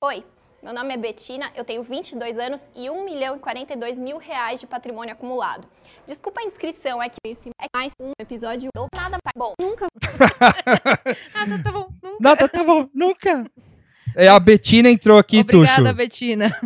[0.00, 0.22] Oi,
[0.62, 4.60] meu nome é Betina, eu tenho 22 anos e 1 milhão e 42 mil reais
[4.60, 5.66] de patrimônio acumulado.
[6.06, 9.54] Desculpa a inscrição, é que esse é mais um episódio do Nada Tá Bom.
[9.60, 9.88] Nunca
[11.34, 11.88] Nada, tá bom.
[12.00, 12.16] Nunca.
[12.20, 13.44] Nada, tá bom, nunca.
[14.14, 15.94] É, a Betina entrou aqui, Obrigada, Tuxo.
[15.94, 16.56] Betina.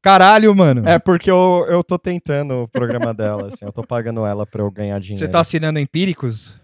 [0.00, 0.88] Caralho, mano.
[0.88, 4.62] É porque eu, eu tô tentando o programa dela, assim, eu tô pagando ela pra
[4.62, 5.22] eu ganhar dinheiro.
[5.22, 6.58] Você tá assinando empíricos?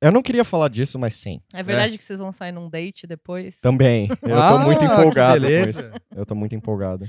[0.00, 1.40] Eu não queria falar disso, mas sim.
[1.54, 3.58] É verdade que vocês vão sair num date depois?
[3.60, 4.08] Também.
[4.22, 5.80] Eu Ah, tô muito que empolgado com beleza.
[5.80, 5.92] isso.
[6.14, 7.06] Eu tô muito empolgado.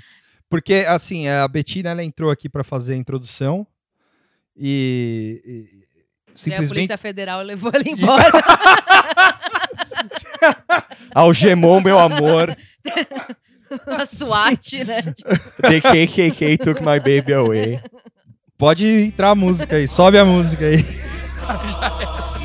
[0.49, 3.67] Porque, assim, a Betina, ela entrou aqui pra fazer a introdução
[4.55, 5.41] e...
[5.45, 5.83] e E
[6.33, 6.69] a simplesmente...
[6.69, 8.31] Polícia Federal levou ela embora.
[11.13, 12.55] Algemou meu amor.
[13.87, 15.01] a SWAT, né?
[15.61, 17.81] The KKK took my baby away.
[18.57, 20.83] Pode entrar a música aí, sobe a música aí.
[21.47, 22.36] America,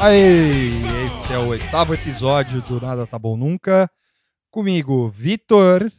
[0.00, 0.70] Aí,
[1.06, 3.90] esse é o oitavo episódio do Nada Tá Bom Nunca.
[4.50, 5.92] Comigo, Vitor.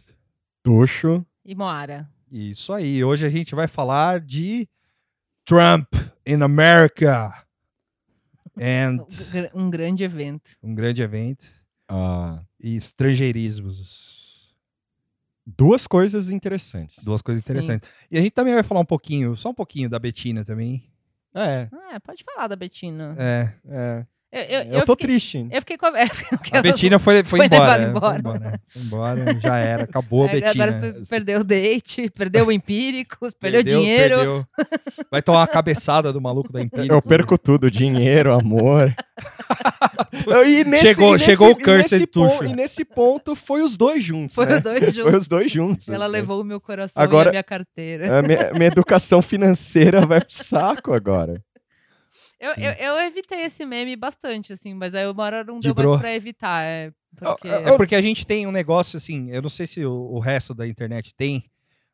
[0.64, 1.26] Tuxo.
[1.46, 2.10] E Moara.
[2.32, 4.68] Isso aí, hoje a gente vai falar de
[5.46, 5.94] Trump
[6.26, 7.32] in America.
[8.60, 9.06] And
[9.56, 10.52] Um gr- grande evento.
[10.64, 11.48] um grande evento.
[11.88, 14.56] Ah, E estrangeirismos.
[15.46, 17.04] duas coisas interessantes.
[17.04, 17.52] Duas coisas Sim.
[17.52, 17.90] interessantes.
[18.10, 20.91] E a gente também vai falar um pouquinho, só um pouquinho da Betina também.
[21.34, 23.16] É, Ah, pode falar da Betina.
[23.18, 24.06] É, é.
[24.34, 25.46] Eu, eu, Eu, tô fiquei, triste.
[25.52, 25.90] Eu fiquei com a...
[25.90, 28.02] a Betina foi, foi, foi embora, levada embora.
[28.12, 28.62] Foi embora.
[28.70, 30.64] Foi embora, já era, acabou a Aí Betina.
[30.66, 34.16] Agora você perdeu o date, perdeu o Empíricos, perdeu, Perdeu, dinheiro.
[34.16, 34.46] perdeu.
[35.12, 36.90] Vai tomar uma cabeçada do maluco da Empíricos.
[36.96, 38.96] Eu perco tudo, dinheiro, amor.
[40.48, 42.46] e nesse, Chegou- e nesse- chegou o e nesse Cursed pon- Tuxo.
[42.46, 44.56] E nesse ponto foi os dois juntos, Foi né?
[44.58, 45.22] os dois Foi juntos.
[45.22, 45.88] os dois juntos.
[45.90, 46.12] Ela né?
[46.20, 48.20] levou o meu coração e Agora- a minha carteira.
[48.20, 51.34] A minha, minha educação financeira vai pro saco agora.
[52.42, 55.76] Eu, eu, eu evitei esse meme bastante, assim, mas aí uma hora não De deu
[55.76, 55.90] bro.
[55.92, 56.64] mais pra evitar.
[56.64, 57.48] É, porque...
[57.48, 60.54] É porque a gente tem um negócio assim, eu não sei se o, o resto
[60.56, 61.44] da internet tem,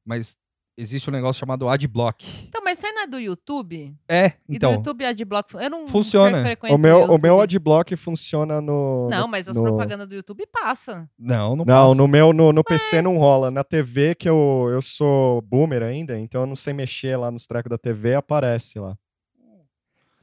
[0.06, 0.38] mas
[0.80, 2.24] existe um negócio chamado adblock.
[2.48, 3.94] Então, mas isso aí não é do YouTube?
[4.08, 5.56] É, E então, do YouTube Adblock...
[5.56, 6.38] Eu não Funciona.
[6.70, 9.10] O meu, o meu adblock funciona no.
[9.10, 11.10] Não, no- mas as no- propagandas do YouTube passa.
[11.18, 11.96] não, não, Não, passa.
[11.96, 13.50] no meu no, no PC não rola.
[13.50, 17.48] Na TV, que eu, eu sou boomer ainda, então eu não sei mexer lá nos
[17.48, 18.96] trecos da TV, aparece lá.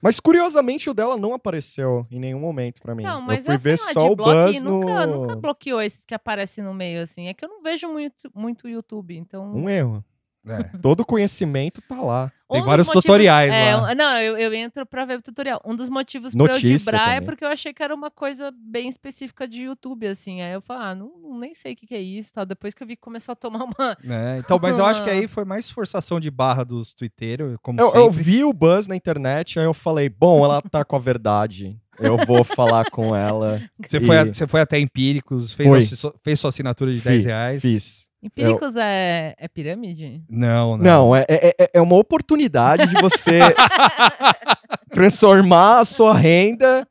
[0.05, 3.03] Mas curiosamente o dela não apareceu em nenhum momento pra mim.
[3.03, 5.23] Não, mas eu fui eu ver só o buzz e nunca, no...
[5.23, 7.29] nunca bloqueou esses que aparecem no meio, assim.
[7.29, 9.51] É que eu não vejo muito, muito YouTube, então...
[9.55, 10.05] Um erro.
[10.47, 10.63] É.
[10.83, 12.31] Todo conhecimento tá lá.
[12.51, 13.91] Tem dos vários tutoriais é, lá.
[13.91, 15.61] um- Não, eu, eu entro pra ver o tutorial.
[15.65, 17.27] Um dos motivos pra eu Notícia dibrar é também.
[17.27, 20.41] porque eu achei que era uma coisa bem específica de YouTube, assim.
[20.43, 22.45] Aí eu falei, ah, não, nem sei o que, que é isso tal.
[22.47, 23.97] Depois que eu vi que começou a tomar uma.
[24.09, 27.81] É, então, mas eu acho que aí foi mais forçação de barra dos twitteiros, como
[27.81, 31.01] Eu, eu vi o buzz na internet, aí eu falei, bom, ela tá com a
[31.01, 31.77] verdade.
[31.99, 33.63] Eu vou falar com ela.
[33.85, 37.05] Você, foi, a- E- você foi até Empíricos, fez, a fez sua assinatura de Fiz,
[37.13, 37.63] 10 reais.
[37.63, 38.04] Fiz.
[38.25, 40.23] Empíricos é, é pirâmide?
[40.29, 40.85] Não, não.
[40.85, 43.39] Não, é, é, é- é uma oportunidade de você
[44.93, 46.87] transformar a sua renda.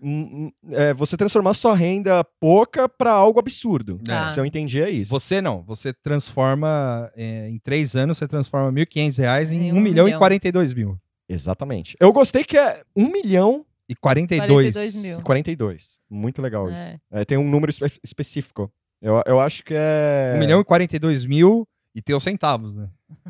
[0.00, 3.98] hum, hum, é, você transformar a sua renda pouca pra algo absurdo.
[4.04, 4.30] Tá.
[4.30, 5.10] Se eu entendi, é isso.
[5.10, 9.76] Você não, você transforma, é, em três anos, você transforma 1.500 reais em Em 1
[9.76, 10.18] um milhão e milhão.
[10.18, 10.98] 42 mil.
[11.28, 11.96] Exatamente.
[11.98, 14.48] Eu gostei que é 1 milhão E 42.
[14.74, 15.18] 42 mil.
[15.18, 16.00] e 42.
[16.08, 16.72] Muito legal É.
[16.72, 17.00] isso.
[17.10, 18.70] É, tem um número espe- específico.
[19.00, 20.32] Eu, eu acho que é.
[20.36, 22.88] 1 milhão e 42 mil e tem os centavos, né?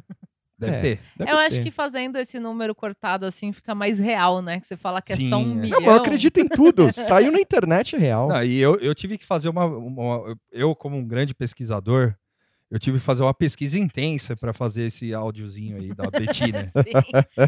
[0.58, 0.80] Deve É.
[0.80, 1.00] ter.
[1.18, 1.64] Deve eu acho ter.
[1.64, 4.58] que fazendo esse número cortado assim fica mais real, né?
[4.58, 5.54] Que você fala que é Sim, só um é.
[5.54, 5.80] milhão.
[5.80, 6.90] Não, mas eu acredito em tudo.
[6.94, 8.28] Saiu na internet é real.
[8.28, 12.14] Não, e eu, eu tive que fazer uma, uma- Eu, como um grande pesquisador,
[12.70, 16.62] eu tive que fazer uma pesquisa intensa para fazer esse áudiozinho aí da Betina.
[16.64, 16.82] Sim.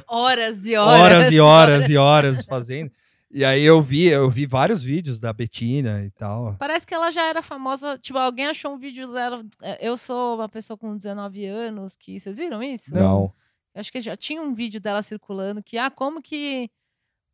[0.07, 1.01] Horas e horas.
[1.01, 2.91] horas e horas e horas fazendo.
[3.31, 6.57] E aí eu vi, eu vi vários vídeos da Betina e tal.
[6.59, 7.99] Parece que ela já era famosa.
[7.99, 9.45] Tipo, alguém achou um vídeo dela.
[9.63, 12.19] é, Eu sou uma pessoa com 19 anos que.
[12.19, 12.95] Vocês viram isso?
[12.95, 13.31] Não.
[13.75, 16.71] Acho que já tinha um vídeo dela circulando que, ah, como que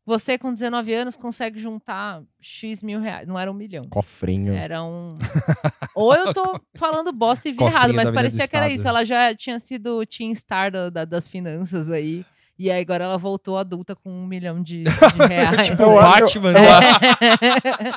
[0.05, 3.27] você com 19 anos consegue juntar X mil reais.
[3.27, 3.85] Não era um milhão.
[3.89, 4.53] Cofrinho.
[4.53, 5.17] Era um.
[5.95, 8.87] Ou eu tô falando bosta e vi Cofrinho errado, mas parecia que era isso.
[8.89, 12.27] Ela já tinha sido teen star da- da- das finanças aí.
[12.57, 15.67] E aí agora ela voltou adulta com um milhão de, de reais.
[15.69, 16.71] Tipo, o Batman, É.
[16.71, 16.81] lá,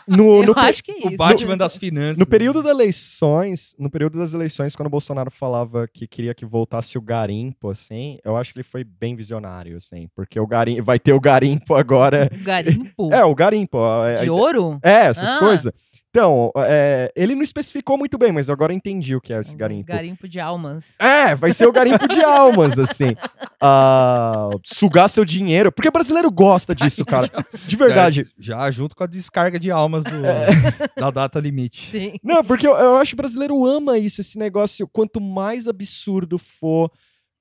[0.07, 1.17] No, no eu acho que é o isso.
[1.17, 2.17] Batman das finanças.
[2.17, 6.45] No período das eleições, no período das eleições, quando o Bolsonaro falava que queria que
[6.45, 10.83] voltasse o garimpo, assim, eu acho que ele foi bem visionário, assim, porque o garimpo
[10.83, 12.29] vai ter o garimpo agora.
[12.33, 13.77] O garimpo É, o garimpo.
[14.05, 14.79] é- de ouro?
[14.81, 15.39] É, essas Ah.
[15.39, 15.71] coisas.
[16.09, 19.53] Então, é, ele não especificou muito bem, mas eu agora entendi o que é esse
[19.53, 19.87] Um garimpo.
[19.87, 20.95] Garimpo de almas.
[20.99, 23.15] É, vai ser o garimpo de almas, assim.
[23.59, 25.71] Ah, sugar seu dinheiro.
[25.71, 27.27] Porque brasileiro gosta disso, cara.
[27.65, 28.27] De verdade.
[28.37, 30.11] Já, já junto com a descarga de almas do-
[30.95, 31.89] da data limite.
[31.89, 32.13] Sim.
[32.23, 34.87] Não, porque eu, eu acho que o brasileiro ama isso, esse negócio.
[34.87, 36.91] Quanto mais absurdo for,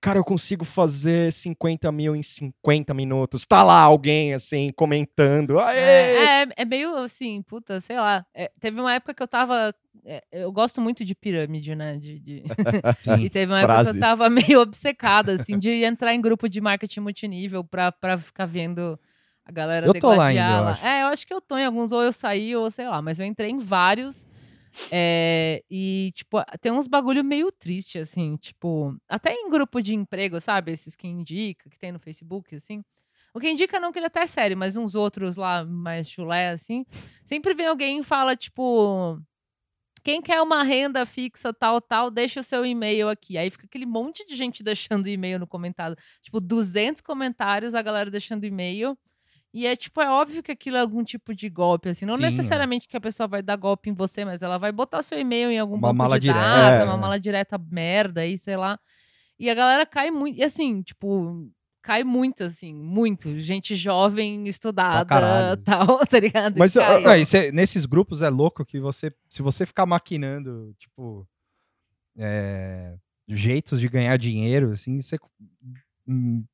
[0.06, 3.44] cara, eu consigo fazer 50 mil em 50 minutos.
[3.44, 5.58] Tá lá alguém, assim, comentando.
[5.58, 5.80] Aê!
[5.80, 8.24] É, é, é meio assim, puta, sei lá.
[8.32, 9.74] É, teve uma época que eu tava.
[10.04, 11.96] é, eu gosto muito de pirâmide, né?
[11.96, 12.44] De, de-
[13.00, 13.16] Sim.
[13.26, 16.60] E teve uma época que eu tava meio obcecada, assim, de entrar em grupo de
[16.60, 18.96] marketing multinível pra, pra ficar vendo
[19.44, 20.88] a galera Eu tô lá ainda, eu.
[20.88, 23.18] É, eu acho que eu tô em alguns, ou eu saí, ou sei lá, mas
[23.18, 24.24] eu entrei em vários.
[24.90, 30.40] É, e, tipo, tem uns bagulho meio triste, assim, tipo, até em grupo de emprego,
[30.40, 30.72] sabe?
[30.72, 32.82] Esses que indica, que tem no Facebook, assim.
[33.34, 36.50] O que indica não que ele até é sério, mas uns outros lá mais chulé,
[36.50, 36.86] assim.
[37.24, 39.20] Sempre vem alguém e fala, tipo.
[40.02, 43.36] Quem quer uma renda fixa, tal, tal, deixa o seu e-mail aqui.
[43.36, 45.96] Aí fica aquele monte de gente deixando e-mail no comentário.
[46.22, 48.96] Tipo, 200 comentários, a galera deixando e-mail.
[49.58, 52.04] E é tipo, é óbvio que aquilo é algum tipo de golpe, assim.
[52.04, 52.22] Não Sim.
[52.22, 55.50] necessariamente que a pessoa vai dar golpe em você, mas ela vai botar seu e-mail
[55.50, 56.44] em algum Uma banco mala de direta.
[56.46, 56.84] data, É.
[56.84, 58.78] uma mala direta merda aí, sei lá.
[59.38, 60.38] E a galera cai muito.
[60.38, 61.48] E assim, tipo,
[61.82, 63.38] cai muito, assim, muito.
[63.40, 66.58] Gente jovem, estudada, tal, tá ligado?
[66.58, 66.74] Mas,
[67.26, 71.26] cê- nesses grupos é louco que você, se você ficar maquinando, tipo,
[72.18, 72.94] é,
[73.26, 75.16] jeitos de ganhar dinheiro, assim, você,
[76.06, 76.44] em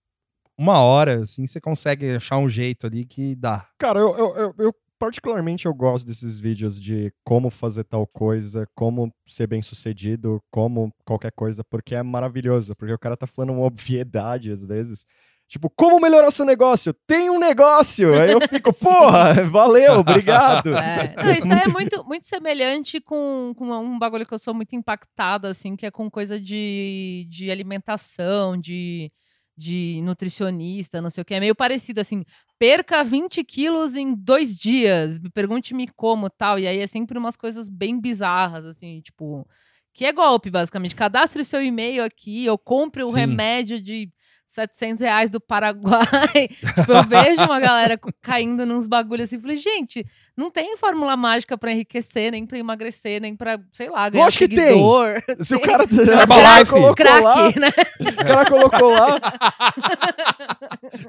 [0.58, 3.66] uma hora, assim, você consegue achar um jeito ali que dá.
[3.78, 8.68] Cara, eu, eu, eu- eu particularmente eu gosto desses vídeos de como fazer tal coisa,
[8.72, 13.52] como ser bem sucedido, como qualquer coisa, porque é maravilhoso, porque o cara tá falando
[13.54, 15.04] uma obviedade às vezes.
[15.48, 16.94] Tipo, como melhorar seu negócio?
[17.06, 18.14] Tem um negócio!
[18.14, 20.74] Aí eu fico, porra, valeu, obrigado.
[20.74, 24.54] É, não, isso aí é muito, muito semelhante com, com um bagulho que eu sou
[24.54, 29.10] muito impactada, assim, que é com coisa de, de alimentação, de,
[29.56, 31.34] de nutricionista, não sei o que.
[31.34, 32.22] É meio parecido, assim,
[32.58, 36.58] perca 20 quilos em dois dias, me pergunte-me como, tal.
[36.58, 39.46] E aí é sempre umas coisas bem bizarras, assim, tipo...
[39.94, 40.94] Que é golpe, basicamente.
[40.94, 43.18] Cadastre seu e-mail aqui, ou compre um Sim.
[43.18, 44.10] remédio de
[44.52, 46.48] 700 reais do Paraguai.
[46.78, 49.40] tipo, eu vejo uma galera caindo nos bagulhos assim.
[49.40, 50.04] Falei, gente,
[50.36, 54.48] não tem fórmula mágica pra enriquecer, nem pra emagrecer, nem pra, sei lá, ganhar Lógico
[54.48, 54.66] que tem.
[54.68, 55.22] seguidor.
[55.40, 56.26] Se o cara, o Herbalife.
[56.26, 57.68] cara colocou lá, Crack, né?
[58.00, 59.18] o cara colocou lá,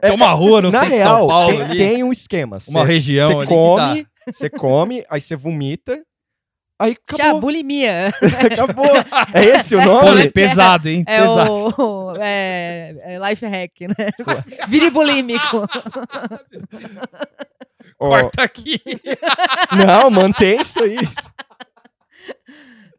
[0.02, 2.58] É uma rua no na centro de São Paulo tem, ali, tem um esquema.
[2.70, 6.02] uma Cê- região Você ali que come, você come, aí você vomita,
[6.80, 7.42] aí Já, acabou.
[7.42, 8.08] bulimia.
[8.52, 8.86] acabou.
[9.34, 9.86] É esse o dá.
[9.86, 10.26] nome?
[10.26, 11.04] Pô, pesado, hein?
[11.08, 11.76] É pesado.
[11.78, 14.10] o é, é life hack, né?
[14.68, 15.68] Vire bulímico.
[17.98, 18.80] Corta aqui.
[19.86, 20.98] não, mantém isso aí.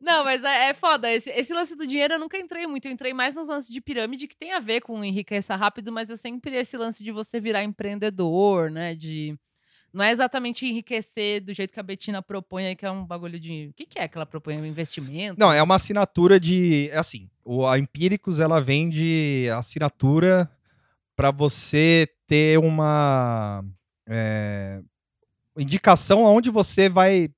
[0.00, 1.10] Não, mas é, é foda.
[1.10, 2.86] Esse, esse lance do dinheiro eu nunca entrei muito.
[2.86, 6.10] Eu entrei mais nos lances de pirâmide, que tem a ver com enriquecer rápido, mas
[6.10, 8.94] é sempre esse lance de você virar empreendedor, né?
[8.94, 9.34] De.
[9.94, 13.38] Não é exatamente enriquecer do jeito que a Betina propõe aí, que é um bagulho
[13.38, 13.68] de.
[13.68, 14.60] O que, que é que ela propõe?
[14.60, 15.38] Um investimento?
[15.38, 16.90] Não, é uma assinatura de.
[16.90, 20.50] É assim, o, a Empíricos ela vende assinatura
[21.14, 23.64] para você ter uma
[24.08, 24.82] é,
[25.56, 27.28] indicação aonde você vai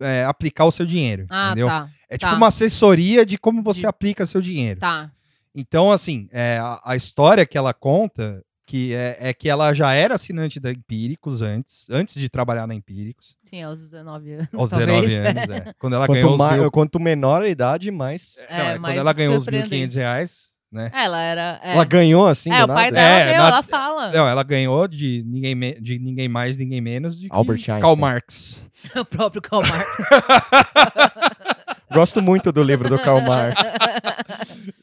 [0.00, 1.26] é, aplicar o seu dinheiro.
[1.30, 1.68] Ah, entendeu?
[1.68, 1.88] tá.
[2.08, 2.36] É tipo tá.
[2.36, 4.80] uma assessoria de como você De- aplica seu dinheiro.
[4.80, 5.12] Tá.
[5.54, 9.92] Então, assim, é, a, a história que ela conta que é, é que ela já
[9.92, 14.48] era assinante da Empíricos antes, antes de trabalhar na Empíricos, Sim, aos 19 anos.
[14.54, 15.10] aos talvez.
[15.10, 15.66] 19 anos.
[15.66, 15.74] é.
[15.80, 18.36] Quando ela ganhou Quanto, os ma- mil, quanto menor a idade, mais.
[18.48, 19.88] É, não, é mais quando ela ganhou os surpreendente.
[19.88, 20.38] 1.500 reais,
[20.70, 20.90] né?
[20.94, 21.60] Ela era.
[21.64, 22.94] É, Ela ganhou assim, é do o pai nada?
[22.94, 24.10] dela É, deu, na- ela fala.
[24.12, 27.80] Não, ela ganhou de ninguém, me- de ninguém mais, ninguém menos de que Albert Einstein.
[27.80, 28.62] Karl Marx.
[28.96, 29.90] o próprio Karl Marx.
[31.92, 33.60] Gosto muito do livro do Karl Marx.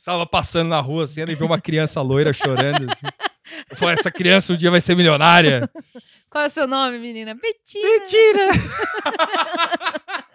[0.03, 2.85] Tava passando na rua assim, ele viu uma criança loira chorando.
[2.91, 3.05] Assim.
[3.69, 5.69] Essa criança um dia vai ser milionária.
[6.29, 7.35] Qual é o seu nome, menina?
[7.35, 7.87] Betina.
[7.87, 8.47] Mentira!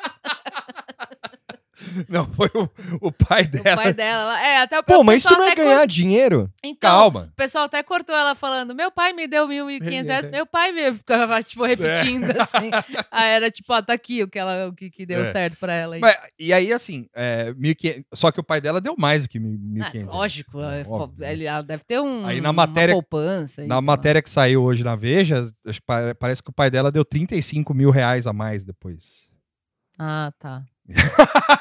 [2.08, 2.68] Não, foi o,
[3.00, 3.76] o pai O dela.
[3.82, 4.40] pai dela.
[4.42, 6.50] É, até o Pô, o mas isso não é ganhar cor- dinheiro?
[6.64, 7.28] Então, Calma.
[7.32, 10.25] o pessoal até cortou ela falando: meu pai me deu mil, mil e quinhentos reais.
[10.25, 10.30] É.
[10.42, 12.70] Meu pai me ficava, tipo, repetindo assim.
[13.11, 15.25] Aí era tipo, ó, tá aqui o que, ela, o que, que deu É.
[15.32, 15.94] certo pra ela.
[15.96, 16.00] aí.
[16.00, 19.38] Mas, e aí, assim, é, 1.500 só que o pai dela deu mais do que
[19.38, 19.82] 1.500.
[19.82, 20.06] Ah, reais.
[20.12, 21.25] lógico, é, Óbvio.
[21.25, 23.66] ele, ela deve ter um, Aí na matéria- uma poupança.
[23.66, 23.87] Na né?
[23.87, 25.46] matéria que saiu hoje na Veja,
[26.18, 29.26] parece que o pai dela deu 35 mil reais a mais depois.
[29.99, 30.62] Ah, tá.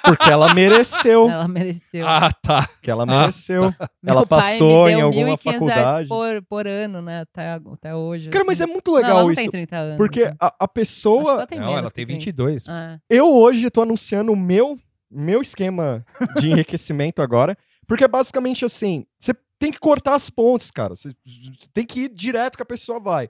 [0.03, 1.29] Porque ela mereceu.
[1.29, 2.07] Ela mereceu.
[2.07, 2.67] Ah, tá.
[2.81, 3.63] Que ela mereceu.
[4.01, 6.09] Meu ela pai me passou em alguma 1.500 reais faculdade.
[6.09, 7.21] Por, por ano, né?
[7.21, 8.29] Até, até hoje.
[8.29, 8.73] Cara, mas é assim.
[8.73, 9.41] muito Não, ela legal não isso.
[9.41, 9.97] tem 30 anos.
[9.97, 10.33] Porque né?
[10.39, 11.31] a, a Acho que pessoa.
[11.33, 12.19] ela tem Não, menos ela que tem 30.
[12.19, 12.65] 22.
[12.67, 12.99] Ah.
[13.09, 14.77] Eu hoje tô anunciando o meu,
[15.09, 16.03] meu esquema
[16.39, 17.57] de enriquecimento agora.
[17.87, 20.95] Porque é basicamente assim: você tem que cortar as pontes, cara.
[20.95, 23.29] Você você tem que ir direto que a pessoa vai.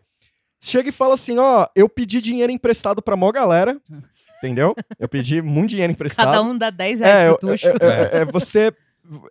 [0.64, 3.80] Chega e fala assim: ó, eu pedi dinheiro emprestado pra mó galera.
[4.44, 4.76] Entendeu?
[5.00, 6.26] Eu pedi muito dinheiro emprestado.
[6.28, 7.68] Cada um dá 10 reais É, pro tucho.
[7.68, 8.74] é, é, é, você.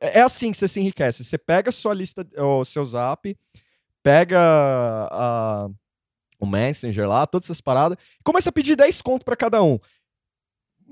[0.00, 1.24] É assim que você se enriquece.
[1.24, 3.36] Você pega a sua lista, o seu zap,
[4.02, 5.68] pega a-
[6.38, 9.78] o Messenger lá, todas essas paradas, e começa a pedir 10 conto pra cada um.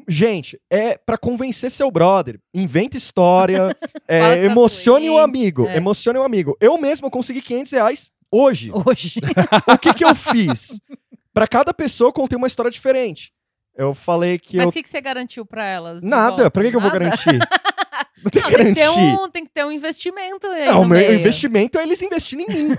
[0.07, 2.41] Gente, é pra convencer seu brother.
[2.55, 3.77] Inventa história,
[4.09, 5.67] é, a emocione o cliente, amigo.
[5.67, 5.77] é.
[5.77, 6.57] Emocione o amigo.
[6.61, 8.71] Eu mesmo consegui 500 reais hoje.
[8.87, 9.21] Hoje.
[9.67, 10.81] o que que eu fiz?
[11.35, 13.33] Pra cada pessoa eu contei uma história diferente.
[13.79, 16.03] Eu falei que Mas eu o que, que você garantiu pra elas?
[16.03, 17.39] Nada, pra que, que eu vou garantir?
[18.23, 20.83] Não tem Não, que tem, que ter um, tem que ter um investimento aí Não,
[20.83, 21.21] o meu meio.
[21.21, 22.77] investimento é eles investirem em mim.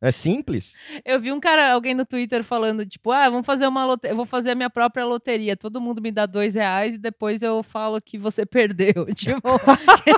[0.00, 0.76] é simples.
[1.04, 4.16] Eu vi um cara, alguém no Twitter falando, tipo, ah, vamos fazer uma loteria, eu
[4.16, 5.56] vou fazer a minha própria loteria.
[5.56, 9.06] Todo mundo me dá dois reais e depois eu falo que você perdeu.
[9.14, 9.48] Tipo,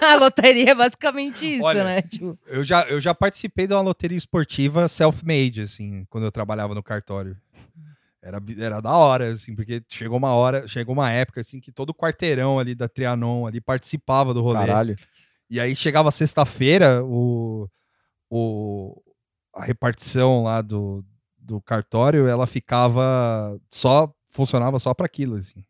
[0.02, 2.02] a loteria é basicamente isso, Olha, né?
[2.02, 6.74] Tipo, Eu já, eu já participei de uma loteria esportiva self-made, assim, quando eu trabalhava
[6.74, 7.36] no cartório.
[8.22, 11.90] Era, era da hora, assim, porque chegou uma hora, chegou uma época, assim, que todo
[11.90, 14.66] o quarteirão ali da Trianon ali participava do rolê.
[14.66, 14.96] Caralho.
[15.48, 17.68] E aí chegava sexta-feira, o,
[18.28, 19.00] o,
[19.54, 21.04] a repartição lá do,
[21.38, 25.64] do cartório, ela ficava só, funcionava só para aquilo, assim.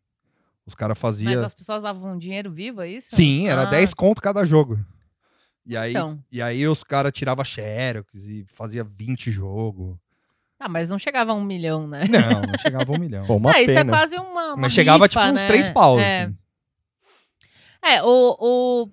[0.65, 1.45] Os caras mas faziam...
[1.45, 3.15] as pessoas davam dinheiro vivo, é isso?
[3.15, 4.77] Sim, era Ah, 10 conto cada jogo.
[5.65, 6.21] E aí, Então.
[6.31, 9.97] e aí os caras tiravam xerox e fazia 20 jogos.
[10.59, 12.03] Ah, mas não chegava a um milhão, né?
[12.09, 13.25] Não, não chegava a um milhão.
[13.27, 13.91] Pô, uma ah, isso é pena.
[13.91, 15.47] quase uma, uma Mas chegava tipo rifa, uns né?
[15.47, 16.01] três paus.
[16.01, 16.23] É.
[16.23, 16.37] assim.
[17.83, 18.89] É, o, o.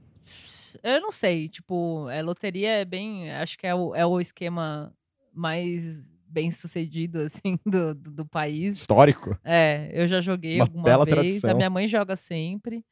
[0.83, 3.31] Eu não sei, tipo, é, loteria é bem.
[3.33, 4.93] Acho que é o, é o esquema
[5.33, 8.79] mais bem sucedido, assim, do, do, do país.
[8.79, 9.39] Histórico.
[9.43, 11.17] É, eu já joguei Uma alguma bela vez.
[11.17, 11.57] A tradição.
[11.57, 12.85] minha mãe joga sempre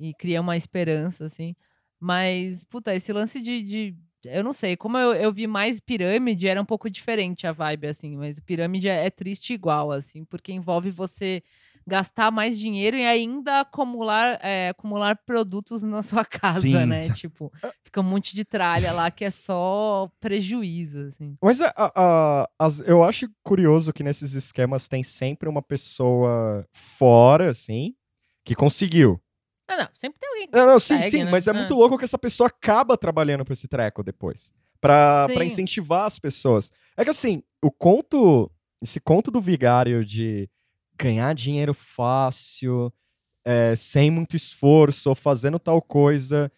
[0.00, 1.54] e cria uma esperança, assim.
[2.00, 3.62] Mas, puta, esse lance de.
[3.62, 7.52] de- eu não sei, como eu, eu vi mais pirâmide, era um pouco diferente a
[7.52, 11.42] vibe, assim, mas pirâmide é, é triste igual, assim, porque envolve você
[11.86, 16.84] gastar mais dinheiro e ainda acumular, é, acumular produtos na sua casa, Sim.
[16.86, 17.08] né?
[17.10, 17.50] Tipo,
[17.82, 21.36] fica um monte de tralha lá que é só prejuízo, assim.
[21.42, 22.48] Mas a- a-
[22.86, 27.94] eu acho curioso que nesses esquemas tem sempre uma pessoa fora, assim,
[28.44, 29.18] que conseguiu.
[29.68, 31.30] Ah, não, sempre tem alguém que Não, não, sim, consegue, sim, né?
[31.30, 31.54] mas é Ah.
[31.54, 34.52] muito louco que essa pessoa acaba trabalhando pra esse treco depois.
[34.80, 36.70] Pra, pra incentivar as pessoas.
[36.96, 38.50] É que assim, o conto,
[38.82, 40.48] esse conto do vigário de
[40.98, 42.92] ganhar dinheiro fácil,
[43.44, 46.50] é, sem muito esforço, ou fazendo tal coisa.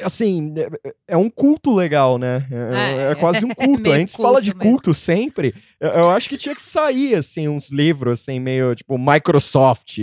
[0.00, 2.46] Assim, é, é um culto legal, né?
[2.50, 3.90] É, É, é quase um culto.
[3.90, 4.76] A gente fala de culto mesmo.
[4.76, 5.54] culto sempre.
[5.78, 9.98] Eu, eu acho que tinha que sair, assim, uns livros, assim, meio tipo Microsoft.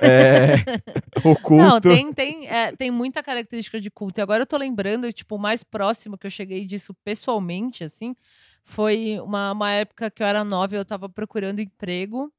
[0.00, 0.56] é,
[1.24, 1.54] o culto.
[1.62, 4.20] Não, tem, tem, é, tem muita característica de culto.
[4.20, 8.14] E agora eu tô lembrando, tipo, o mais próximo que eu cheguei disso pessoalmente, assim,
[8.64, 12.32] foi uma, uma época que eu era nova e eu tava procurando emprego.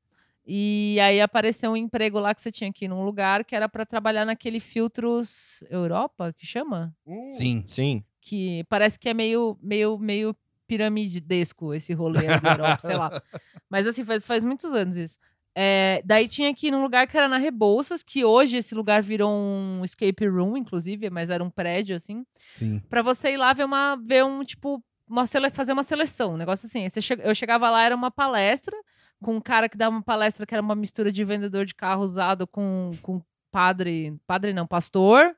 [0.53, 3.85] E aí apareceu um emprego lá que você tinha ir num lugar que era para
[3.85, 6.93] trabalhar naquele filtros Europa, que chama?
[7.31, 7.63] Sim.
[7.67, 8.03] Sim.
[8.19, 10.35] Que parece que é meio, meio, meio
[10.67, 13.21] piramidesco esse rolê da Europa, sei lá.
[13.69, 15.17] Mas assim, faz, faz muitos anos isso.
[15.55, 19.31] É, daí tinha ir num lugar que era na Rebouças, que hoje esse lugar virou
[19.31, 22.81] um escape room, inclusive, mas era um prédio, assim, Sim.
[22.89, 26.37] pra você ir lá ver uma, ver um, tipo, uma sele- fazer uma seleção, um
[26.37, 26.87] negócio assim.
[26.89, 28.75] Che- eu chegava lá, era uma palestra,
[29.21, 32.03] com um cara que dava uma palestra que era uma mistura de vendedor de carro
[32.03, 35.35] usado com, com padre, padre não, pastor.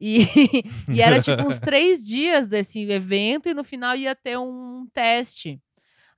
[0.00, 0.26] E,
[0.88, 5.60] e era tipo uns três dias desse evento e no final ia ter um teste.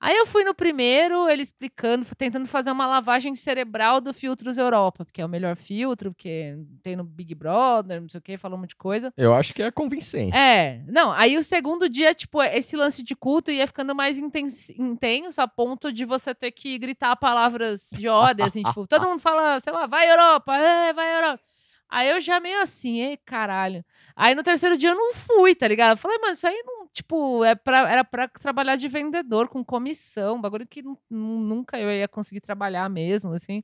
[0.01, 5.05] Aí eu fui no primeiro, ele explicando, tentando fazer uma lavagem cerebral do Filtros Europa,
[5.05, 8.59] porque é o melhor filtro, porque tem no Big Brother, não sei o que, falou
[8.59, 9.13] um monte de coisa.
[9.17, 10.37] Eu acho que é convincente.
[10.37, 14.71] É, não, aí o segundo dia, tipo, esse lance de culto ia ficando mais intens-
[14.71, 19.21] intenso a ponto de você ter que gritar palavras de ordem, assim, tipo, todo mundo
[19.21, 21.41] fala, sei lá, vai Europa, é, vai Europa.
[21.89, 23.85] Aí eu já meio assim, ei, caralho.
[24.17, 25.93] Aí no terceiro dia eu não fui, tá ligado?
[25.93, 29.65] Eu falei, mano, isso aí não, tipo, é pra, era pra trabalhar de vendedor, com
[29.65, 33.63] comissão, um bagulho que nu- nu- nunca eu ia conseguir trabalhar mesmo, assim.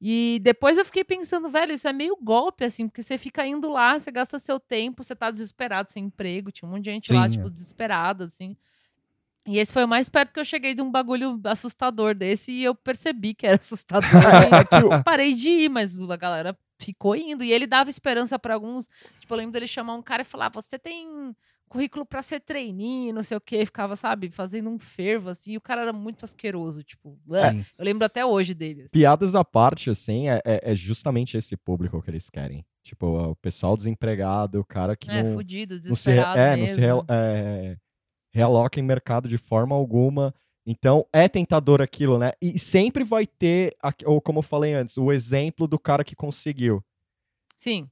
[0.00, 3.68] E depois eu fiquei pensando, velho, isso é meio golpe, assim, porque você fica indo
[3.68, 7.12] lá, você gasta seu tempo, você tá desesperado sem emprego, tinha um monte de gente
[7.12, 7.50] lá, Sim, tipo, é.
[7.50, 8.56] desesperada, assim.
[9.46, 12.62] E esse foi o mais perto que eu cheguei de um bagulho assustador desse e
[12.62, 14.08] eu percebi que era assustador.
[14.72, 17.42] e eu parei de ir, mas a galera ficou indo.
[17.42, 18.88] E ele dava esperança pra alguns.
[19.18, 21.34] Tipo, eu lembro dele chamar um cara e falar: Você tem
[21.70, 23.64] currículo pra ser trainee, não sei o quê.
[23.64, 25.52] Ficava, sabe, fazendo um fervo, assim.
[25.52, 26.82] E o cara era muito asqueroso.
[26.82, 27.18] Tipo,
[27.78, 28.88] eu lembro até hoje dele.
[28.90, 32.64] Piadas à parte, assim, é, é- é justamente esse público que eles querem.
[32.82, 36.50] Tipo, o pessoal desempregado, o cara que É, não, fudido, não se, re- desesperado é,
[36.50, 36.74] não mesmo.
[36.74, 37.76] se rel- é,
[38.32, 40.34] realoca em mercado de forma alguma.
[40.66, 42.32] Então, é tentador aquilo, né?
[42.40, 46.82] E sempre vai ter, ou como eu falei antes, o exemplo do cara que conseguiu.
[47.56, 47.88] Sim.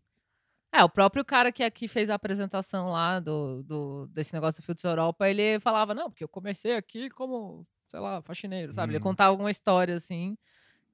[0.79, 4.65] É, o próprio cara que aqui fez a apresentação lá do, do- desse negócio do
[4.65, 8.93] Filtros Europa, ele falava, não, porque eu comecei aqui como, sei lá, faxineiro, sabe?
[8.93, 9.03] Ele Hum.
[9.03, 10.37] contava alguma história, assim,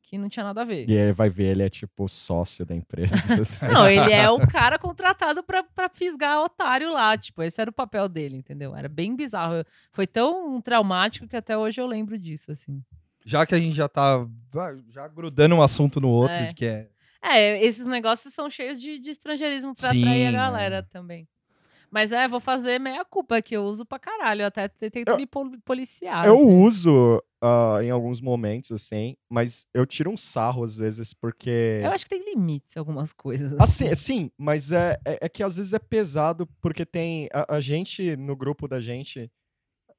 [0.03, 0.89] que não tinha nada a ver.
[0.89, 3.15] E aí vai ver, ele é tipo sócio da empresa.
[3.43, 3.67] assim.
[3.69, 7.17] Não, ele é o cara contratado pra, pra fisgar otário lá.
[7.17, 8.75] Tipo, esse era o papel dele, entendeu?
[8.77, 9.65] Era bem bizarro.
[9.93, 12.83] Foi tão traumático que até hoje eu lembro disso, assim.
[13.25, 14.27] Já que a gente já tá
[14.91, 16.53] já grudando um assunto no outro, É.
[16.53, 16.89] que é.
[17.25, 20.83] É, esses negócios são cheios de, de estrangeirismo pra atrair a Sim, galera é.
[20.83, 21.27] também.
[21.91, 24.43] Mas é, vou fazer meia culpa, que eu uso pra caralho.
[24.43, 26.27] Eu até tento Eu- me pol- policiar.
[26.27, 26.61] Eu assim.
[26.65, 31.81] uso ah, em alguns momentos, assim, mas eu tiro um sarro às vezes, porque.
[31.85, 33.53] Eu acho que tem limites algumas coisas.
[33.61, 37.29] Assim, sim, mas é, é, é que às vezes é pesado, porque tem.
[37.33, 39.31] A, a gente, no grupo da gente,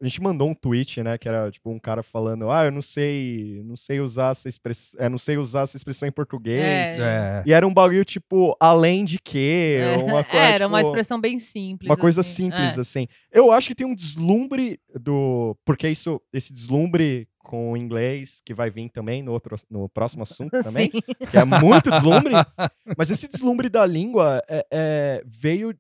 [0.01, 1.17] a gente mandou um tweet, né?
[1.17, 4.99] Que era tipo um cara falando, ah, eu não sei, não sei usar essa expressão.
[4.99, 6.59] É, não sei usar essa expressão em português.
[6.59, 6.97] É.
[6.99, 9.77] é, E era um bagulho, tipo, além de quê?
[9.79, 11.89] É, Uma coisa, era uma tipo, expressão bem simples.
[11.89, 12.45] Uma coisa assim.
[12.51, 12.81] simples, É.
[12.81, 13.07] assim.
[13.31, 15.57] Eu acho que tem um deslumbre do.
[15.65, 20.23] Porque isso, esse deslumbre com o inglês, que vai vir também no, outro, no próximo
[20.23, 20.99] assunto também, Sim.
[21.29, 22.33] que é muito deslumbre.
[22.97, 25.73] mas esse deslumbre da língua é, é, veio,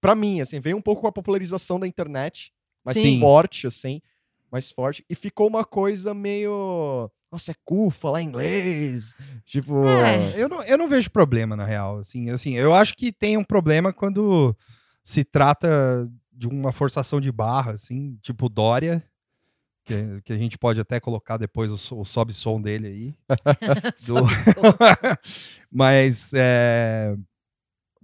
[0.00, 2.52] pra mim, assim, veio um pouco com a popularização da internet,
[2.84, 3.20] mais Sim.
[3.20, 4.00] forte, assim,
[4.50, 7.10] mais forte, e ficou uma coisa meio.
[7.30, 9.14] Nossa, é cool falar inglês.
[9.44, 9.86] Tipo.
[9.88, 10.40] É.
[10.40, 11.98] Eu não, eu não vejo problema, na real.
[11.98, 14.56] Assim, assim, eu acho que tem um problema quando
[15.02, 19.02] se trata de uma forçação de barra, assim, tipo Dória,
[19.84, 23.14] que, que a gente pode até colocar depois o, o sobe-som dele aí.
[23.96, 24.62] Sobe som.
[25.70, 27.14] mas, é,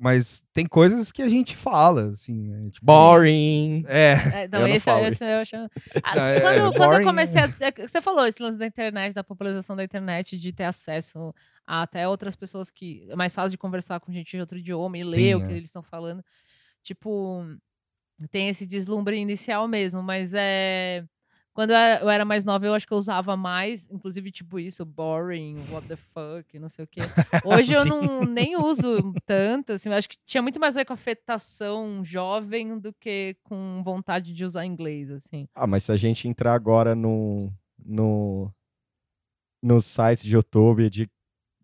[0.01, 2.71] mas tem coisas que a gente fala, assim, né?
[2.71, 3.85] Tipo, Boring.
[3.87, 4.13] É,
[4.45, 5.69] É, não, Eu não esse, falo esse eu chamo.
[6.03, 7.45] Ah, Não, é- quando, é quando eu comecei a.
[7.61, 11.35] é Você falou esse lance da internet, da popularização da internet, de ter acesso
[11.67, 13.07] a até outras pessoas que.
[13.11, 15.53] É mais fácil de conversar com gente de outro idioma e ler Sim, o que
[15.53, 15.57] é.
[15.57, 16.25] eles estão falando.
[16.83, 17.45] Tipo,
[18.31, 21.05] tem esse deslumbre inicial mesmo, mas é.
[21.61, 24.59] Quando eu era, eu era mais nova, eu acho que eu usava mais, inclusive, tipo
[24.59, 27.03] isso, boring, what the fuck, não sei o quê.
[27.45, 30.87] Hoje eu não nem uso tanto, assim, eu acho que tinha muito mais a ver
[30.87, 35.47] com afetação jovem do que com vontade de usar inglês, assim.
[35.55, 37.53] Ah, mas se a gente entrar agora no,
[37.85, 38.51] no,
[39.63, 41.11] no site de YouTube de,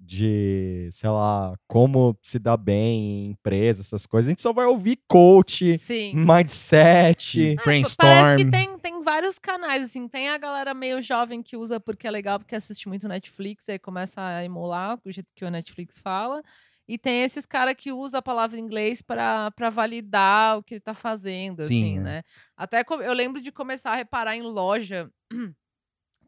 [0.06, 4.64] de, sei lá, como se dar bem em empresa, essas coisas, a gente só vai
[4.64, 6.14] ouvir coach, Sim.
[6.14, 7.56] Mindset.
[7.56, 8.10] Pa- brainstorm.
[8.10, 10.06] Parece que tem, tem vários canais, assim.
[10.08, 13.78] Tem a galera meio jovem que usa porque é legal, porque assiste muito Netflix, aí
[13.78, 16.42] começa a emular o jeito que o Netflix fala.
[16.88, 20.80] E tem esses caras que usam a palavra em inglês para validar o que ele
[20.80, 22.00] tá fazendo, Sim, assim, é.
[22.00, 22.22] né?
[22.56, 25.10] Até eu lembro de começar a reparar em loja,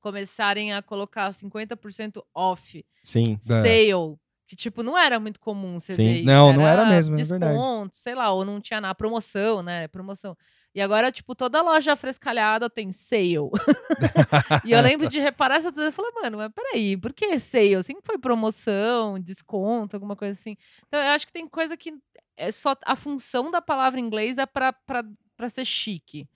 [0.09, 3.38] começarem a colocar 50% off, Sim.
[3.40, 3.44] É.
[3.44, 4.16] sale.
[4.47, 6.03] Que, tipo, não era muito comum você Sim.
[6.05, 6.25] ver isso.
[6.25, 7.90] Não, não era mesmo, é desconto, verdade.
[7.92, 9.87] sei lá, ou não tinha na promoção, né?
[9.88, 10.35] Promoção.
[10.75, 13.51] E agora, tipo, toda loja frescalhada tem sale.
[14.64, 17.83] e eu lembro de reparar essa coisa e falar, mano, mas peraí, por que sale?
[17.83, 20.57] Sempre foi promoção, desconto, alguma coisa assim.
[20.87, 21.92] Então, eu acho que tem coisa que
[22.37, 25.05] é só a função da palavra em inglês é pra, pra,
[25.37, 26.27] pra ser chique.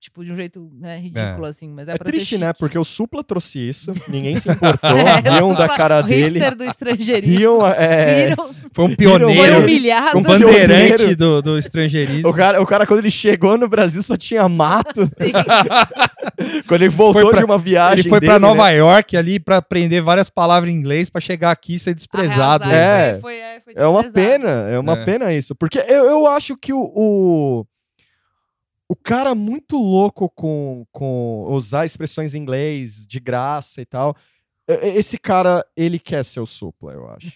[0.00, 2.52] Tipo, de um jeito né, ridículo, assim, mas é, É pra ser triste, né?
[2.52, 6.62] Porque o Supla trouxe isso, ninguém se importou, É, riam da cara o dele, do
[6.62, 7.36] estrangeirismo.
[7.36, 10.10] riam, é, Viram, foi um foi pioneiro, humilhado.
[10.12, 10.52] foi um Pioneiro.
[10.68, 12.28] bandeirante do, do estrangeirismo.
[12.28, 15.02] o cara, o cara, quando ele chegou no Brasil, só tinha mato.
[16.68, 18.76] Quando ele voltou pra- de uma viagem Ele foi pra dele, Nova né?
[18.76, 22.64] York ali pra aprender várias palavras em inglês pra chegar aqui e ser desprezado.
[22.64, 23.12] Arrasar, É.
[23.14, 25.04] foi- foi- é, foi É uma pena, é uma É.
[25.04, 25.54] pena isso.
[25.56, 27.64] Porque eu, eu acho que o, o,
[28.88, 34.16] o cara muito louco com, com usar expressões em inglês de graça e tal,
[34.82, 37.28] Esse cara, ele quer ser o Supla, eu acho.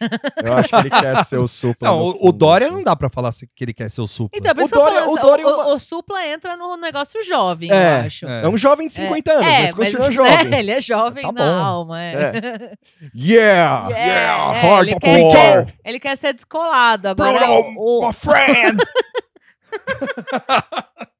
[0.44, 1.88] Eu acho que ele quer ser o Supla.
[1.88, 2.76] Não, o, o Dória assim.
[2.76, 4.38] não dá pra falar se- que ele quer ser o supla.
[4.38, 6.56] Então, por O isso tô Dória- falando, o assim, é o, uma- o Supla entra
[6.58, 8.26] no negócio jovem, É, eu acho.
[8.26, 8.42] é.
[8.44, 10.58] É um jovem de 50 anos, mas continua né, jovem.
[10.58, 11.64] ele é jovem Tá na bom.
[11.64, 12.02] alma.
[12.02, 12.32] É.
[13.16, 13.88] Yeah!
[13.96, 14.56] É, Yeah!
[14.58, 17.08] é, ele, quer ser, ele quer ser descolado.
[17.08, 18.76] Agora, Bruno, o, my friend!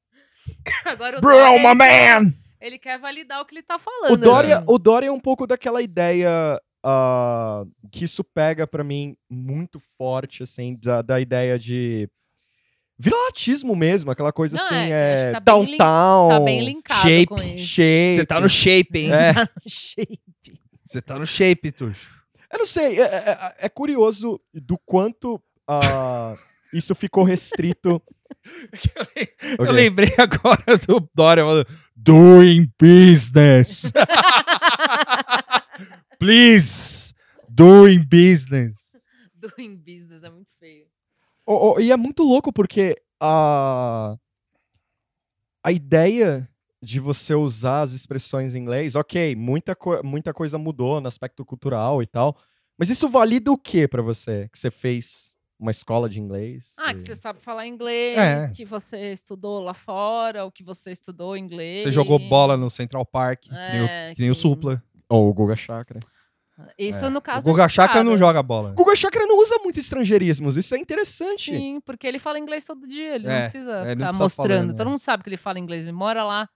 [0.85, 2.33] agora o Bruno, Dória, my man!
[2.61, 4.13] ele quer validar o que ele tá falando.
[4.13, 4.65] O Dória, assim.
[4.69, 10.43] o Dória é um pouco daquela ideia ah, que isso pega pra mim muito forte,
[10.43, 12.09] assim, da, da ideia de
[12.97, 17.01] viralatismo mesmo, aquela coisa Não, assim, é, é, tá bem lin- downtown, Tá bem linkado
[17.01, 17.65] shape, com isso.
[17.65, 18.15] shape.
[18.15, 19.11] Você tá no shape, hein?
[19.13, 19.33] É.
[19.33, 20.19] Tá no shape.
[20.85, 22.09] Você tá no shape, Tuxo.
[22.51, 26.35] Eu não sei, é, é- é curioso do quanto ah,
[26.71, 28.01] isso ficou restrito.
[29.59, 33.91] Eu lembrei agora do Dória falando Doing business.
[36.19, 37.13] Please.
[37.49, 38.75] Doing business.
[39.35, 40.85] Doing business é muito feio.
[41.45, 44.15] Ô, ô, e é muito louco porque a,
[45.63, 46.49] a ideia
[46.81, 51.45] de você usar as expressões em inglês, ok, muita, co- muita coisa mudou no aspecto
[51.45, 52.37] cultural e tal,
[52.77, 54.49] mas isso valida o que pra você?
[54.51, 55.32] Que você fez
[55.63, 56.73] uma escola de inglês?
[56.77, 58.51] Ah, e- que você sabe falar inglês, É.
[58.53, 61.83] que você estudou lá fora, ou que você estudou inglês.
[61.83, 64.83] Você jogou bola no Central Park, que, nem o, É, que nem o Supla.
[65.09, 65.99] Ou o Guga Chakra.
[66.77, 67.09] Isso É.
[67.09, 68.71] no O caso Guga desses Chakra não joga bola.
[68.71, 71.51] O Guga Chakra não usa muito estrangeirismos, isso é interessante.
[71.51, 74.07] Sim, porque ele fala inglês todo dia, ele É, não precisa é, ele não ficar
[74.09, 74.49] precisa mostrando.
[74.49, 74.91] falando, Todo né?
[74.91, 76.47] mundo sabe que ele fala inglês, ele mora lá.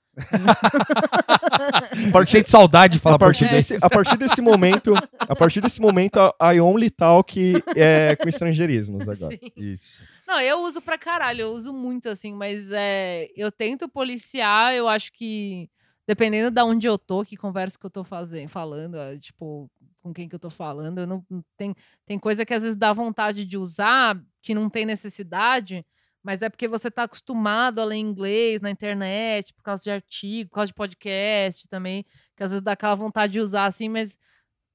[2.12, 3.68] Pode de saudade de falar A partir, português.
[3.68, 7.36] desse, a partir desse momento, a partir desse momento, a I only talk
[7.76, 9.38] é com estrangeirismos agora.
[9.38, 9.52] Sim.
[9.56, 10.02] Isso.
[10.28, 14.88] Não, eu uso pra caralho, eu uso muito, assim, mas é, eu tento policiar, eu
[14.88, 15.70] acho que
[16.08, 19.70] dependendo da onde eu tô, que conversa que eu tô fazendo, falando, é, tipo,
[20.02, 21.76] com quem que eu tô falando, eu não não- tem,
[22.06, 25.86] tem coisa que às vezes dá vontade de usar, que não tem necessidade,
[26.28, 30.50] mas é porque você tá acostumado a ler inglês na internet, por causa de artigo,
[30.50, 34.18] por causa de podcast também, que às vezes dá aquela vontade de usar assim, mas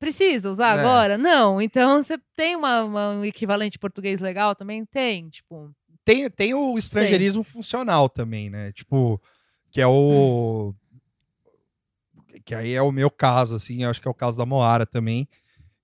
[0.00, 0.80] precisa usar É.
[0.80, 1.18] agora?
[1.18, 1.60] Não.
[1.60, 4.82] Então você tem uma, uma- um equivalente português legal também?
[4.86, 5.70] Tem, tipo.
[6.06, 8.72] Tem, tem o estrangeirismo funcional também, né?
[8.72, 9.20] Tipo,
[9.70, 10.74] que é o.
[12.46, 15.28] Que aí é o meu caso, assim, acho que é o caso da Moara também.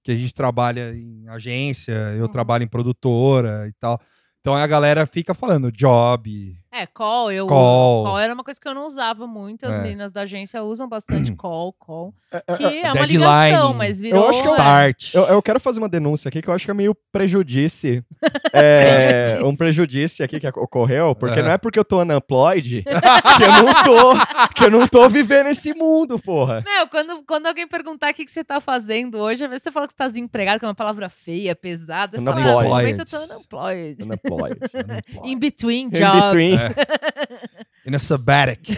[0.03, 2.33] Que a gente trabalha em agência, eu Uhum.
[2.33, 4.01] trabalho em produtora e tal.
[4.41, 6.59] Então a galera fica falando job.
[6.71, 8.05] É, call, eu Call.
[8.05, 9.65] call era uma coisa que eu não usava muito.
[9.67, 9.83] As É.
[9.83, 12.15] meninas da agência usam bastante call, call.
[12.31, 13.19] É, Que é, é uma Deadline.
[13.49, 14.29] ligação, mas virou.
[14.29, 15.15] acho que eu- Start.
[15.15, 18.03] Eu, eu quero fazer uma denúncia aqui que eu acho que é meio prejudice.
[18.53, 19.45] É, Prejudice.
[19.47, 21.43] um prejudice aqui que ocorreu, porque É.
[21.43, 22.83] não é porque eu tô unemployed
[23.37, 26.63] que eu não tô, que eu não tô vivendo esse mundo, porra.
[26.67, 29.71] Meu, quando, quando alguém perguntar o que, que você tá fazendo hoje, às vezes você
[29.71, 32.19] fala que você tá desempregado, que é uma palavra feia, pesada.
[32.19, 32.99] Você fala, ah, Unemployed.
[32.99, 34.05] eu tô unemployed.
[34.05, 34.59] Unemployed.
[35.25, 36.25] In between In jobs.
[36.25, 36.58] between.
[37.87, 38.69] In a sabbatic.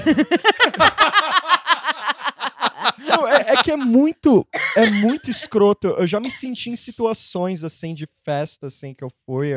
[2.98, 5.88] Não, é, é que é muito, é muito escroto.
[5.88, 9.50] Eu já me senti em situações assim de festa, assim, que eu fui,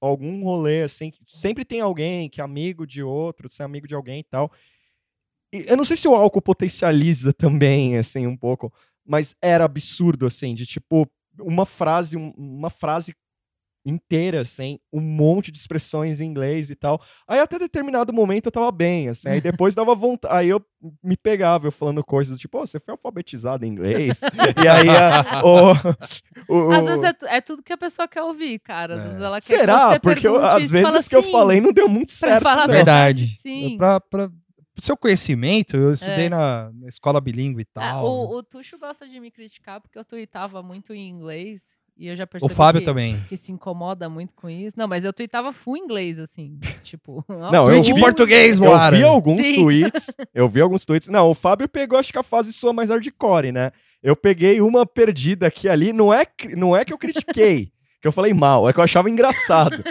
[0.00, 3.86] algum rolê, assim, que sempre tem alguém que é amigo de outro, você é amigo
[3.86, 4.50] de alguém e tal.
[5.52, 8.72] E eu não sei se o álcool potencializa também, assim, um pouco,
[9.04, 11.06] mas era absurdo, assim, de tipo,
[11.38, 13.14] uma frase, um- uma frase
[13.88, 17.00] inteira, assim, um monte de expressões em inglês e tal.
[17.28, 20.60] Aí até determinado momento eu tava bem, assim, aí depois dava vontade, aí eu
[21.02, 24.20] me pegava eu falando coisas do tipo, "Ô, você foi alfabetizado em inglês?
[24.64, 28.58] e aí a, o, o- Às vezes é, é tudo que a pessoa quer ouvir,
[28.58, 28.94] cara.
[28.96, 29.02] Às É.
[29.04, 29.88] vezes ela quer que Será?
[29.92, 32.42] você Porque eu- às e fala vezes que eu falei não deu muito pra certo.
[32.42, 32.74] falar a não.
[32.74, 33.76] verdade, sim.
[33.78, 34.28] Pra, pra,
[34.78, 36.28] seu conhecimento, eu estudei É.
[36.28, 38.04] na, na escola bilíngue e Ah, tal.
[38.06, 41.62] o, o Tuxo gosta de me criticar porque eu tuitava muito em inglês.
[41.98, 43.24] E eu já o percebi Fábio que, também.
[43.26, 44.78] que se incomoda muito com isso.
[44.78, 46.58] Não, mas eu tuitava full inglês, assim.
[46.84, 48.96] tipo, Não, eu vi- português, Eu Moara.
[48.96, 49.54] vi alguns Sim.
[49.62, 50.06] tweets.
[50.34, 51.08] Eu vi alguns tweets.
[51.08, 53.70] Não, o Fábio pegou, acho que a fase sua mais hardcore, né?
[54.02, 55.92] Eu peguei uma perdida aqui e ali.
[55.94, 59.08] Não é, não é que eu critiquei, que eu falei mal, é que eu achava
[59.08, 59.82] engraçado.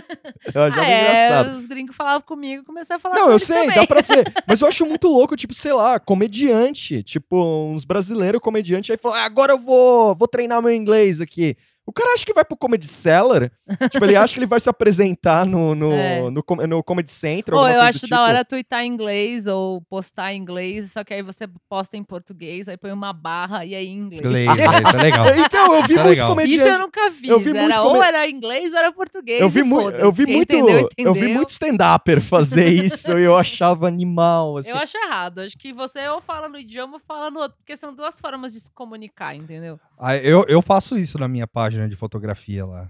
[0.54, 1.58] Eu achava Ah, é, engraçado.
[1.58, 3.76] os gringos falavam comigo, eu comecei a falar Não, com eu sei, também.
[3.78, 4.32] dá pra ver.
[4.48, 7.02] Mas eu acho muito louco, tipo, sei lá, comediante.
[7.02, 11.58] Tipo, uns brasileiros comediante aí falam, ah, agora eu vou, vou treinar meu inglês aqui.
[11.88, 13.52] O cara acha que vai pro Comedy Cellar.
[13.92, 16.20] tipo, ele acha que ele vai se apresentar no, no, É.
[16.22, 17.60] no, no Comedy Central.
[17.60, 18.28] Pô, alguma eu coisa acho do da tipo.
[18.28, 22.68] hora tuitar em inglês ou postar em inglês, só que aí você posta em português,
[22.68, 24.26] aí põe uma barra e aí em inglês.
[24.26, 24.50] Inglês?
[24.50, 25.28] Isso é legal.
[25.38, 26.28] Então, eu vi Isso é muito legal.
[26.30, 26.58] comediante.
[26.60, 27.28] Isso eu nunca vi.
[27.30, 29.42] Eu vi era muito ou era inglês ou era português.
[29.42, 31.36] Eu vi, mu eu vi muito, entendeu, eu vi entendeu.
[31.36, 34.72] muito stand-upper fazer isso e eu achava animal, assim.
[34.72, 35.42] Eu acho errado.
[35.42, 38.54] Acho que você ou fala no idioma ou fala no outro, porque são duas formas
[38.54, 39.80] de se comunicar, entendeu?
[39.98, 42.90] Ah, eu, eu faço isso na minha página de fotografia lá.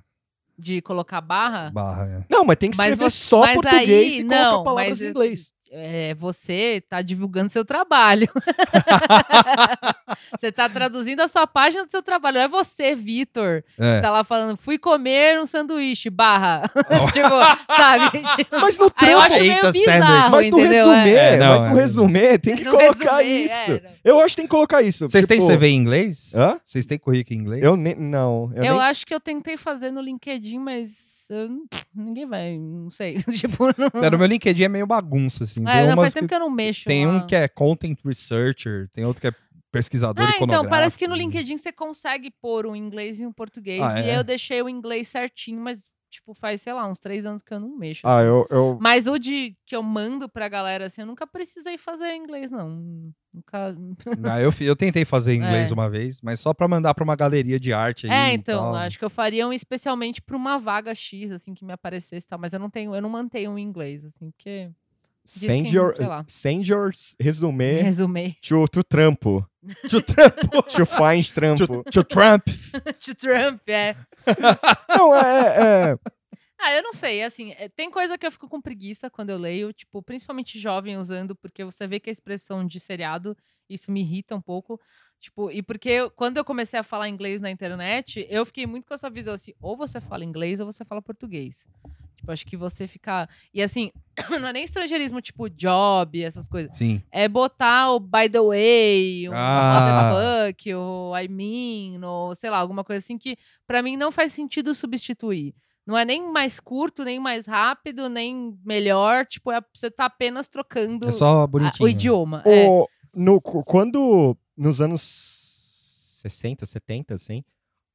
[0.58, 1.70] De colocar barra.
[1.70, 2.26] Barra, é.
[2.30, 4.90] Não, mas tem que Mas escrever você- só mas português aí- e não, colocar palavras
[4.90, 5.54] mas em inglês.
[5.72, 8.30] É, você tá divulgando seu trabalho.
[10.40, 12.36] você tá traduzindo a sua página do seu trabalho.
[12.36, 14.02] Não é você, Vitor, É.
[14.02, 16.64] tá lá falando, fui comer um sanduíche, barra.
[17.12, 18.24] tipo, sabe?
[18.36, 20.90] Tipo, Mas no aí eu trampo, acho meio Eita, bizarro, mas no entendeu?
[20.90, 21.82] resumê, É, não, mas no é.
[21.82, 23.72] resumé tem que No colocar resumê, isso.
[23.72, 23.92] é, não.
[24.04, 25.08] Eu acho que tem que colocar isso.
[25.10, 26.32] Vocês têm tipo- CV em inglês?
[26.34, 26.60] Hã?
[26.64, 27.64] Vocês têm currículo em inglês?
[27.64, 27.96] Eu nem.
[27.96, 28.52] Não.
[28.56, 28.84] Eu, Eu, nem...
[28.84, 31.50] acho que eu tentei fazer no LinkedIn, mas eu
[31.96, 33.18] ninguém vai, não sei.
[33.36, 34.04] tipo, não...
[34.04, 35.55] É, no meu LinkedIn é meio bagunça, assim.
[35.62, 36.86] É, tem não, umas faz tempo que- que eu não mexo.
[36.86, 39.34] tem um que é content researcher, tem outro que é
[39.72, 43.82] pesquisador Ah, então, parece que no LinkedIn você consegue pôr um inglês e um português.
[43.84, 44.18] Ah, E é?
[44.18, 47.60] eu deixei o inglês certinho, mas, tipo, faz, sei lá, uns três anos que eu
[47.60, 48.08] não mexo.
[48.08, 48.28] Ah, assim.
[48.28, 48.48] eu.
[48.50, 48.78] eu...
[48.80, 52.70] Mas o de que eu mando pra galera, assim, eu nunca precisei fazer inglês, não.
[53.34, 53.76] Nunca.
[54.34, 55.74] Ah, eu, eu tentei fazer inglês É.
[55.74, 58.14] uma vez, mas só pra mandar pra uma galeria de arte aí.
[58.14, 58.76] É, e então, tal.
[58.76, 62.30] acho que eu faria um especialmente pra uma vaga X, assim, que me aparecesse e
[62.30, 62.40] tal.
[62.40, 64.72] Mas eu não tenho, eu não mantenho o inglês, assim, porque.
[65.26, 65.94] Send your,
[66.28, 68.36] send your resumê Resumei.
[68.42, 69.46] to, to trampo.
[69.90, 70.68] To Trump.
[70.76, 71.84] To find trampo.
[71.84, 72.46] to, to Trump.
[73.04, 73.96] to Trump, é.
[74.90, 75.98] Não, é, é.
[76.58, 79.38] Ah, eu não sei, assim, é, tem coisa que eu fico com preguiça quando eu
[79.38, 83.36] leio, tipo, principalmente jovem usando, porque você vê que a expressão de seriado,
[83.70, 84.80] isso me irrita um pouco.
[85.20, 88.86] Tipo, e porque eu- quando eu comecei a falar inglês na internet, eu fiquei muito
[88.88, 91.66] com essa visão assim, ou você fala inglês ou você fala português.
[92.26, 93.30] Tipo, acho que você fica.
[93.54, 93.92] E assim,
[94.42, 96.76] não é nem estrangeirismo, tipo, job, essas coisas.
[96.76, 97.02] Sim.
[97.12, 100.10] É botar o by the way, o Ah.
[100.12, 104.32] motherfuck, o I mean, ou sei lá, alguma coisa assim que pra mim não faz
[104.34, 105.54] sentido substituir.
[105.86, 109.24] Não é nem mais curto, nem mais rápido, nem melhor.
[109.26, 111.86] Tipo, é, você tá apenas trocando É só a- bonitinho.
[111.86, 112.42] o idioma.
[112.44, 112.68] é.
[112.68, 115.02] O, no, cu- quando, nos anos
[116.24, 117.44] 60, 70, assim,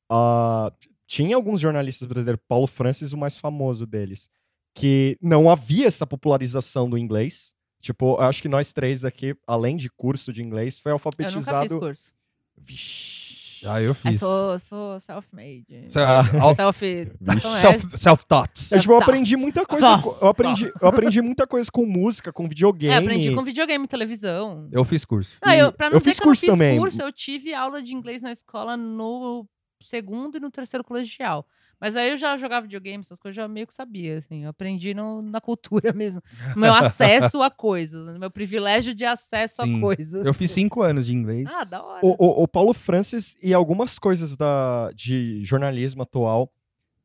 [0.09, 0.73] ah,
[1.13, 4.31] tinha alguns jornalistas brasileiros, Paulo Francis, o mais famoso deles,
[4.73, 7.53] que não havia essa popularização do inglês.
[7.81, 11.09] Tipo, eu acho que nós três aqui, além de curso de inglês, foi Eu nunca
[11.09, 11.69] alfabetizado.
[11.69, 12.13] fiz curso.
[12.57, 13.67] Vixe.
[13.67, 14.19] Ah, eu Eu fiz.
[14.21, 15.67] sou, sou self-made.
[15.89, 16.23] Se- Ah.
[16.55, 16.87] Self.
[17.21, 18.53] então é- self- Self-taught.
[18.73, 19.99] Eu, tipo, eu aprendi muita coisa.
[19.99, 22.95] co- eu, aprendi, eu aprendi muita coisa com música, com videogame.
[22.95, 24.69] É, aprendi com videogame, televisão.
[24.73, 25.33] eu fiz curso.
[25.45, 26.79] Não, eu, pra não eu dizer fiz que eu não curso fiz também.
[26.79, 29.47] curso, eu tive aula de inglês na escola no
[29.83, 31.47] segundo e no terceiro colegial.
[31.81, 34.45] Mas aí eu já jogava videogame, essas coisas, eu já meio que sabia, assim.
[34.45, 36.21] Eu aprendi no- na cultura mesmo.
[36.55, 39.79] Meu acesso a coisas, no meu privilégio de acesso Sim.
[39.79, 40.27] a coisas.
[40.27, 41.49] Eu fiz cinco anos de inglês.
[41.51, 42.01] Ah, da hora.
[42.05, 46.53] O, o- o Paulo Francis e algumas coisas da, de jornalismo atual,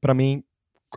[0.02, 0.44] pra mim,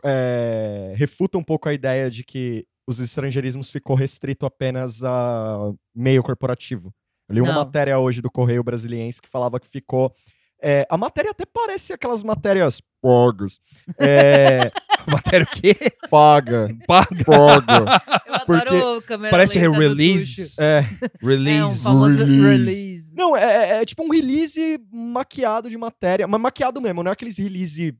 [0.03, 6.23] é, refuta um pouco a ideia de que os estrangeirismos ficou restrito apenas a meio
[6.23, 6.93] corporativo.
[7.27, 7.59] Eu li uma Não.
[7.59, 10.13] matéria hoje do Correio Brasiliense que falava que ficou.
[10.61, 13.59] É, a matéria até parece aquelas matérias pagas.
[13.97, 14.71] É,
[15.07, 15.75] Matéria o quê?
[16.09, 17.25] paga, Paga.
[17.25, 18.01] paga.
[18.47, 20.55] Eu adoro câmera Parece lenta do release.
[20.61, 21.83] É, É um Release.
[21.83, 22.41] famoso Release.
[22.47, 23.13] release.
[23.15, 27.13] Não, é, é- é tipo um release maquiado de matéria, mas maquiado mesmo, não é
[27.13, 27.95] aqueles release.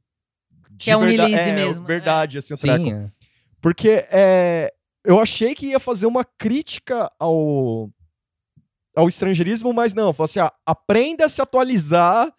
[0.78, 2.86] Que é um verda- release é, mesmo, Verdade, assim, o.
[2.86, 3.12] Sim, é.
[3.62, 4.72] Porque é,
[5.04, 7.90] eu achei que ia fazer uma crítica ao,
[8.96, 12.32] ao estrangeirismo, mas não, falou assim: ah, aprenda a se atualizar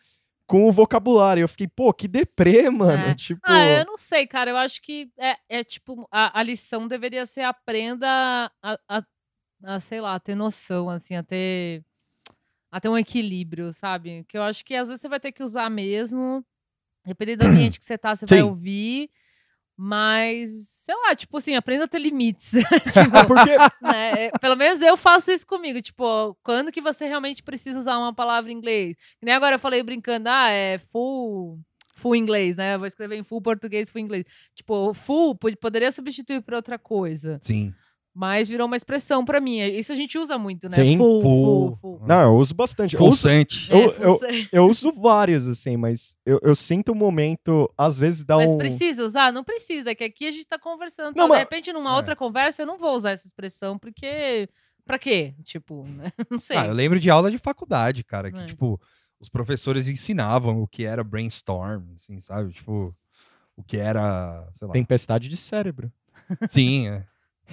[0.50, 1.42] com o vocabulário.
[1.42, 3.04] Eu fiquei, pô, que deprê, mano.
[3.04, 3.14] É.
[3.14, 3.40] Tipo.
[3.44, 4.50] Ah, eu não sei, cara.
[4.50, 8.08] Eu acho que é, é tipo, a, a lição deveria ser aprenda
[8.60, 9.02] a, a,
[9.64, 11.84] a, sei lá, a ter noção, assim, a ter,
[12.68, 14.24] a ter um equilíbrio, sabe?
[14.24, 16.44] Que eu acho que às vezes você vai ter que usar mesmo.
[17.06, 18.44] Dependendo do ambiente que você tá, você vai Sim.
[18.44, 19.10] ouvir.
[19.82, 20.50] Mas,
[20.84, 22.50] sei lá, tipo assim, aprenda a ter limites.
[22.92, 24.26] tipo, Porque né?
[24.26, 25.80] é, Pelo menos eu faço isso comigo.
[25.80, 28.94] Tipo, quando que você realmente precisa usar uma palavra em inglês?
[29.18, 31.58] Que nem agora eu falei brincando, ah, é full.
[31.94, 32.74] Full inglês, né?
[32.74, 34.24] Eu vou escrever em full português, full inglês.
[34.54, 37.38] Tipo, full pod- poderia substituir por outra coisa.
[37.40, 37.74] Sim.
[38.12, 39.58] Mas virou uma expressão pra mim.
[39.60, 40.74] Isso a gente usa muito, né?
[40.76, 41.76] Sim, full, full.
[41.80, 42.06] full, full.
[42.08, 42.94] Não, eu uso bastante.
[42.96, 43.72] Eu uso, Pulsante.
[43.72, 47.98] É, eu- full eu- eu uso vários, assim, mas eu, eu sinto um momento, às
[47.98, 48.58] vezes dá Mas um.
[48.58, 49.32] precisa usar?
[49.32, 51.06] Não precisa, é que aqui a gente tá conversando.
[51.16, 51.94] Não, Então, mas- De repente, numa É.
[51.94, 54.48] outra conversa, eu não vou usar essa expressão, porque.
[54.84, 55.34] Pra quê?
[55.44, 56.10] Tipo, né?
[56.30, 56.56] não sei.
[56.56, 58.46] Ah, eu lembro de aula de faculdade, cara, que, É.
[58.46, 58.80] tipo,
[59.20, 62.52] os professores ensinavam o que era brainstorm, assim, sabe?
[62.52, 62.92] Tipo,
[63.56, 64.72] o que era, sei lá.
[64.72, 65.92] Tempestade de cérebro.
[66.48, 67.04] Sim, é.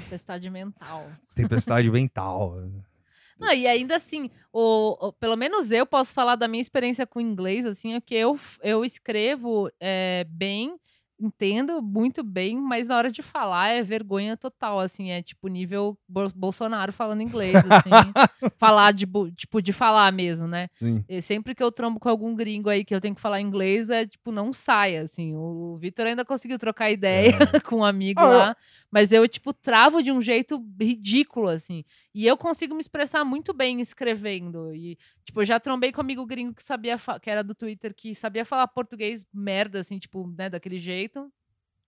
[0.03, 1.07] Tempestade mental.
[1.36, 2.55] Tempestade mental.
[3.39, 7.21] Não, e ainda assim, o, o- pelo menos eu posso falar da minha experiência com
[7.21, 10.75] inglês, assim, é que eu, eu escrevo é, bem
[11.19, 15.97] entendo muito bem, mas na hora de falar é vergonha total, assim, é tipo nível
[16.08, 17.89] Bo- Bolsonaro falando inglês, assim,
[18.58, 20.69] falar de, tipo, de falar mesmo, né?
[20.80, 21.03] Sim.
[21.10, 23.89] E sempre que eu trombo com algum gringo aí que eu tenho que falar inglês,
[23.89, 25.36] é tipo, não sai, assim.
[25.36, 27.32] O Vitor ainda conseguiu trocar ideia
[27.65, 28.58] com um amigo Ah, lá,
[28.91, 31.84] mas eu, tipo, travo de um jeito ridículo, assim.
[32.13, 34.73] E eu consigo me expressar muito bem escrevendo.
[34.73, 34.97] E,
[35.28, 38.16] tipo, eu já trombei com um amigo gringo que sabia, que era do Twitter, que
[38.16, 41.32] sabia falar português merda, assim, tipo, né, daquele jeito.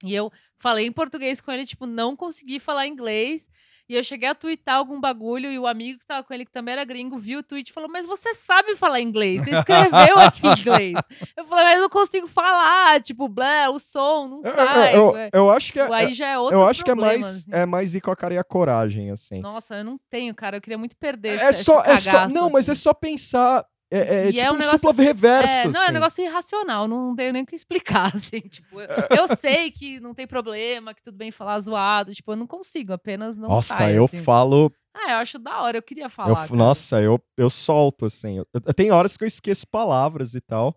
[0.04, 3.50] E eu falei em português com ele, tipo, não consegui falar inglês.
[3.88, 6.52] E eu cheguei a twittar algum bagulho e o amigo que tava com ele, que
[6.52, 9.42] também era gringo, viu o tweet e falou: Mas você sabe falar inglês?
[9.44, 10.94] Você escreveu aqui em inglês.
[11.36, 14.96] Eu falei, mas eu não consigo falar, tipo, blé, o som não Eu- sai.
[14.96, 15.26] eu, é.
[15.34, 17.36] eu, eu acho que é, Aí já é outro eu acho que é problema, mais,
[17.38, 17.50] assim.
[17.52, 19.40] é mais ir com a cara e a coragem, assim.
[19.40, 20.58] Nossa, eu não tenho, cara.
[20.58, 22.82] Eu queria muito perder É esse, só, esse é só, cagaço, não, mas é assim.
[22.82, 23.66] só pensar.
[23.92, 25.52] É, é E é tipo um um, negócio- reverso.
[25.54, 25.94] É, não, é um assim.
[25.94, 30.14] negócio irracional, não tenho nem o que explicar, assim, tipo, eu, eu sei que não
[30.14, 33.98] tem problema, que tudo bem falar zoado, tipo, eu não consigo, apenas não Nossa, sai,
[33.98, 34.22] eu assim.
[34.24, 34.72] falo.
[34.94, 36.56] Ah, eu acho da hora, eu queria eu falar, cara.
[36.56, 38.38] nossa, eu, eu solto, assim.
[38.38, 40.76] Eu, eu- tem horas que eu esqueço palavras e tal.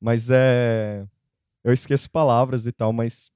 [0.00, 1.04] Mas é.
[1.62, 3.30] Eu esqueço palavras e tal, mas.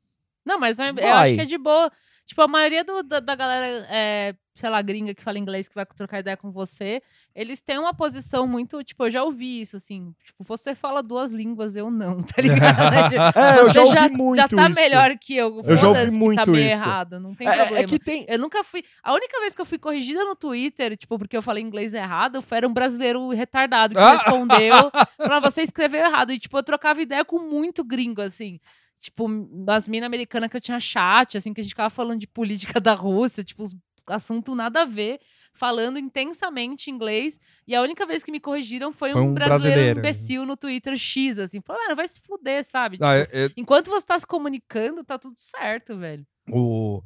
[0.45, 1.05] Não, mas é- eu Vai.
[1.11, 1.91] acho que é de boa.
[2.27, 5.75] Tipo, a maioria do- da, da galera, é, sei lá, gringa que fala inglês, que
[5.75, 7.03] vai trocar ideia com você,
[7.41, 11.31] eles têm uma posição muito, tipo, eu já ouvi isso, assim, tipo, você fala duas
[11.31, 12.59] línguas, eu não, tá ligado?
[13.11, 14.81] Tipo, É, eu você já ouvi já, muito já tá isso.
[14.81, 15.63] melhor que eu.
[15.65, 16.75] Eu já ouvi Foda-se que muito tá meio isso.
[16.75, 17.79] errado, não tem É, problema.
[17.79, 18.25] é que tem.
[18.29, 18.83] Eu nunca fui.
[19.03, 22.43] A única vez que eu fui corrigida no Twitter, tipo, porque eu falei inglês errado,
[22.43, 24.13] foi era um brasileiro retardado que Ah!
[24.17, 24.91] respondeu.
[25.17, 26.33] Falava, você escreveu errado.
[26.33, 28.59] E, tipo, eu trocava ideia com muito gringo, assim.
[29.01, 29.29] Tipo,
[29.69, 32.81] as minas americanas que eu tinha chat, assim, que a gente ficava falando de política
[32.81, 33.65] da Rússia, tipo,
[34.09, 35.21] assunto nada a ver,
[35.59, 37.41] falando intensamente inglês.
[37.67, 39.99] E a única vez que me corrigiram foi, Foi um, um brasileiro, brasileiro.
[39.99, 41.61] imbecil no Twitter X, assim.
[41.61, 42.99] Falou, mano, vai se fuder, sabe?
[43.03, 46.25] Ah, Tipo, é- é- Enquanto você tá se comunicando, tá tudo certo, velho.
[46.51, 47.03] o...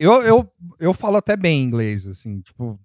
[0.00, 2.78] eu, eu, eu falo até bem inglês, assim, tipo,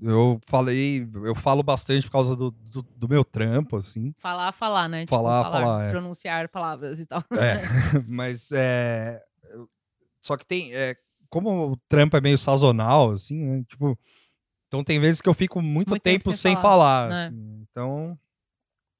[0.00, 4.14] eu falei, eu falo bastante por causa do, do, do meu trampo, assim.
[4.18, 5.06] Falar, falar, né?
[5.06, 5.90] Falar, falar, é.
[5.90, 7.22] Pronunciar palavras e tal.
[7.32, 7.62] É,
[8.06, 9.20] mas é.
[9.50, 9.68] eu-
[10.20, 10.72] Só que tem.
[10.74, 10.94] É,
[11.28, 13.64] como o trampo é meio sazonal, assim, né?
[13.68, 13.98] Tipo.
[14.68, 17.08] Então tem vezes que eu fico muito, Muito tempo tempo, sem sem falar, falar.
[17.08, 17.26] né?
[17.28, 17.66] assim.
[17.70, 18.18] Então.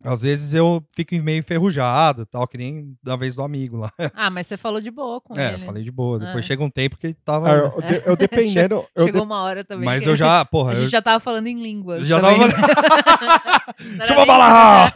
[0.04, 3.90] Às vezes eu fico meio enferrujado e tal, que nem da vez do amigo lá.
[4.12, 5.64] Ah, mas você falou de boa com É, ele.
[5.64, 6.18] falei de boa.
[6.18, 6.48] Depois É.
[6.48, 7.50] chega um tempo que tava.
[7.50, 8.86] Ah, eu, eu- eu dependendo.
[8.94, 9.86] eu Chegou uma hora também.
[9.86, 12.06] mas que eu já, porra, A eu gente já tava falando em línguas.
[12.06, 12.38] já também.
[12.40, 12.52] tava.
[14.06, 14.90] Chupa bala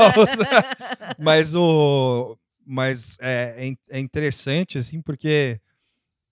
[1.19, 2.37] mas o.
[2.65, 5.59] Mas é, é é interessante, assim, porque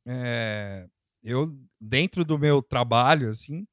[0.06, 0.86] é,
[1.24, 3.66] eu, dentro do meu trabalho, assim,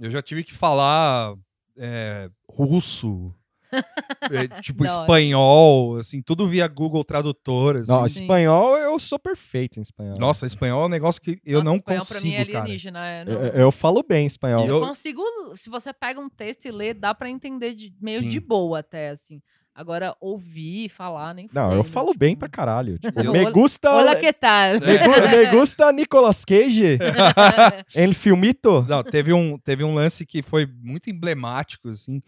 [0.00, 1.34] eu já tive que falar
[1.76, 3.32] é, russo,
[3.70, 4.92] é, tipo hora.
[5.02, 7.76] espanhol, assim, tudo via Google Tradutor.
[7.76, 7.92] Assim.
[7.92, 8.22] Não, Sim.
[8.22, 10.14] espanhol eu sou perfeito em espanhol.
[10.18, 12.64] Nossa, espanhol é um negócio que eu Nossa, não espanhol pra mim é consigo, cara.
[12.64, 13.06] alienígena.
[13.08, 14.64] é, Eu, não- eu falo bem espanhol.
[14.66, 15.22] Eu eu- consigo,
[15.56, 18.28] se você pega um texto e lê, dá pra entender de- meio Sim.
[18.28, 19.40] de boa até, assim.
[19.78, 22.98] Agora, ouvir, falar, nem Não, eu falo tipo, bem pra caralho.
[22.98, 23.88] Tipo, me gusta.
[23.88, 24.72] Olá, que tal?
[24.72, 26.98] Me, gu- me gusta Nicolas Cage.
[27.94, 28.82] El filmito.
[28.88, 32.20] Não, teve um, teve um lance que foi muito emblemático, assim,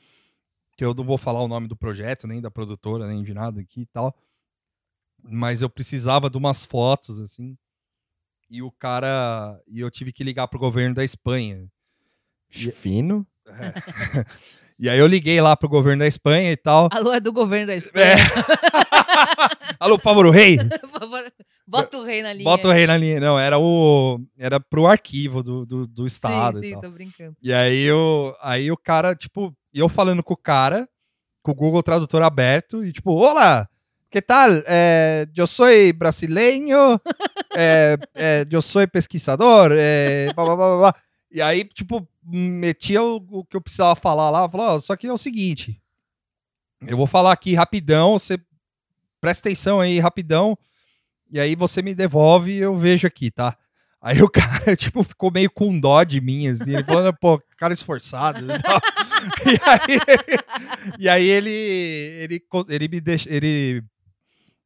[0.76, 3.60] que eu não vou falar o nome do projeto, nem da produtora, nem de nada
[3.60, 4.14] aqui e tal,
[5.20, 7.58] mas eu precisava de umas fotos, assim,
[8.48, 11.66] e o cara, e eu tive que ligar pro governo da Espanha.
[12.48, 13.26] Fino.
[14.82, 16.88] E aí eu liguei lá pro governo da Espanha e tal.
[16.90, 18.06] Alô, é do governo da Espanha.
[18.06, 18.16] É.
[19.78, 21.32] Alô, por favor, o rei, Por favor,
[21.66, 22.44] bota o rei na linha.
[22.44, 23.20] bota o rei na linha.
[23.20, 26.80] Não, era o, era pro arquivo do, do, do estado Sim, e sim, tal.
[26.80, 27.36] tô brincando.
[27.42, 30.88] E aí, eu, aí o cara, tipo, eu falando com o cara,
[31.42, 33.68] com o Google Tradutor aberto, e tipo, olá,
[34.10, 34.48] que tal?
[34.66, 36.98] Eh, eu sou brasileiro,
[37.54, 39.72] eh, eh, eu sou pesquisador,
[40.34, 40.94] blá, blá, blá, blá, blá.
[41.30, 45.06] E aí, tipo, metia o, o que eu precisava falar lá, falou, ó, só que
[45.06, 45.80] é o seguinte,
[46.86, 48.38] eu vou falar aqui rapidão, você
[49.20, 50.56] presta atenção aí rapidão,
[51.30, 53.56] e aí você me devolve e eu vejo aqui, tá?
[54.00, 57.74] Aí o cara, tipo, ficou meio com dó de mim, assim, ele falando, pô, cara
[57.74, 58.48] esforçado e.
[59.44, 59.98] E aí,
[60.98, 63.84] e aí ele, ele, ele me deixa, ele,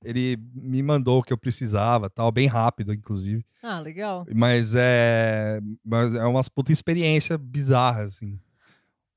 [0.04, 3.44] ele me mandou o que eu precisava, tal, bem rápido, inclusive.
[3.62, 4.26] Ah, legal.
[4.34, 8.38] Mas é, mas é umas puta experiência bizarra, assim.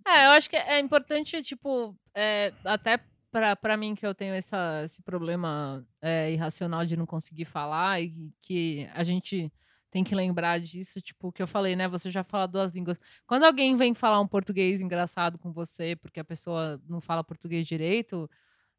[0.08, 3.00] É, eu acho que é importante, tipo, é, até
[3.31, 8.02] pra, pra mim que eu tenho essa, esse problema é, irracional de não conseguir falar
[8.02, 9.52] e que a gente
[9.92, 11.88] tem que lembrar disso, tipo, que eu falei, né?
[11.88, 13.00] Você já fala duas línguas.
[13.25, 17.65] Quando alguém vem falar um português engraçado com você, porque a pessoa não fala português
[17.65, 18.29] direito,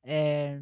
[0.03, 0.61] é,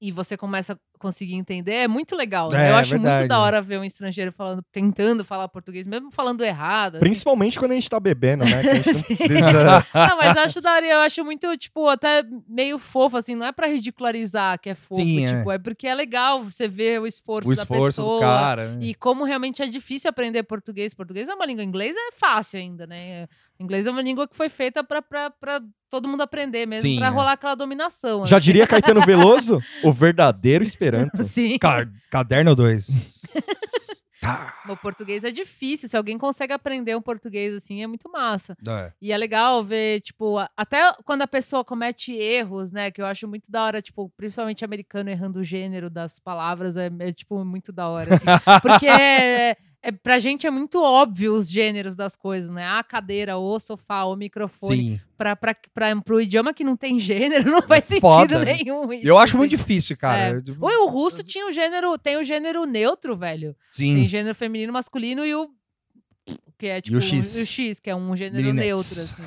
[0.00, 2.52] e você começa a conseguir entender, é muito legal.
[2.52, 2.70] É, né?
[2.70, 6.44] Eu é acho muito da hora ver um estrangeiro falando, tentando falar português, mesmo falando
[6.44, 6.96] errado.
[6.96, 7.04] assim.
[7.04, 8.62] Principalmente quando a gente tá bebendo, né?
[8.62, 9.86] Que a gente não precisa.
[9.94, 13.46] Não, mas eu acho da hora, eu acho muito, tipo, até meio fofo, assim, não
[13.46, 15.38] é pra ridicularizar que é fofo, Sim, é.
[15.38, 15.58] tipo, é.
[15.58, 18.16] porque é legal você ver o esforço, O da esforço pessoa.
[18.16, 18.72] do cara.
[18.72, 18.78] né?
[18.86, 20.94] E como realmente é difícil aprender português.
[20.94, 23.28] Português é uma língua, inglês é fácil ainda, né?
[23.60, 25.02] Inglês é uma língua que foi feita pra
[25.90, 27.10] todo mundo aprender mesmo, pra é.
[27.10, 28.24] rolar aquela dominação.
[28.24, 28.40] Já né?
[28.40, 31.22] diria Caetano Veloso, o verdadeiro Esperanto.
[31.24, 31.58] Sim.
[31.58, 32.86] Ca- Caderno 2.
[34.20, 34.54] tá.
[34.68, 35.88] O português é difícil.
[35.88, 38.56] Se alguém consegue aprender um português assim, é muito massa.
[38.68, 38.92] É.
[39.00, 42.90] E é legal ver, tipo, até quando a pessoa comete erros, né?
[42.90, 46.90] Que eu acho muito da hora, tipo, principalmente americano errando o gênero das palavras, é,
[46.98, 48.14] é, tipo, muito da hora.
[48.14, 48.26] assim.
[48.62, 52.66] Porque é, é, pra gente é muito óbvio os gêneros das coisas, né?
[52.66, 54.76] A cadeira, o sofá, o microfone.
[54.76, 55.00] Sim.
[55.16, 58.54] Pra, pra, pra, pro idioma que não tem gênero, não faz sentido foda, né?
[58.54, 58.92] nenhum.
[58.92, 59.38] Isso, Eu acho assim.
[59.38, 60.38] muito difícil, cara.
[60.38, 60.42] É.
[60.60, 63.56] Oi, o russo tinha o gênero, tem o gênero neutro, velho.
[63.70, 63.94] Sim.
[63.94, 65.48] Tem gênero feminino, masculino e o.
[66.58, 66.96] Que é tipo.
[66.96, 67.36] o X.
[67.36, 69.00] o X, que é um gênero neutro.
[69.00, 69.22] Assim.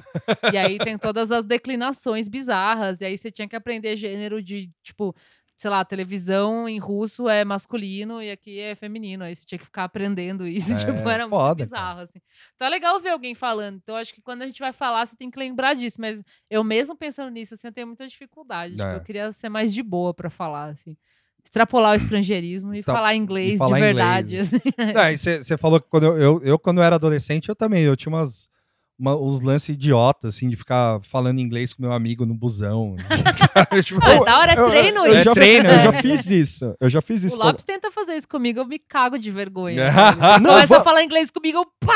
[0.54, 3.00] e aí tem todas as declinações bizarras.
[3.00, 5.16] E aí você tinha que aprender gênero de, tipo,
[5.62, 9.24] sei lá, televisão em russo é masculino e aqui é feminino.
[9.24, 10.72] Aí você tinha que ficar aprendendo isso.
[10.74, 12.20] É, tipo, era foda, muito bizarro, assim.
[12.56, 13.76] Então é legal ver alguém falando.
[13.78, 16.02] Então acho que quando a gente vai falar, você tem que lembrar disso.
[16.02, 18.72] Mas eu mesmo pensando nisso, assim, eu tenho muita dificuldade.
[18.72, 18.96] Tipo, É.
[18.96, 20.98] eu queria ser mais de boa pra falar, assim.
[21.46, 24.38] Extrapolar o estrangeirismo e falar inglês falar de verdade.
[25.14, 25.44] assim.
[25.44, 27.84] Você falou que quando eu, eu, eu, quando eu era adolescente, eu também.
[27.84, 28.50] Eu tinha umas,
[29.02, 32.96] uma- uns lances idiotas, assim, de ficar falando inglês com meu amigo no busão.
[33.02, 33.82] assim?
[33.84, 35.24] Tipo, da hora treino eu, isso.
[35.24, 35.80] já, treino, eu é.
[35.80, 36.76] já fiz isso.
[36.80, 37.38] Eu já fiz O isso.
[37.40, 39.82] Lopes tenta fazer isso comigo, eu me cago de vergonha.
[39.82, 40.40] É.
[40.40, 41.94] Não, Começa a va- falar inglês comigo, eu pá!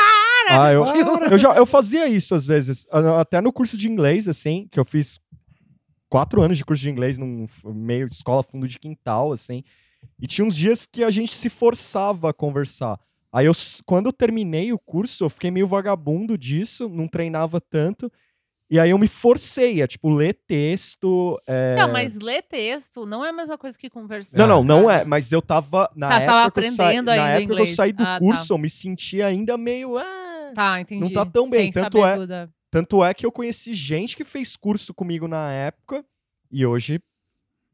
[0.50, 0.84] Ah, eu,
[1.30, 2.86] eu, já, eu fazia isso às vezes.
[3.20, 5.20] Até no curso de inglês, assim, que eu fiz
[6.08, 9.62] quatro anos de curso de inglês num meio de escola fundo de quintal, assim.
[10.20, 12.98] E tinha uns dias que a gente se forçava a conversar.
[13.36, 13.52] Aí eu,
[13.84, 18.10] quando eu terminei o curso, eu fiquei meio vagabundo disso, não treinava tanto.
[18.70, 21.38] E aí eu me forcei a, tipo, ler texto.
[21.46, 24.38] é, Não, mas ler texto não é a mesma coisa que conversar.
[24.38, 25.04] Não, não, não é.
[25.04, 25.88] Mas eu tava.
[25.94, 27.76] Na Tá, você tava época que eu sa- aprendendo Na época que eu inglês.
[27.76, 28.18] saí do Ah, tá.
[28.18, 29.96] curso, eu me sentia ainda meio.
[29.98, 31.12] Ah, Tá, entendi.
[31.12, 32.32] tá tão bem, Sem tanto é- tudo.
[32.70, 36.04] Tanto é que eu conheci gente que fez curso comigo na época
[36.50, 37.15] e hoje Não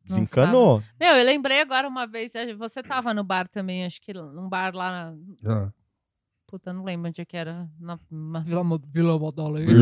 [0.05, 0.83] desencanou.
[0.99, 4.49] Meu, eu lembrei agora uma vez, eh, você tava no bar também, acho que num
[4.49, 5.55] bar lá na...
[5.67, 5.73] ah.
[6.47, 7.67] Puta, não lembro onde é que era.
[7.81, 9.73] Na, na Vila, Mo- Vila Madalena.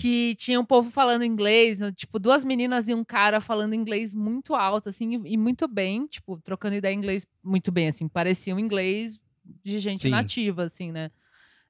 [0.00, 4.54] que tinha um povo falando inglês, tipo, duas meninas e um cara falando inglês muito
[4.54, 8.54] alto, assim, e, e muito bem, tipo, trocando ideia em inglês muito bem, assim, parecia
[8.54, 9.20] um inglês
[9.62, 10.08] de gente Sim.
[10.08, 11.10] nativa, assim, né?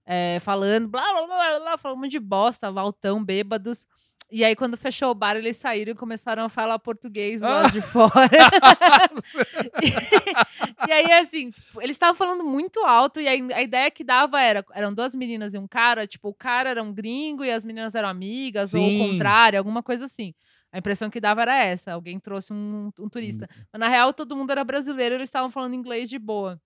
[0.07, 3.87] É, falando, blá, blá, blá, blá, falando de bosta, valtão, bêbados.
[4.31, 7.81] E aí, quando fechou o bar, eles saíram e começaram a falar português lá de
[7.83, 8.31] fora.
[9.83, 11.51] e, e aí, assim,
[11.81, 15.53] eles estavam falando muito alto, e aí a ideia que dava era: eram duas meninas
[15.53, 18.81] e um cara, tipo, o cara era um gringo e as meninas eram amigas, ou
[18.81, 19.03] Sim.
[19.03, 20.33] o contrário, alguma coisa assim.
[20.73, 23.47] A impressão que dava era essa: alguém trouxe um, um turista.
[23.71, 26.59] Mas na real, todo mundo era brasileiro, eles estavam falando inglês de boa.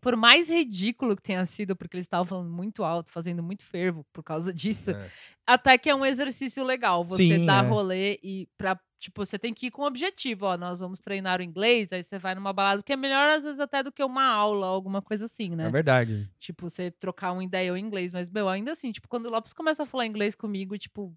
[0.00, 4.04] Por mais ridículo que tenha sido, porque eles estavam falando muito alto, fazendo muito fervo
[4.12, 5.10] por causa disso, É.
[5.46, 7.04] até que é um exercício legal.
[7.04, 7.66] Você Sim, dá é.
[7.68, 8.78] rolê e pra.
[8.98, 10.58] Tipo, você tem que ir com um objetivo, ó.
[10.58, 13.58] Nós vamos treinar o inglês, aí você vai numa balada, que é melhor, às vezes,
[13.58, 15.68] até do que uma aula, alguma coisa assim, né?
[15.68, 16.30] É verdade.
[16.38, 18.12] Tipo, você trocar uma ideia ou inglês.
[18.12, 21.16] Mas, meu, ainda assim, tipo, quando o Lopes começa a falar inglês comigo, tipo,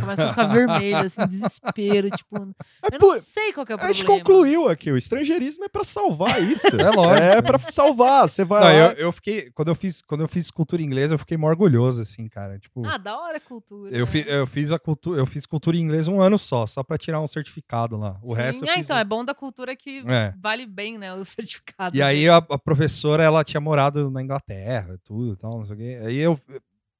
[0.00, 2.36] começa a ficar vermelho, assim, desespero, tipo.
[2.82, 3.94] É Eu por- não sei qual que é o A problema.
[3.94, 6.66] gente concluiu aqui, o estrangeirismo é pra salvar isso.
[6.80, 7.26] É lógico.
[7.26, 8.28] É pra salvar.
[8.28, 8.92] Você vai Não, lá.
[8.92, 9.50] eu, eu fiquei.
[9.52, 12.58] Quando eu fiz, quando eu fiz cultura inglesa, eu fiquei mó orgulhoso, assim, cara.
[12.58, 13.90] Tipo, Ah, da hora a cultura.
[13.94, 14.10] eu, né?
[14.10, 16.98] fi, eu fiz a cultura, eu fiz cultura em inglês um ano só, só pra
[16.98, 18.18] tirar um certificado lá.
[18.22, 20.32] O Sim, resto é, fiz então, é bom da cultura que É.
[20.40, 21.12] vale bem, né?
[21.14, 21.96] O certificado.
[21.96, 25.74] E aí a, a professora, ela tinha morado na Inglaterra, tudo e tal, não sei
[25.74, 25.98] o quê.
[26.04, 26.38] Aí eu,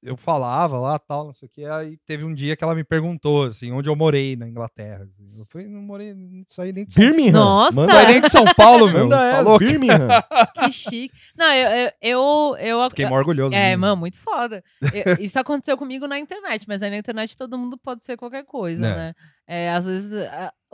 [0.05, 1.65] eu falava lá, tal, não sei o quê.
[1.65, 5.03] Aí teve um dia que ela me perguntou, assim, onde eu morei na Inglaterra.
[5.03, 5.37] assim.
[5.37, 7.31] Eu falei, não morei, não saí nem de São, Birmingham.
[7.33, 7.75] Nossa!
[7.75, 9.03] Manda, não saí nem de São Paulo, meu.
[9.09, 9.57] manda Você tá?
[9.57, 10.07] Birmingham.
[10.65, 11.15] Que chique.
[11.35, 11.91] Não, eu.
[12.01, 13.53] eu, eu, eu- Fiquei mó orgulhoso.
[13.55, 14.63] É, mano, muito foda.
[14.93, 18.45] Eu- isso aconteceu comigo na internet, mas aí na internet todo mundo pode ser qualquer
[18.45, 18.95] coisa, É.
[18.95, 19.13] né?
[19.47, 20.11] É, às vezes,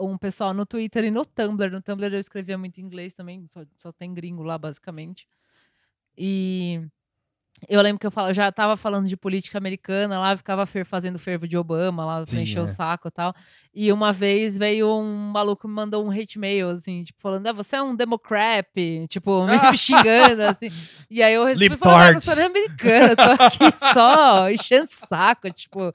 [0.00, 1.70] um pessoal no Twitter e no Tumblr.
[1.70, 5.26] No Tumblr eu escrevia muito inglês também, só, só tem gringo lá, basicamente.
[6.16, 6.82] E
[7.68, 10.84] eu lembro que eu, falo, eu já tava falando de política americana lá, ficava fer-
[10.84, 12.68] fazendo fervo de Obama lá, Sim, encher o é.
[12.68, 13.34] saco e tal.
[13.74, 17.52] E uma vez veio um maluco me mandou um hate mail, assim, tipo, falando, ah,
[17.52, 18.66] você é um democrat,
[19.08, 20.68] tipo, me xingando, assim.
[21.10, 22.24] E aí eu respondi, falando, ah, eu Libtard.
[22.24, 25.92] sou nem americana, eu tô aqui só enchendo saco, tipo...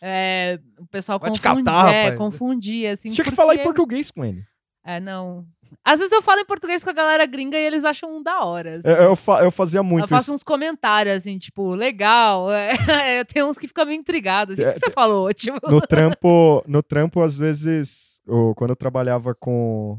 [0.00, 3.10] é, o pessoal Vai confundia, catar, é, confundia, assim.
[3.12, 4.44] Tinha que falar em porque- português com ele.
[4.84, 5.44] É, não.
[5.84, 8.76] Às vezes eu falo em português com a galera gringa e eles acham da hora.
[8.78, 8.88] assim.
[8.88, 10.34] Eu, eu, fa- eu fazia muito Eu faço isso.
[10.34, 12.48] uns comentários, assim, tipo, legal.
[12.88, 14.54] É, tem uns que ficam meio intrigados.
[14.58, 15.32] Assim, o que É, você falou?
[15.34, 19.98] Tipo, No trampo, no trampo, às vezes, eu- quando eu trabalhava com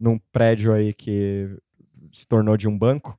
[0.00, 1.48] num prédio aí que
[2.12, 3.18] se tornou de um banco,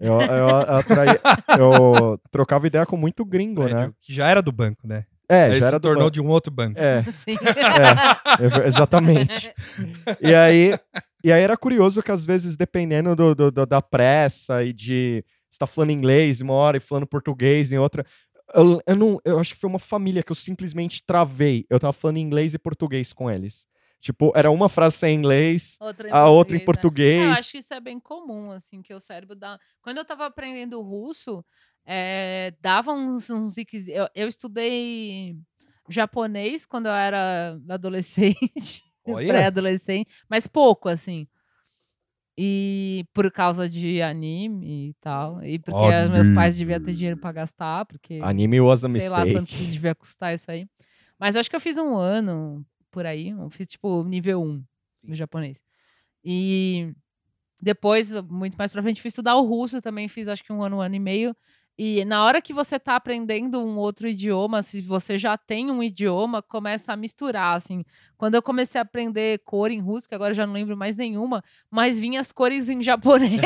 [0.00, 1.18] eu, eu, atraí-
[1.58, 3.70] eu trocava ideia com muito gringo, né?
[3.70, 5.04] Prédio Que já era do banco, né?
[5.28, 6.10] É, Aí já se era do tornou banco.
[6.10, 6.78] de um outro banco.
[6.78, 7.04] É,
[8.64, 9.54] é, exatamente.
[10.20, 10.74] E aí,
[11.24, 15.24] e aí era curioso que às vezes, dependendo do, do- do- da pressa e de
[15.50, 18.06] você tá falando inglês uma hora e falando português em outra.
[18.54, 21.66] Eu, eu não, eu acho que foi uma família que eu simplesmente travei.
[21.70, 23.66] Eu tava falando inglês e português com eles.
[24.00, 26.64] Tipo, era uma frase sem inglês, Outra em a outra em né?
[26.64, 27.22] português.
[27.22, 29.58] É, eu acho que isso é bem comum, assim, que o cérebro dá.
[29.80, 31.44] Quando eu tava aprendendo russo,
[31.86, 33.56] é, dava uns, uns
[33.88, 35.36] Eu, eu estudei
[35.88, 38.82] japonês quando eu era adolescente.
[39.02, 41.26] pré-adolescente, mas pouco, assim.
[42.36, 45.44] E por causa de anime e tal.
[45.44, 49.24] E porque meus pais deviam ter dinheiro pra gastar, porque Anime was a sei lá
[49.24, 49.32] mistake.
[49.32, 50.66] quanto que devia custar isso aí.
[51.18, 53.30] Mas acho que eu fiz um ano por aí.
[53.30, 54.64] Eu fiz, tipo, nível 1
[55.04, 55.62] no japonês.
[56.24, 56.94] E
[57.60, 60.08] depois, muito mais pra frente, fui estudar o russo também.
[60.08, 61.36] Fiz, acho que um ano, um ano e meio.
[61.78, 65.82] E na hora que você tá aprendendo um outro idioma, se você já tem um
[65.82, 67.82] idioma, começa a misturar, assim.
[68.22, 70.94] Quando eu comecei a aprender cor em russo, que agora eu já não lembro mais
[70.96, 73.40] nenhuma, mas vinha as cores em japonês.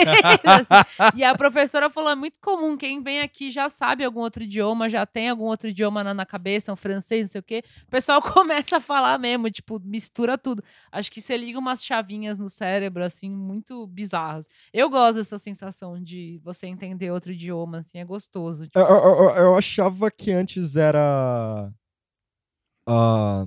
[0.45, 1.17] assim.
[1.17, 4.89] E a professora falou: é muito comum, quem vem aqui já sabe algum outro idioma,
[4.89, 7.65] já tem algum outro idioma na, na cabeça, um francês, não sei o quê.
[7.87, 10.63] O pessoal começa a falar mesmo, tipo, mistura tudo.
[10.93, 14.47] Acho que você liga umas chavinhas no cérebro, assim, muito bizarras.
[14.75, 18.16] Eu gosto dessa sensação de você entender outro idioma, assim, é gostoso.
[18.21, 21.71] Tipo, Eu, eu- eu- achava que antes era
[22.89, 23.47] ah,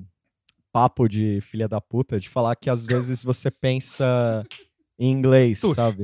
[0.71, 4.43] papo de filha da puta, de falar que às vezes você pensa
[4.99, 6.03] em inglês, sabe?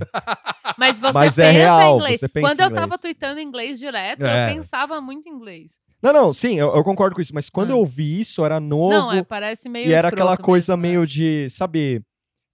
[0.77, 2.19] Mas você Mas pensa é real, em inglês.
[2.19, 3.01] você pensa Quando em eu tava inglês.
[3.01, 4.49] tweetando inglês direto, É.
[4.49, 5.79] eu pensava muito em inglês.
[6.01, 7.73] Não, não, sim, eu, eu concordo com isso, mas quando Ah.
[7.73, 10.89] eu ouvi isso, era novo Não, é, parece meio e era aquela coisa mesmo, é.
[10.97, 12.01] meio de, sabe,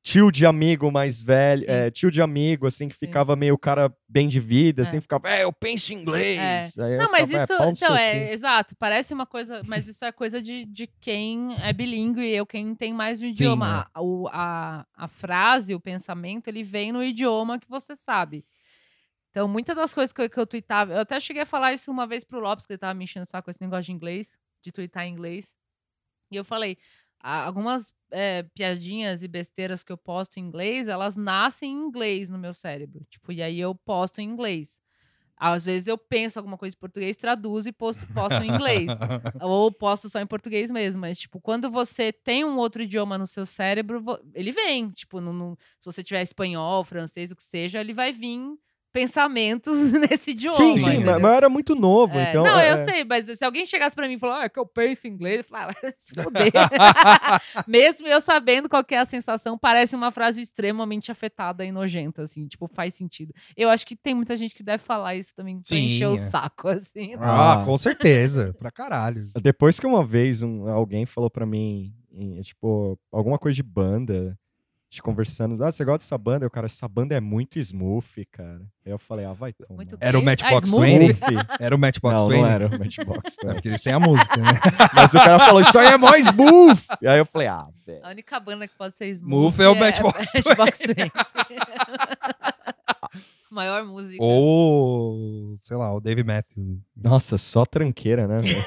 [0.03, 1.69] tio de amigo mais velho, Sim.
[1.71, 5.01] é, tio de amigo, assim, que ficava meio cara bem de vida, assim, É.
[5.01, 6.75] ficava, é, eu penso em inglês.
[6.75, 8.33] Eu Não, mas ficava, isso, é, no então, é, cu.
[8.33, 12.73] exato, parece uma coisa, mas isso é coisa de, de quem é bilíngue, eu quem
[12.75, 13.87] tem mais um idioma.
[13.93, 18.43] A, o- a, a frase, o pensamento, ele vem no idioma que você sabe.
[19.29, 21.89] Então, muitas das coisas que eu, que eu tweetava, eu até cheguei a falar isso
[21.91, 23.91] uma vez pro Lopes, que ele tava me enchendo o saco com esse negócio de
[23.93, 25.53] inglês, de twittar em inglês.
[26.31, 26.83] E eu falei, "Ah,
[27.23, 32.37] algumas é, piadinhas e besteiras que eu posto em inglês, elas nascem em inglês no
[32.37, 33.05] meu cérebro.
[33.09, 34.79] Tipo, e aí eu posto em inglês.
[35.37, 38.87] Às vezes eu penso alguma coisa em português, traduzo e posto, posto em inglês.
[39.41, 41.01] Ou posto só em português mesmo.
[41.01, 44.03] Mas, tipo, quando você tem um outro idioma no seu cérebro,
[44.35, 44.91] ele vem.
[44.91, 48.37] Tipo, no- no- se você tiver espanhol, francês, o que seja, ele vai vir
[48.91, 50.57] pensamentos nesse idioma.
[50.57, 51.19] Sim, sim, entendeu?
[51.19, 52.43] mas, era muito novo, É, então...
[52.43, 54.59] não, é- eu sei, mas se alguém chegasse pra mim e falar, ah, é que
[54.59, 56.51] eu penso em inglês, eu falava, ah, se fuder.
[57.67, 62.23] Mesmo eu sabendo qual que é a sensação, parece uma frase extremamente afetada e nojenta,
[62.23, 63.33] assim, tipo, faz sentido.
[63.55, 66.17] Eu acho que tem muita gente que deve falar isso também pra encher o é.
[66.17, 67.15] saco, assim.
[67.19, 67.65] Ah, Ah.
[67.65, 68.55] com certeza.
[68.59, 69.29] Pra caralho.
[69.41, 74.37] Depois que uma vez um- alguém falou pra mim, em- tipo, alguma coisa de banda,
[74.91, 76.45] gente conversando, ah, você gosta dessa banda?
[76.45, 78.61] Eu, cara, essa banda é muito smooth, cara.
[78.85, 79.77] Aí eu falei, ah, vai tomar.
[79.77, 80.21] Muito Era o?
[80.21, 80.89] Matchbox ah, Smooth?
[80.89, 81.13] 20?
[81.13, 81.47] Smooth.
[81.59, 82.37] Era o Matchbox Não, 20?
[82.37, 83.21] não era o Matchbox.
[83.41, 83.53] É, não.
[83.53, 84.49] porque eles têm a música, né?
[84.93, 86.81] Mas o cara falou, isso aí é mó smooth!
[87.01, 88.05] E aí eu falei, ah, velho.
[88.05, 91.11] A única banda que pode ser smooth Smooth é o Matchbox Matchbox 20.
[93.49, 94.17] Maior música.
[94.21, 96.79] Ou, sei lá, o Dave Matthews.
[96.95, 98.65] Nossa, só tranqueira, né, velho?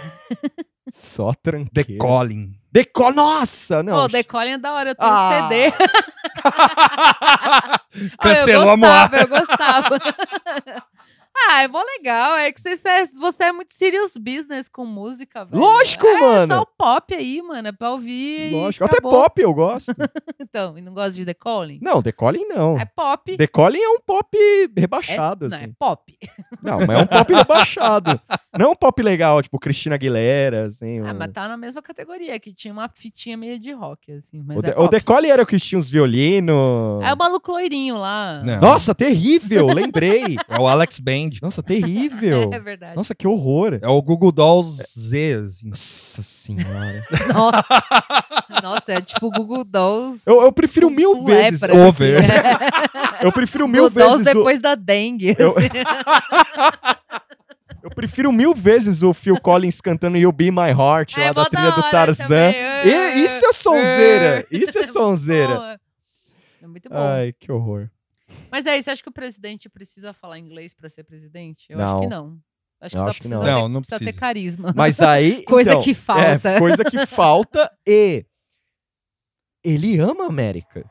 [0.91, 1.99] Só The tranqueira.
[1.99, 2.55] Calling.
[2.75, 3.12] Deco...
[3.12, 3.93] Nossa, não.
[3.93, 5.49] Pô, o The Calling é da hora, eu tenho Ah.
[5.49, 5.72] CD.
[8.20, 9.09] Cancelou ah, a eu Moá.
[9.09, 9.99] gostava, eu gostava.
[11.37, 12.37] ah, é mó legal.
[12.37, 15.61] É que você, você- você é muito serious business com música, velho.
[15.62, 16.47] Lógico, é, mano.
[16.55, 17.68] só o pop aí, mano.
[17.68, 18.53] É pra ouvir.
[18.53, 18.85] Lógico.
[18.85, 19.93] Até pop eu gosto.
[20.41, 21.78] Então, e não gosta de The Calling?
[21.82, 22.78] Não, The Calling não.
[22.78, 23.37] É pop.
[23.37, 25.72] The Calling é um pop É- rebaixado, não, é assim.
[25.78, 26.16] pop.
[26.62, 28.20] Não, mas é um pop rebaixado.
[28.59, 31.01] Não é um pop legal, tipo Cristina Aguilera, assim.
[31.01, 34.43] Ah, um- mas tá na mesma categoria, que tinha uma fitinha meio de rock, assim.
[34.47, 34.89] Mas O, é The, o.
[34.89, 37.03] The Calling era o que tinha os violinos.
[37.03, 38.41] É o maluco loirinho lá.
[38.45, 38.61] Não.
[38.61, 40.37] Nossa, terrível, lembrei.
[40.49, 40.99] É o Alex
[41.31, 41.39] Band.
[41.43, 42.51] Nossa, terrível.
[42.55, 42.97] É verdade.
[42.97, 43.79] Nossa, que horror.
[43.83, 45.68] É o Google Dolls Z, assim.
[45.68, 47.05] Nossa senhora.
[47.33, 47.64] Nossa.
[48.62, 50.22] Nossa, é tipo Google Dolls.
[50.27, 51.61] Eu, eu prefiro mil vezes.
[51.62, 52.18] lepra, Eu, Over.
[52.18, 52.29] assim.
[53.27, 54.35] eu prefiro mil Google Dolls vezes.
[54.35, 55.35] O, depois da dengue.
[55.39, 55.68] Eu- assim.
[57.83, 61.45] eu prefiro mil vezes o Phil Collins cantando You Be My Heart É lá da
[61.47, 62.53] trilha do Tarzan.
[62.85, 64.47] E, isso é sonzeira.
[64.51, 65.79] Isso é sonzeira.
[66.62, 66.97] É muito bom.
[66.97, 67.91] Ai, que horror.
[68.51, 71.66] Mas é isso, acha que o presidente precisa falar inglês pra ser presidente?
[71.70, 71.85] Eu Não.
[71.85, 72.39] acho que não.
[72.80, 73.45] Acho que Eu só acho que precisa, não.
[73.45, 74.20] ter, Não, não precisa ter precisa.
[74.20, 74.72] carisma.
[74.76, 75.45] Mas aí.
[75.47, 76.49] Coisa então, que falta.
[76.49, 78.24] É, coisa que falta e.
[79.64, 80.85] Ele ama a América.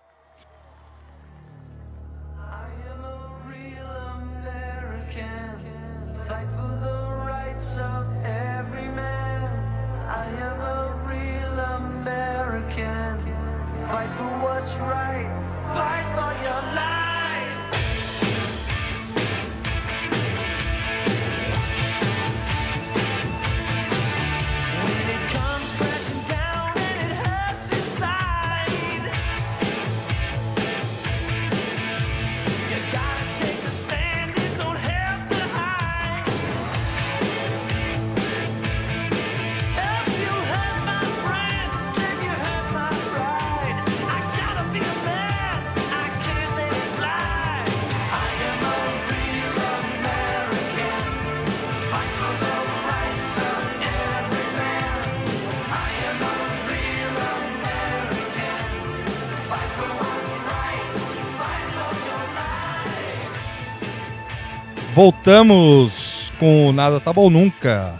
[64.94, 68.00] Voltamos com o Nada Tá Bom Nunca.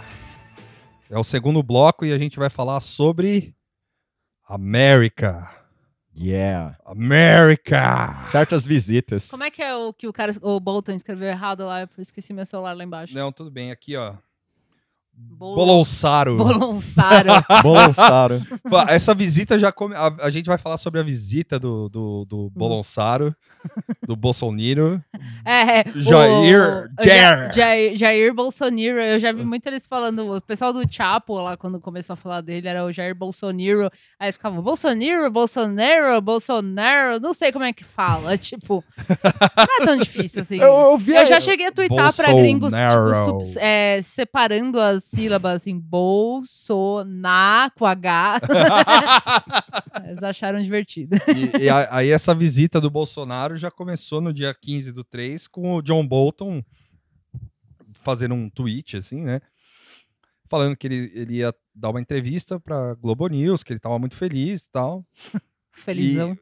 [1.10, 3.52] É o segundo bloco e a gente vai falar sobre
[4.48, 5.50] América.
[6.16, 6.76] Yeah.
[6.86, 8.22] América!
[8.26, 9.28] Certas visitas.
[9.28, 11.82] Como é que é o que o cara, o Bolton escreveu errado lá?
[11.82, 13.12] Eu esqueci meu celular lá embaixo.
[13.12, 13.72] Não, tudo bem.
[13.72, 14.14] Aqui, ó.
[15.12, 16.36] Bol- Bolonsaro.
[16.36, 17.30] Bolonsaro.
[17.62, 18.40] Bolonsaro.
[18.88, 19.94] Essa visita já come...
[19.94, 23.34] a, a gente vai falar sobre a visita do, do, do Bolonsaro,
[24.06, 25.02] do Bolsonaro.
[25.44, 26.44] É, Jair- o-
[27.04, 27.48] Jair.
[27.48, 29.00] Ja- Jair, Jair Bolsonaro.
[29.00, 30.34] Eu já vi muito eles falando.
[30.36, 33.90] O pessoal do Chapo, lá, quando começou a falar dele, era o Jair Bolsonaro.
[34.18, 37.20] Aí eles ficavam Bolsonaro, Bolsonaro, Bolsonaro.
[37.20, 38.36] Não sei como é que fala.
[38.54, 38.84] Tipo,
[39.56, 40.58] não é tão difícil assim.
[40.60, 43.44] Eu, eu vi Eu já cheguei a twittar pra gringos, tipo, Bolsonaro.
[43.44, 48.40] sub- é, separando as sílabas assim, Bolsonar com H.
[50.06, 51.16] Eles acharam divertido.
[51.28, 55.74] E, e aí essa visita do Bolsonaro já começou no dia 15 do 3 com
[55.76, 56.62] o John Bolton
[58.02, 59.40] fazendo um tweet, assim, né?
[60.46, 64.16] Falando que ele, ele ia dar uma entrevista pra Globo News, que ele tava muito
[64.16, 65.04] feliz e tal.
[65.72, 66.32] Felizão.
[66.32, 66.38] E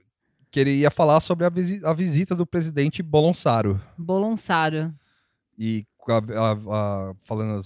[0.50, 3.80] que ele ia falar sobre a, visi- a visita do presidente Bolsonaro.
[3.96, 4.92] Bolonsaro.
[5.58, 6.52] E a-
[7.10, 7.62] a- falando.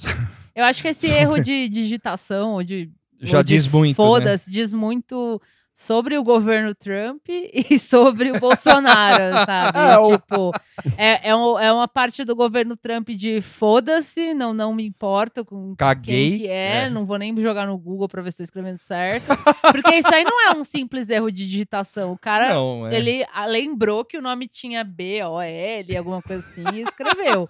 [0.55, 2.93] Eu acho que esse erro de digitação, ou de.
[3.19, 3.89] Já ou de diz muito.
[3.89, 3.95] Né?
[3.95, 5.41] Foda-se, diz muito
[5.79, 9.79] sobre o governo Trump e sobre o Bolsonaro, sabe?
[9.79, 10.51] É, Tipo,
[10.97, 15.45] é, é, um- é uma parte do governo Trump de foda-se, não, não me importo
[15.45, 16.31] com Caguei.
[16.31, 16.91] quem que é, É.
[16.91, 19.27] não vou nem jogar no Google pra ver se tô escrevendo certo.
[19.71, 22.11] Porque isso aí não é um simples erro de digitação.
[22.13, 22.97] O cara, Não, é.
[22.97, 27.47] ele ah, lembrou que o nome tinha B, O, L, alguma coisa assim, e escreveu,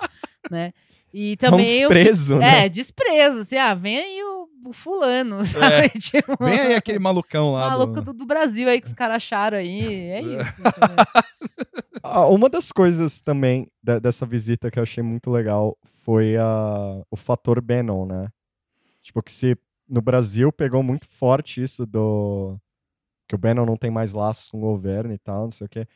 [0.50, 0.72] né?
[1.14, 2.66] E É um também o desprezo, né?
[2.66, 5.90] é, desprezo, assim, ah, vem aí o, o fulano, sabe?
[6.00, 6.46] Tipo, É.
[6.48, 7.68] Vem aí aquele malucão lá.
[7.68, 9.80] maluco do- do, Brasil aí que os caras acharam aí,
[10.10, 10.60] é isso.
[10.60, 11.04] entendeu?
[12.02, 17.02] Ah, Uma das coisas também de- dessa visita que eu achei muito legal foi a,
[17.10, 18.28] o fator Bannon, né?
[19.02, 19.56] Tipo, que se
[19.88, 22.56] no Brasil pegou muito forte isso do.
[23.28, 25.70] Que o Bannon não tem mais laços com o governo e tal, não sei o
[25.70, 25.86] quê.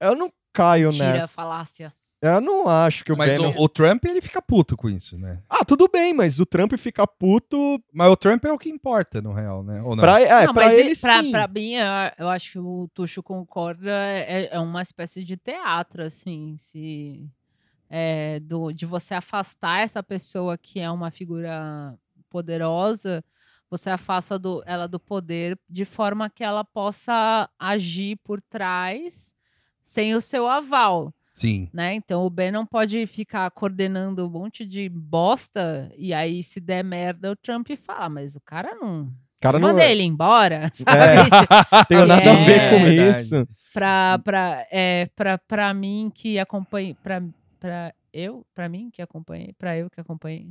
[0.00, 1.28] Eu não caio Tira a nessa.
[1.34, 1.92] falácia.
[2.22, 3.54] Eu não acho que o Mas Bannon.
[3.56, 5.42] o, o Trump, ele fica puto com isso, né?
[5.48, 9.22] Ah, tudo bem, mas o Trump fica puto Mas o Trump é o que importa,
[9.22, 9.82] no real, né?
[9.82, 10.02] Ou não?
[10.02, 11.30] pra, é, não, pra mas ele pra, sim.
[11.30, 11.86] pra mim, eu,
[12.18, 17.26] eu acho que o Tuxo concorda, é, é uma espécie de teatro, assim, se,
[17.88, 21.98] é, do, de você afastar essa pessoa que é uma figura
[22.28, 23.24] poderosa,
[23.70, 29.34] você afasta do, ela do poder de forma que ela possa agir por trás
[29.82, 31.68] sem o seu aval Sim.
[31.72, 31.94] né?
[31.94, 36.84] Então o Ben não pode ficar coordenando um monte de bosta e aí se der
[36.84, 39.10] merda o Trump fala, mas o cara não
[39.40, 41.30] cara não manda é, ele embora, sabe?
[41.88, 43.48] tenho nada a ver É, com isso.
[43.72, 47.22] pra, pra, é, pra, pra mim que acompanhe, pra,
[47.58, 50.48] pra eu, pra mim que acompanhei, pra eu que acompanhei.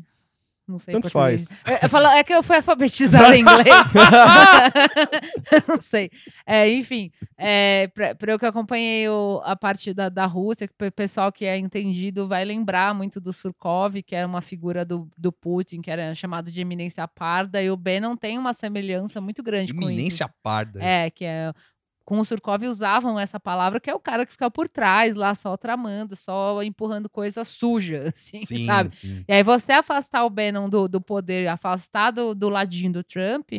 [0.70, 1.50] Não sei Tanto português.
[1.66, 3.66] É, eu falo- é que eu fui alfabetizada em inglês.
[5.68, 6.12] não sei.
[6.46, 10.92] É, enfim, é, pra eu que acompanhei o- a parte da, da Rússia, que o
[10.92, 15.32] pessoal que é entendido vai lembrar muito do Surkov, que era uma figura do, do
[15.32, 19.74] Putin, que era chamado de eminência parda, e o Bannon tem uma semelhança muito grande
[19.74, 19.90] com isso.
[19.92, 20.80] Iminência parda.
[20.84, 21.52] É, que é.
[22.10, 25.36] Com o Surkov usavam essa palavra, que é o cara que fica por trás lá,
[25.36, 28.96] só tramando, só empurrando coisa suja, assim, Sim, sabe?
[28.96, 29.24] sim.
[29.28, 33.52] E aí você afastar o Bannon do, do poder, afastar do, do ladinho do Trump,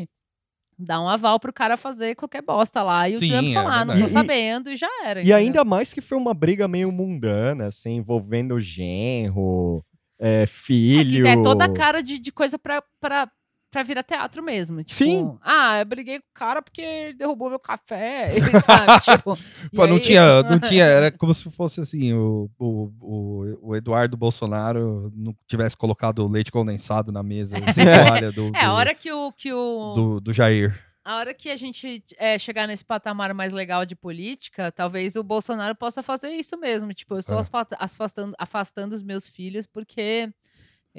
[0.76, 3.08] dá um aval pro cara fazer qualquer bosta lá.
[3.08, 4.06] E o Sim, Trump é falar, não tô.
[4.06, 5.20] E- sabendo, e já era.
[5.20, 5.36] E entendeu?
[5.36, 9.80] ainda mais que foi uma briga meio mundana, assim, envolvendo genro,
[10.18, 11.24] é, filho.
[11.24, 13.30] É toda a cara de, de coisa pra, pra,
[13.70, 14.82] pra virar teatro mesmo.
[14.82, 15.38] Tipo, Sim.
[15.42, 18.32] Ah, eu briguei com o cara porque ele derrubou meu café.
[18.64, 19.00] sabe?
[19.02, 19.36] tipo,
[19.74, 23.76] Pô, não aí- tinha, não tinha, era como se fosse assim, o, o, o, o
[23.76, 28.74] Eduardo Bolsonaro não tivesse colocado leite condensado na mesa, sem toalha do, É, a do,
[28.74, 29.32] hora que o.
[29.32, 30.78] Que o do, do Jair.
[31.02, 35.22] A hora que a gente é, chegar nesse patamar mais legal de política, talvez o
[35.24, 36.92] Bolsonaro possa fazer isso mesmo.
[36.92, 37.42] Tipo, eu estou É.
[37.78, 40.28] afastando, afastando os meus filhos porque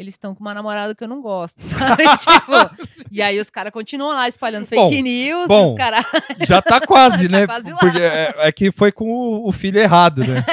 [0.01, 2.03] eles estão com uma namorada que eu não gosto, sabe?
[2.17, 5.69] tipo, e aí os caras continuam lá espalhando fake Bom, news, bom.
[5.71, 6.05] os caras...
[6.47, 7.45] Já tá quase, né?
[7.45, 7.77] quase lá.
[7.77, 10.43] Porque é, é que foi com o, o filho errado, né?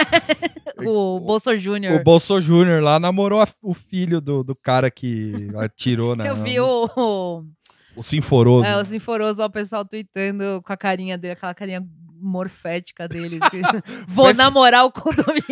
[0.86, 2.01] o Bolso Júnior.
[2.01, 6.26] O Bolso Júnior lá namorou a- o filho do, do cara que atirou na.
[6.26, 7.44] Eu vi o, o,
[7.96, 8.68] o Sinforoso.
[8.68, 11.82] é, o Sinforoso, lá, o pessoal tweetando com a carinha dele, aquela carinha
[12.20, 13.38] morfética dele.
[14.09, 15.42] Vou Mas- namorar o condomínio.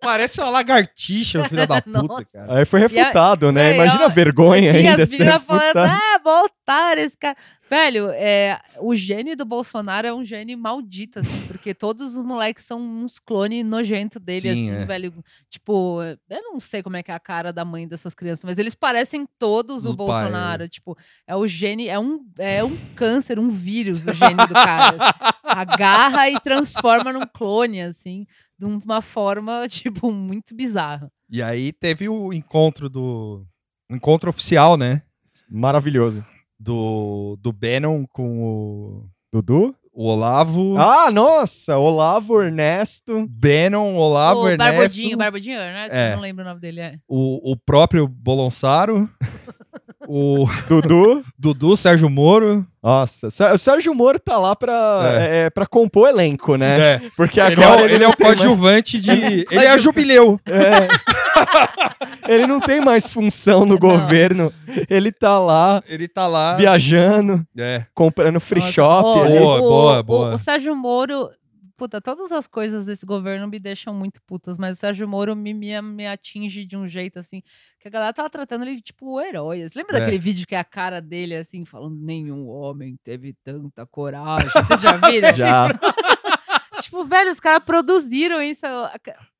[0.00, 2.24] Parece uma lagartixa, o filho da puta, Nossa.
[2.32, 2.58] cara.
[2.58, 3.72] Aí foi refutado, né?
[3.72, 5.02] É, Imagina a ó, vergonha Sim, ainda.
[5.02, 7.36] as ser meninas falando, ah, voltaram esse cara.
[7.68, 12.64] Velho, é, o gene do Bolsonaro é um gene maldito, assim, porque todos os moleques
[12.64, 14.84] são uns clones nojentos dele, Sim, assim, é.
[14.84, 15.24] velho.
[15.50, 18.58] Tipo, eu não sei como é que é a cara da mãe dessas crianças, mas
[18.58, 20.68] eles parecem todos o Os pais, Bolsonaro.
[20.68, 24.96] Tipo, é o gene, é um, é um câncer, um vírus, o gene do cara.
[25.00, 25.36] assim.
[25.44, 28.26] Agarra e transforma num clone, assim,
[28.58, 31.10] de uma forma, tipo, muito bizarra.
[31.30, 33.46] E aí teve o encontro do.
[33.90, 35.02] o encontro oficial, né?
[35.48, 36.24] Maravilhoso.
[36.58, 39.74] Do, do Bannon com o, Dudu?
[39.96, 40.76] o Olavo.
[40.76, 41.78] Ah, nossa!
[41.78, 43.26] Olavo, Ernesto.
[43.26, 44.72] Bannon, Olavo, o Ernesto.
[44.72, 45.88] Barbudinho, Barbudinho, né?
[45.90, 46.14] É.
[46.14, 46.80] Não lembro o nome dele.
[46.80, 46.98] É.
[47.08, 49.08] O, o próprio Bolonsaro.
[50.08, 51.24] o Dudu.
[51.38, 52.66] Dudu, Sérgio Moro.
[52.82, 55.50] Nossa, o Sérgio Moro tá lá pra, é.
[55.50, 56.80] pra compor o elenco, né?
[56.94, 57.02] É.
[57.16, 59.10] Porque Ele agora é, o- ele é não o tem mais- coadjuvante de.
[59.50, 60.40] ele é a jubileu.
[60.46, 60.86] É.
[62.32, 63.78] ele não tem mais função no Não.
[63.78, 64.52] governo.
[64.88, 66.54] Ele tá lá Ele tá lá.
[66.54, 67.84] viajando, É.
[67.94, 69.02] comprando free Nossa, shop.
[69.02, 69.26] Boa,
[69.56, 70.34] o- boa, o- boa.
[70.34, 71.28] O, Sérgio Moro.
[71.76, 75.52] Puta, todas as coisas desse governo me deixam muito putas, mas o Sérgio Moro me,
[75.52, 77.42] me, me atinge de um jeito assim,
[77.78, 79.68] que a galera tava tratando ele tipo o herói.
[79.68, 80.00] Você lembra É.
[80.00, 84.48] daquele vídeo que é a cara dele assim, falando nenhum homem teve tanta coragem?
[84.50, 85.32] Vocês já viram?
[85.36, 85.66] Já.
[86.80, 88.64] tipo, velho, os caras produziram isso.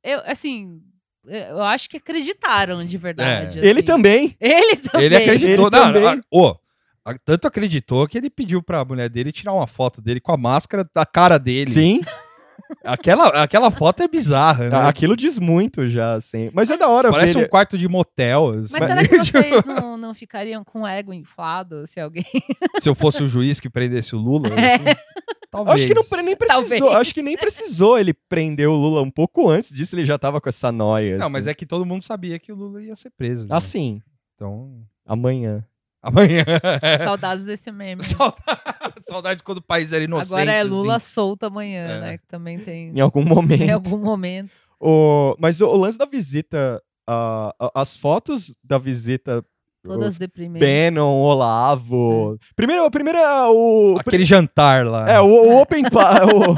[0.04, 0.82] Eu, assim,
[1.26, 3.58] eu acho que acreditaram de verdade.
[3.60, 3.82] Ele assim.
[3.82, 4.36] também.
[4.38, 5.06] Ele também.
[5.06, 5.48] Ele acreditou.
[5.50, 6.06] Ele não, também.
[6.06, 10.36] a- tanto acreditou que ele pediu pra mulher dele tirar uma foto dele com a
[10.36, 11.70] máscara da cara dele.
[11.70, 12.00] Sim.
[12.84, 14.76] Aquela, aquela foto é bizarra, né?
[14.88, 16.50] Aquilo diz muito já, assim.
[16.52, 17.44] Mas é da hora Parece ver.
[17.46, 18.50] um quarto de motel.
[18.50, 18.72] assim.
[18.78, 22.24] Mas será que vocês não, não ficariam com o ego inflado se alguém.
[22.80, 24.48] Se eu fosse o juiz que prendesse o Lula.
[24.58, 24.74] É.
[24.76, 24.84] assim,
[25.50, 25.74] talvez.
[25.80, 26.68] Acho que não, nem precisou.
[26.78, 26.96] Talvez.
[27.00, 30.40] Acho que nem precisou ele prender o Lula um pouco antes disso, ele já tava
[30.40, 31.18] com essa noia.
[31.18, 31.50] Não, mas assim.
[31.50, 33.42] é que todo mundo sabia que o Lula ia ser preso.
[33.42, 33.48] né?
[33.50, 34.00] Assim,
[34.34, 35.64] Então, amanhã.
[36.02, 36.44] amanhã.
[37.02, 38.02] Saudades desse meme.
[38.04, 38.36] Saudade,
[39.08, 40.32] saudade quando o país era inocente.
[40.34, 41.12] Agora é Lula assim.
[41.14, 42.00] solto amanhã, É.
[42.00, 42.18] né?
[42.18, 42.90] Que também tem.
[42.96, 43.62] Em algum momento.
[43.62, 44.50] Em algum momento.
[44.80, 49.44] O, mas o, o lance da visita, a- as fotos da visita.
[49.82, 50.68] Todas os deprimentes.
[50.68, 52.36] Bannon, Olavo.
[52.56, 53.96] Primeiro, primeiro é o.
[54.00, 55.08] Aquele jantar lá.
[55.08, 56.56] É, o, o Open o-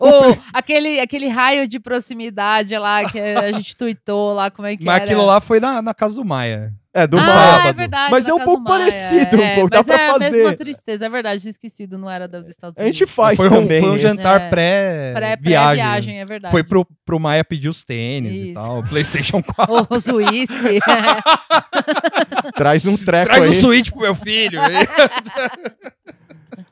[0.00, 4.84] Ou aquele, aquele raio de proximidade lá que a gente tweetou lá, como é que
[4.84, 5.04] Mas era.
[5.04, 6.74] aquilo lá foi na, na casa do Maia.
[6.92, 7.32] É, do ah, Maia.
[7.32, 7.68] sábado.
[7.68, 8.10] é verdade.
[8.10, 10.30] Mas é um pouco Maia, parecido, um pouco, dá mas pra é a fazer.
[10.32, 12.98] mesma tristeza, é verdade, esquecido, não era da- dos Estados A Unidos.
[12.98, 13.80] gente faz foi, um, também.
[13.80, 14.48] foi um jantar É.
[14.50, 15.44] pré-viagem.
[15.44, 16.50] Pré-viagem, é verdade.
[16.50, 18.54] Foi pro, pro Maia pedir os tênis e Isso.
[18.54, 18.82] tal.
[18.82, 19.86] PlayStation 4.
[19.88, 20.80] Os uísque.
[22.56, 23.56] Traz uns trecos Traz aí.
[23.56, 24.60] o Switch pro meu filho.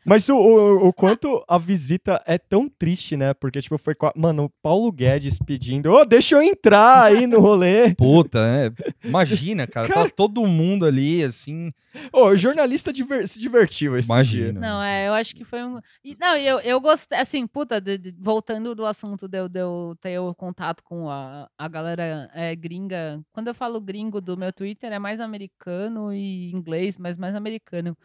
[0.05, 3.35] Mas o, o, o quanto a visita é tão triste, né?
[3.35, 3.95] Porque, tipo, foi.
[4.17, 7.95] Mano, o Paulo Guedes pedindo, ô, deixa eu entrar aí no rolê.
[7.97, 8.75] Puta, né?
[9.05, 11.73] Imagina, cara, Tá todo mundo ali, assim.
[12.13, 14.53] Ô, o jornalista diver- se divertiu esse Imagina.
[14.53, 14.61] dia.
[14.61, 15.81] Não, é, eu acho que foi um.
[16.05, 19.61] e, não, eu, eu gostei, assim, puta, de- de- voltando do assunto de eu, de
[19.61, 23.21] eu ter o contato com a, a galera é, gringa.
[23.33, 27.97] Quando eu falo gringo do meu Twitter, é mais americano e inglês, mas mais americano.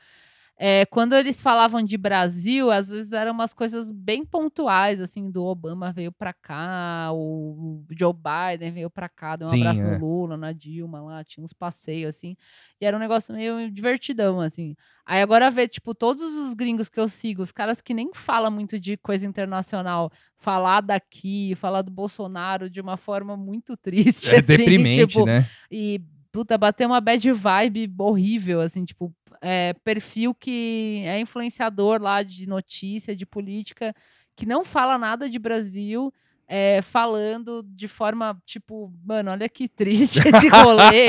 [0.56, 5.43] É, quando eles falavam de Brasil, às vezes eram umas coisas bem pontuais, assim, do
[5.43, 9.97] Obama veio pra cá, o Joe Biden veio pra cá, deu um Sim, abraço é.
[9.97, 12.36] no Lula, na Dilma lá, tinha uns passeios, assim,
[12.80, 14.76] e era um negócio meio divertidão, assim.
[15.06, 18.51] Aí agora ver, tipo, todos os gringos que eu sigo, os caras que nem falam
[18.51, 24.36] muito de coisa internacional, falar daqui, falar do Bolsonaro de uma forma muito triste, É
[24.39, 25.45] assim, deprimente, tipo, né?
[25.70, 25.99] e
[26.34, 32.48] puta, bateu uma bad vibe horrível, assim, tipo, é, perfil que é influenciador lá de
[32.48, 33.96] notícia, de política,
[34.36, 36.12] que não fala nada de Brasil,
[36.48, 41.08] é, falando de forma, tipo, mano, olha que triste esse rolê,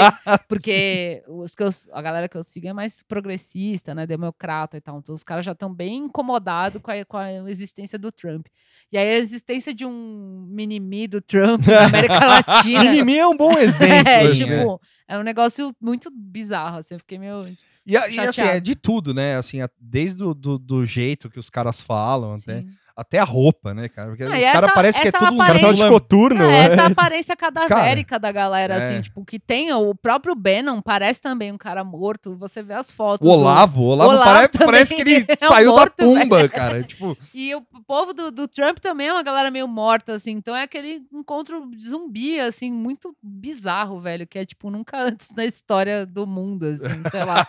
[0.49, 4.80] porque os que eu- a galera que eu sigo é mais progressista, né, democrata e
[4.80, 8.47] tal, então os caras já estão bem incomodados com a, com a existência do Trump.
[8.93, 12.85] E aí a existência de um mini-me do Trump na América Latina...
[12.85, 14.09] Mimimi é um bom exemplo.
[14.09, 17.47] É, assim, tipo, é um negócio muito bizarro, assim, eu fiquei meio...
[17.87, 19.37] E, e, assim, é de tudo, né?
[19.37, 22.53] Assim, desde o do, do jeito que os caras falam, Sim.
[22.53, 22.64] até
[22.97, 24.09] a roupa, né, cara?
[24.11, 26.42] Porque Ah, os caras parecem que é essa tudo um aparência- Cartão de coturno.
[26.45, 26.64] É, né?
[26.66, 28.76] essa aparência cadavérica da galera, é.
[28.84, 32.92] assim, tipo, que tem o próprio Bannon, parece também um cara morto, você vê as
[32.92, 33.26] fotos.
[33.28, 36.05] O do- Olavo, o Olavo, Olavo parece, parece que ele é um saiu morto, da
[36.05, 36.82] tumba, cara.
[36.82, 40.32] Tipo, E o povo do, do Trump também é uma galera meio morta, assim.
[40.32, 44.26] Então é aquele encontro zumbi, assim, muito bizarro, velho.
[44.26, 47.47] Que é, tipo, nunca antes na história do mundo, assim, sei lá.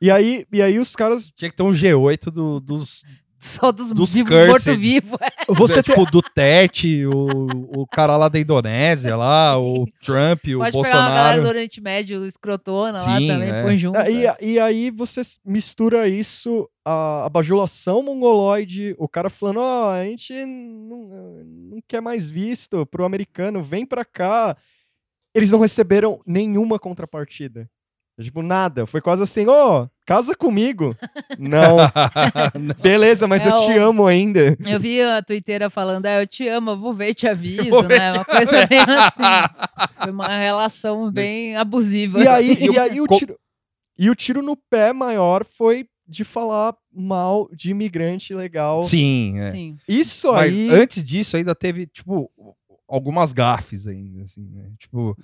[0.00, 1.30] E aí, e aí os caras.
[1.34, 3.02] tinha que ter um G8 do- dos.
[3.40, 5.16] Só dos, Dos vivos, morto-vivo.
[5.20, 5.28] é.
[5.54, 7.46] Você tem, tipo, do Tete, o,
[7.82, 11.42] o cara lá da Indonésia, lá, o Trump, o Pode pegar uma galera Bolsonaro.
[11.42, 13.62] do Oriente Médio, escrotona Sim, lá também, é.
[13.62, 13.96] põe junto.
[14.00, 20.04] e, e aí você mistura isso, a, a bajulação mongoloide, o cara falando, ó, a
[20.04, 24.56] gente não, não quer mais visto pro americano, vem pra cá.
[25.32, 27.70] Eles não receberam nenhuma contrapartida.
[28.20, 28.86] Tipo, nada.
[28.86, 30.96] Foi quase assim, ô, casa comigo.
[31.38, 31.76] não.
[32.80, 34.56] Beleza, mas É eu te amo ainda.
[34.66, 37.70] Eu vi a twitteira falando, é, eu te amo, eu vou ver e te aviso,
[37.70, 38.12] Vou né?
[38.12, 39.22] Uma coisa bem assim.
[40.02, 42.18] Foi uma relação bem abusiva.
[42.18, 42.72] E aí, assim.
[42.72, 43.38] e aí o tiro,
[43.98, 48.82] e o tiro no pé maior foi de falar mal de imigrante legal.
[48.82, 49.50] Sim, é.
[49.50, 49.76] Sim.
[49.86, 50.70] Isso Mas aí.
[50.70, 52.30] antes disso, ainda teve, tipo,
[52.88, 54.70] algumas gafes ainda, assim, né?
[54.78, 55.16] Tipo,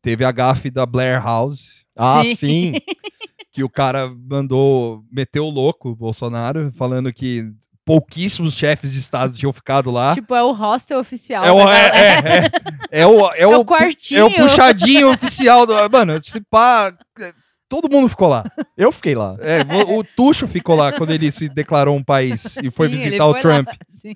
[0.00, 2.34] teve a gafe da Blair House, Ah, Sim.
[2.36, 2.72] sim.
[3.52, 7.44] que o cara mandou meter o louco, o Bolsonaro, falando que
[7.84, 10.14] pouquíssimos chefes de estado tinham ficado lá.
[10.14, 11.42] Tipo, é o hostel oficial.
[11.44, 12.50] é, o, é, é,
[12.92, 14.20] é, é o, é, É o, o quartinho.
[14.20, 15.72] é o puxadinho oficial do.
[15.90, 16.92] Mano, se pá.
[17.20, 17.32] é,
[17.68, 18.44] Todo mundo ficou lá.
[18.76, 19.36] Eu fiquei lá.
[19.40, 22.94] É, o, o Tuxo ficou lá quando ele se declarou um país e foi Sim,
[22.94, 23.66] ele visitar o foi Trump.
[23.66, 24.14] lá, sim.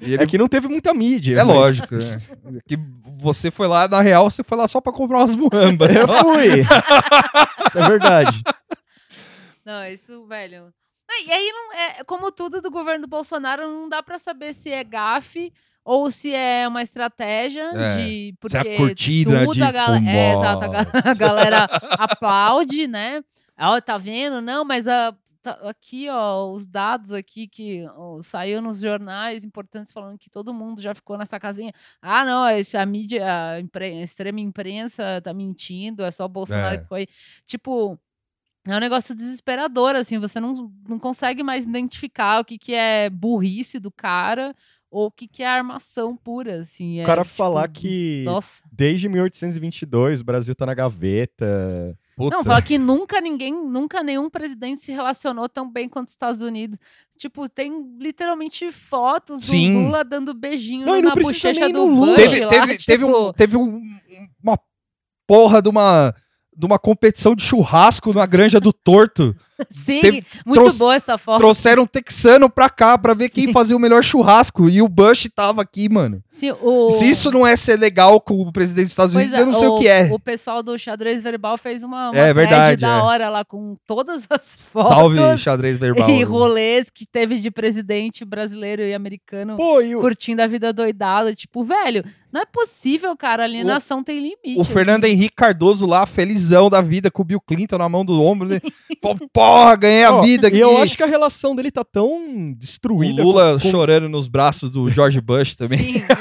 [0.00, 1.34] E ele É que não teve muita mídia.
[1.40, 2.20] É mas- lógico, né?
[2.68, 2.76] Que
[3.20, 5.94] você foi lá, na real, você foi lá só pra comprar umas muambas.
[5.94, 6.60] Eu fui.
[7.66, 8.42] Isso é verdade.
[9.64, 10.72] Não, isso, velho.
[11.10, 14.54] Ah, E aí, não é, como tudo do governo do Bolsonaro, não dá pra saber
[14.54, 15.52] se é gafe
[15.84, 18.34] ou se é uma estratégia É, de.
[18.46, 20.08] se é a Porque cortina tudo de a galera.
[20.08, 21.10] É, exato, a, ga- fumaça.
[21.10, 21.64] a galera
[21.98, 23.22] aplaude, né?
[23.60, 24.40] Ó, tá vendo?
[24.40, 25.18] Não, mas a, tá-
[25.62, 30.80] aqui, ó, os dados aqui que ó, saiu nos jornais importantes falando que todo mundo
[30.82, 31.72] já ficou nessa casinha.
[32.00, 33.24] Ah, não, a mídia,
[33.54, 36.78] a, impre- a extrema imprensa tá mentindo, é só o Bolsonaro É.
[36.78, 37.06] que foi.
[37.44, 37.98] Tipo,
[38.66, 43.08] é um negócio desesperador, assim, você não, não consegue mais identificar o que, que é
[43.08, 44.54] burrice do cara
[44.90, 46.98] ou o que, que é armação pura, assim.
[46.98, 48.62] O é, cara tipo, falar que Nossa.
[48.72, 51.98] desde 1822 o Brasil tá na gaveta.
[52.18, 52.36] Puta.
[52.36, 56.42] Não, fala que nunca ninguém, nunca nenhum presidente se relacionou tão bem quanto os Estados
[56.42, 56.78] Unidos.
[57.16, 59.72] Tipo, tem literalmente fotos Sim.
[59.72, 62.16] do Lula dando beijinho Não, na bochecha do Lula.
[62.16, 63.82] Teve, lá, teve, teve, um, tipo, teve um-
[64.42, 64.58] uma
[65.26, 66.14] porra de uma,
[66.56, 69.34] de uma competição de churrasco na granja do Torto.
[69.70, 71.38] Sim, teve- muito trouxe- boa essa foto.
[71.38, 73.52] Trouxeram um texano pra cá pra ver quem Sim.
[73.52, 74.68] fazia o melhor churrasco.
[74.68, 76.22] E o Bush tava aqui, mano.
[76.32, 76.90] Sim, o...
[76.92, 79.54] Se isso não é ser legal com o presidente dos Estados Pois Unidos, eu não
[79.58, 80.08] sei o, que é.
[80.12, 83.00] O pessoal do xadrez verbal fez uma, uma É verdade, da é.
[83.02, 86.08] hora lá com todas as fotos Salve xadrez verbal.
[86.08, 90.72] e rolês que teve de presidente brasileiro e americano Pô, e o, curtindo a vida
[90.72, 91.34] doidada.
[91.34, 93.42] Tipo, velho, não é possível, cara.
[93.42, 94.60] A alienação tem limite.
[94.60, 98.22] O Fernando Henrique Cardoso lá, felizão da vida, com o Bill Clinton na mão do
[98.22, 98.48] ombro.
[98.48, 98.60] Né?
[99.02, 99.18] Falou,
[99.48, 100.56] porra, ganhei a ó, vida aqui.
[100.56, 102.06] E eu acho que a relação dele tá tão
[102.50, 103.22] o destruída.
[103.22, 105.78] Lula com- com- chorando nos braços do George Bush também.
[105.78, 106.02] Sim.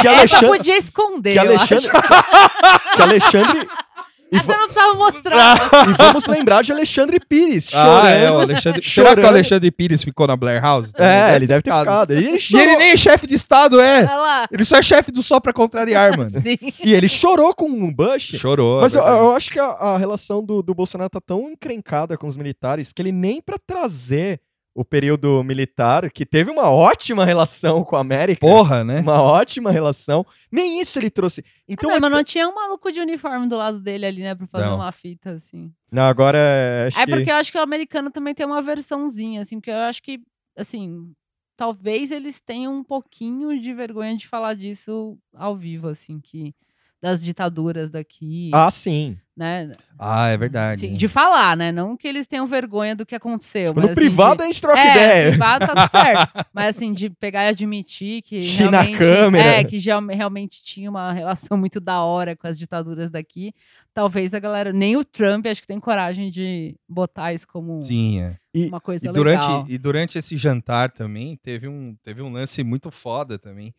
[0.00, 1.90] Que Essa Alexandre- podia esconder, que eu Alexandre.
[1.92, 2.96] acho.
[2.96, 3.68] que Alexandre.
[4.32, 5.56] E, Essa va- não precisava mostrar.
[5.88, 8.06] e vamos lembrar de Alexandre Pires Ah, chorando.
[8.08, 8.82] é, o Alexandre...
[8.82, 9.26] Será que o.
[9.26, 10.92] Alexandre Pires ficou na Blair House?
[10.92, 11.10] também?
[11.10, 12.14] É, ele deve ter ficado.
[12.14, 14.02] E ele, E ele nem é chefe de estado, é.
[14.04, 14.46] Lá.
[14.50, 16.30] Ele só é chefe do só pra contrariar, mano.
[16.30, 16.56] Sim.
[16.84, 18.36] e ele chorou com o Bush.
[18.38, 18.80] Chorou.
[18.80, 22.16] Mas é eu, eu acho que a, a relação do, do Bolsonaro tá tão encrencada
[22.16, 24.40] com os militares que ele nem pra trazer
[24.74, 29.00] o período militar, que teve uma ótima relação com a América, Porra, né?
[29.00, 31.44] uma ótima relação, nem isso ele trouxe.
[31.68, 34.34] Então, Ah, é mas não tinha um maluco de uniforme do lado dele ali, né?
[34.34, 34.76] Pra fazer Não.
[34.76, 35.72] uma fita, assim.
[35.90, 37.10] não, agora é, acho É que...
[37.12, 40.20] porque eu acho que o americano também tem uma versãozinha, assim, porque eu acho que,
[40.56, 41.12] assim,
[41.56, 46.54] talvez eles tenham um pouquinho de vergonha de falar disso ao vivo, assim, que
[47.02, 49.16] das ditaduras daqui, Ah, sim.
[49.34, 49.72] né?
[49.98, 50.80] Ah, é verdade.
[50.80, 51.72] Sim, de falar, né?
[51.72, 53.68] Não que eles tenham vergonha do que aconteceu.
[53.68, 54.42] Tipo, mas, no assim, privado de...
[54.42, 55.28] a gente troca é, ideia.
[55.30, 56.46] privado tá tudo certo.
[56.52, 58.98] Mas assim, de pegar e admitir que China realmente...
[58.98, 59.48] câmera.
[59.48, 63.54] É, que já, realmente tinha uma relação muito da hora com as ditaduras daqui.
[63.94, 64.72] Talvez a galera...
[64.72, 68.36] Nem o Trump acho que tem coragem de botar isso como Sim, é.
[68.68, 69.66] uma coisa E durante, legal.
[69.68, 73.74] e durante esse jantar também, teve um, teve um lance muito foda também.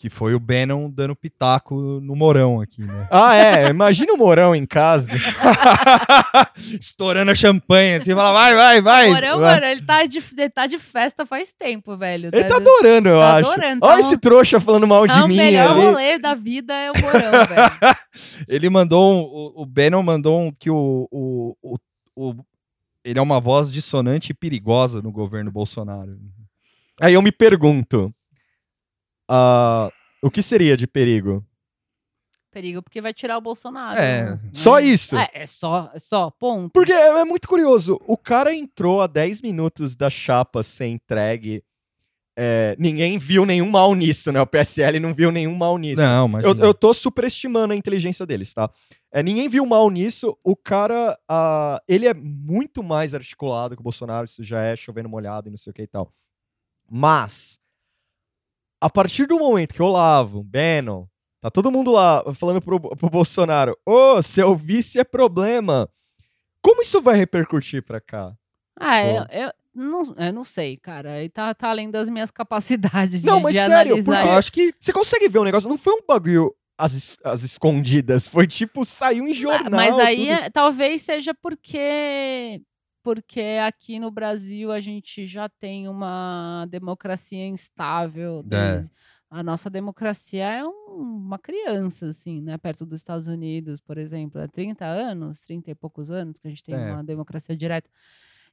[0.00, 3.06] Que foi o Bannon dando pitaco no Morão aqui, né?
[3.12, 3.68] Ah, é.
[3.68, 5.12] Imagina o Morão em casa.
[6.80, 9.08] Estourando a champanhe, assim, fala, vai, vai, vai.
[9.10, 9.54] Morão, vai.
[9.56, 12.30] mano, ele tá, de, ele tá de festa faz tempo, velho.
[12.32, 13.50] Ele tá do- adorando, eu Tá acho.
[13.50, 15.80] adorando, Olha tá esse um- trouxa falando mal de o mim melhor ali.
[15.80, 17.96] rolê da vida é o Morão, velho.
[18.48, 21.76] Ele mandou, um, o, o Bannon mandou um, que o, o, o,
[22.16, 22.34] o-
[23.04, 26.16] ele é uma voz dissonante e perigosa no governo Bolsonaro.
[27.00, 28.12] Aí eu me pergunto:
[29.30, 31.44] ah, o que seria de perigo?
[32.50, 33.96] Perigo, porque vai tirar o Bolsonaro.
[33.96, 34.32] É.
[34.32, 34.40] né?
[34.52, 35.16] Só isso?
[35.16, 36.72] É, é só, é só, ponto.
[36.72, 38.00] Porque é, é muito curioso.
[38.06, 41.62] O cara entrou a 10 minutos da chapa ser entregue.
[42.36, 44.40] É, ninguém viu nenhum mal nisso, né?
[44.40, 46.02] O PSL não viu nenhum mal nisso.
[46.02, 46.64] Não, Eu, imagina.
[46.64, 48.68] eu tô superestimando a inteligência deles, tá?
[49.12, 50.36] É, ninguém viu mal nisso.
[50.42, 55.08] O cara, ah, ele é muito mais articulado que o Bolsonaro, isso já é chovendo
[55.08, 56.12] molhado e não sei o que e tal.
[56.90, 57.60] Mas,
[58.80, 61.06] a partir do momento que o Olavo, Bannon,
[61.40, 65.88] tá todo mundo lá falando pro, pro Bolsonaro, ô, seu vice é problema.
[66.62, 68.32] Como isso vai repercutir pra cá?
[68.78, 69.32] Ah, eu, Pô.
[69.32, 71.12] eu não, eu não sei, cara.
[71.14, 74.16] Aí tá, tá além das minhas capacidades Não, de, mas de sério, analisar.
[74.16, 75.68] porque- Eu acho que Você consegue ver o negócio?
[75.68, 79.70] Não foi um bagulho às, es- às escondidas, foi tipo, saiu em Ah, jornal.
[79.70, 80.30] Mas aí tudo.
[80.44, 82.60] é- talvez seja porque
[83.02, 88.44] porque aqui no Brasil a gente já tem uma democracia instável.
[88.52, 88.82] É.
[89.30, 90.96] A nossa democracia é um-
[91.26, 92.58] uma criança, assim, né?
[92.58, 94.40] Perto dos Estados Unidos, por exemplo.
[94.40, 96.92] Há 30 anos, 30 e poucos anos que a gente tem É.
[96.92, 97.88] uma democracia direta.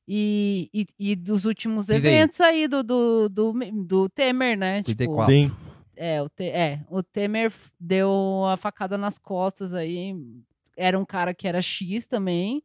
[0.07, 1.97] E, e, e dos últimos E daí?
[1.99, 3.53] eventos aí do, do, do,
[3.85, 4.83] do Temer, né?
[4.83, 5.33] 34.
[5.33, 5.51] Sim.
[5.95, 10.15] É, o, Te- é, o Temer deu a facada nas costas aí.
[10.77, 12.61] Era um cara que era X também.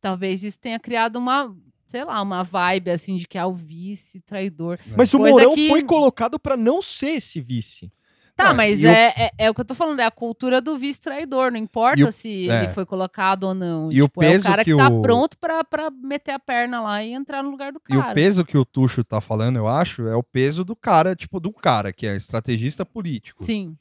[0.00, 1.54] Talvez isso tenha criado uma,
[1.86, 4.78] sei lá, uma vibe assim de que é o vice traidor.
[4.96, 7.92] Mas o Coisa Mourão que- foi colocado pra não ser esse vice.
[8.36, 10.10] Tá, Ah, mas e o- é, é, é o que eu tô falando, é a
[10.10, 11.50] cultura do vice traidor.
[11.50, 12.64] Não importa E o- se é.
[12.64, 13.90] ele foi colocado ou não.
[13.90, 16.32] E o Tipo, é o peso cara que, que tá o- pronto pra, pra meter
[16.32, 18.10] a perna lá e entrar no lugar do E cara.
[18.10, 21.40] o peso que o Tuxo tá falando, eu acho, é o peso do cara, tipo,
[21.40, 23.42] do cara, que é estrategista político.
[23.42, 23.74] Sim.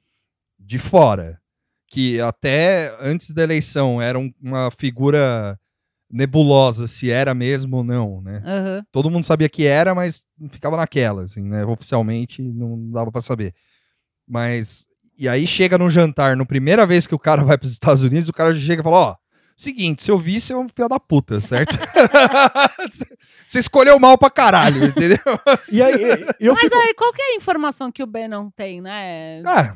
[0.57, 1.37] De fora.
[1.87, 5.59] Que até antes da eleição era um- uma figura
[6.11, 8.41] nebulosa, se era mesmo ou não, né?
[8.45, 8.83] aham.
[8.91, 11.65] Todo mundo sabia que era, mas ficava naquela, assim, né?
[11.65, 13.53] Oficialmente não dava pra saber.
[14.27, 14.85] Mas.
[15.17, 18.29] E aí chega no jantar, no primeira vez que o cara vai pros Estados Unidos,
[18.29, 19.15] o cara chega e fala: Ó,
[19.55, 21.77] seguinte, seu vice é um filho da puta, certo?
[23.45, 25.17] Você escolheu mal pra caralho, entendeu?
[25.71, 26.75] E aí, eu Mas fico...
[26.75, 29.41] aí, qual que é a informação que o Ben não tem, né?
[29.45, 29.75] Ah,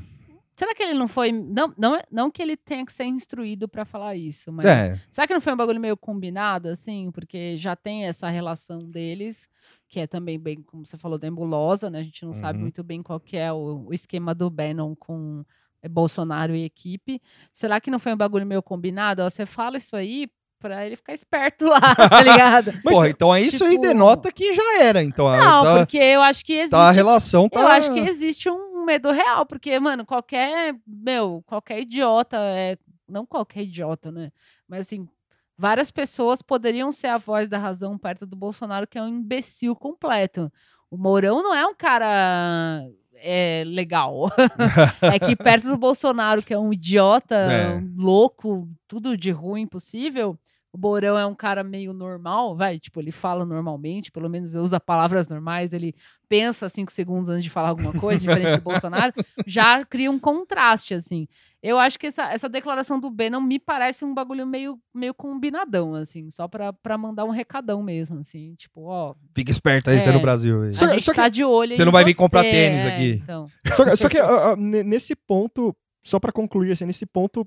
[0.59, 1.31] Será que ele não foi.
[1.31, 4.65] Não, não, é- não que ele tenha que ser instruído pra falar isso, mas.
[4.65, 4.99] é.
[5.09, 7.09] Será que não foi um bagulho meio combinado, assim?
[7.13, 9.47] Porque já tem essa relação deles,
[9.87, 11.99] que é também bem, como você falou, nebulosa, né?
[11.99, 12.63] A gente não sabe Uhum.
[12.63, 15.45] muito bem qual que é o, o esquema do Bannon com
[15.81, 17.21] eh, Bolsonaro e equipe.
[17.53, 19.21] Será que não foi um bagulho meio combinado?
[19.21, 20.27] Ó, você fala isso aí
[20.61, 22.73] pra ele ficar esperto lá, tá ligado?
[22.83, 25.01] Mas, Porra, então isso aí tipo- denota que já era.
[25.01, 26.71] Então, Não, tá, porque eu acho que existe.
[26.71, 27.61] tá a relação tá.
[27.61, 32.75] Eu acho que existe um medo real, porque, mano, qualquer, meu, qualquer idiota, é,
[33.07, 34.31] não qualquer idiota, né?
[34.67, 35.07] Mas assim,
[35.55, 39.75] várias pessoas poderiam ser a voz da razão perto do Bolsonaro, que é um imbecil
[39.75, 40.51] completo.
[40.89, 42.83] O Mourão não é um cara
[43.13, 44.29] é, legal.
[45.01, 47.75] é que perto do Bolsonaro, que é um idiota, É.
[47.75, 50.35] um louco, tudo de ruim possível.
[50.71, 54.79] O Mourão é um cara meio normal, vai, tipo, ele fala normalmente, pelo menos usa
[54.79, 55.95] palavras normais, ele
[56.27, 59.11] pensa cinco segundos antes de falar alguma coisa, diferente do Bolsonaro,
[59.47, 61.27] já cria um contraste, assim.
[61.61, 65.11] Eu acho que essa, essa declaração do B não me parece um bagulho meio, meio
[65.13, 69.99] combinadão, assim, só pra, pra mandar um recadão mesmo, assim, tipo, ó, Fica esperto aí,
[69.99, 70.21] você é no É.
[70.21, 70.61] Brasil.
[70.61, 70.73] aí.
[70.75, 72.83] Só- a gente só que tá de olho você não vai vir comprar você, tênis
[72.83, 73.09] é, aqui.
[73.23, 73.47] Então.
[73.73, 77.43] Só, só que ah, ne- nesse ponto, só pra concluir, assim, nesse ponto,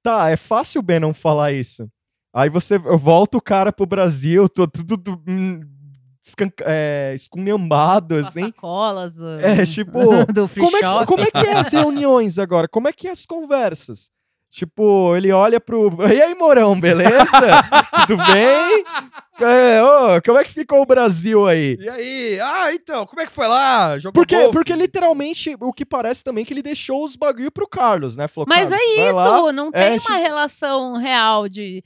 [0.00, 1.90] tá, é fácil o Ben não falar isso.
[2.32, 5.60] Aí você volta o cara pro Brasil, tô tudo tudo, hum,
[6.62, 8.46] é, esculhambado, assim.
[8.46, 9.98] Sacolas, É, tipo,
[10.32, 11.06] do free Como é, que, shop.
[11.06, 12.68] como é que é as reuniões agora?
[12.68, 14.10] Como é que é as conversas?
[14.50, 15.96] Tipo, ele olha pro.
[16.12, 17.24] E aí, Morão, beleza?
[18.08, 18.84] Tudo bem?
[19.40, 21.76] É, ô, como é que ficou o Brasil aí?
[21.80, 22.40] E aí?
[22.40, 23.96] Ah, então, como é que foi lá?
[23.98, 24.52] Jogou Porque, golfe?
[24.52, 28.26] porque literalmente, o que parece também é que ele deixou os bagulho pro Carlos, né?
[28.26, 31.82] Falou, Mas "Carlos, é isso, lá." não É, tem tipo- uma relação real de.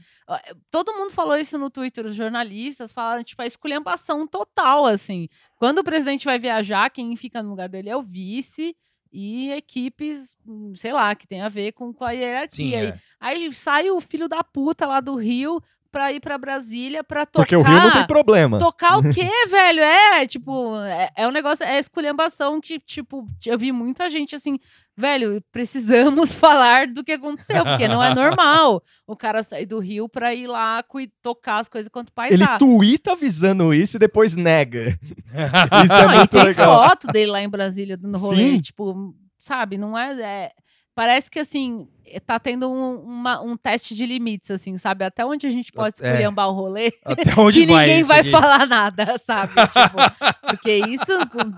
[0.70, 5.28] Todo mundo falou isso no Twitter, os jornalistas falaram, tipo, a esculhambação total, assim.
[5.58, 8.74] Quando o presidente vai viajar, quem fica no lugar dele é o vice
[9.14, 12.48] e equipes, hum, sei lá, que tem a ver com, com a hierarquia.
[12.50, 13.00] Sim, é.
[13.20, 15.62] aí sai o filho da puta lá do Rio
[15.94, 17.44] pra ir pra Brasília pra tocar.
[17.44, 18.58] Porque o Rio não tem problema.
[18.58, 19.80] Tocar o quê, velho?
[19.80, 24.58] É, tipo, é, é um negócio, é esculhambação que, tipo, eu vi muita gente assim,
[24.96, 30.08] velho, precisamos falar do que aconteceu, porque não é normal o cara sair do Rio
[30.08, 32.58] pra ir lá cui- tocar as coisas enquanto o pai Ele tá.
[32.58, 34.98] tuita avisando isso e depois nega.
[35.84, 36.82] Isso é Não, e muito tem legal.
[36.88, 38.60] foto dele lá em Brasília no rolê, Sim.
[38.60, 40.52] tipo, sabe, não é, é-
[40.94, 41.88] Parece que, assim,
[42.24, 45.04] tá tendo um, uma- um teste de limites, assim, sabe?
[45.04, 46.08] Até onde a gente pode É.
[46.10, 48.30] esculhambar o rolê Até onde que ninguém vai aqui?
[48.30, 49.52] falar nada, sabe?
[49.54, 51.04] Tipo, porque isso,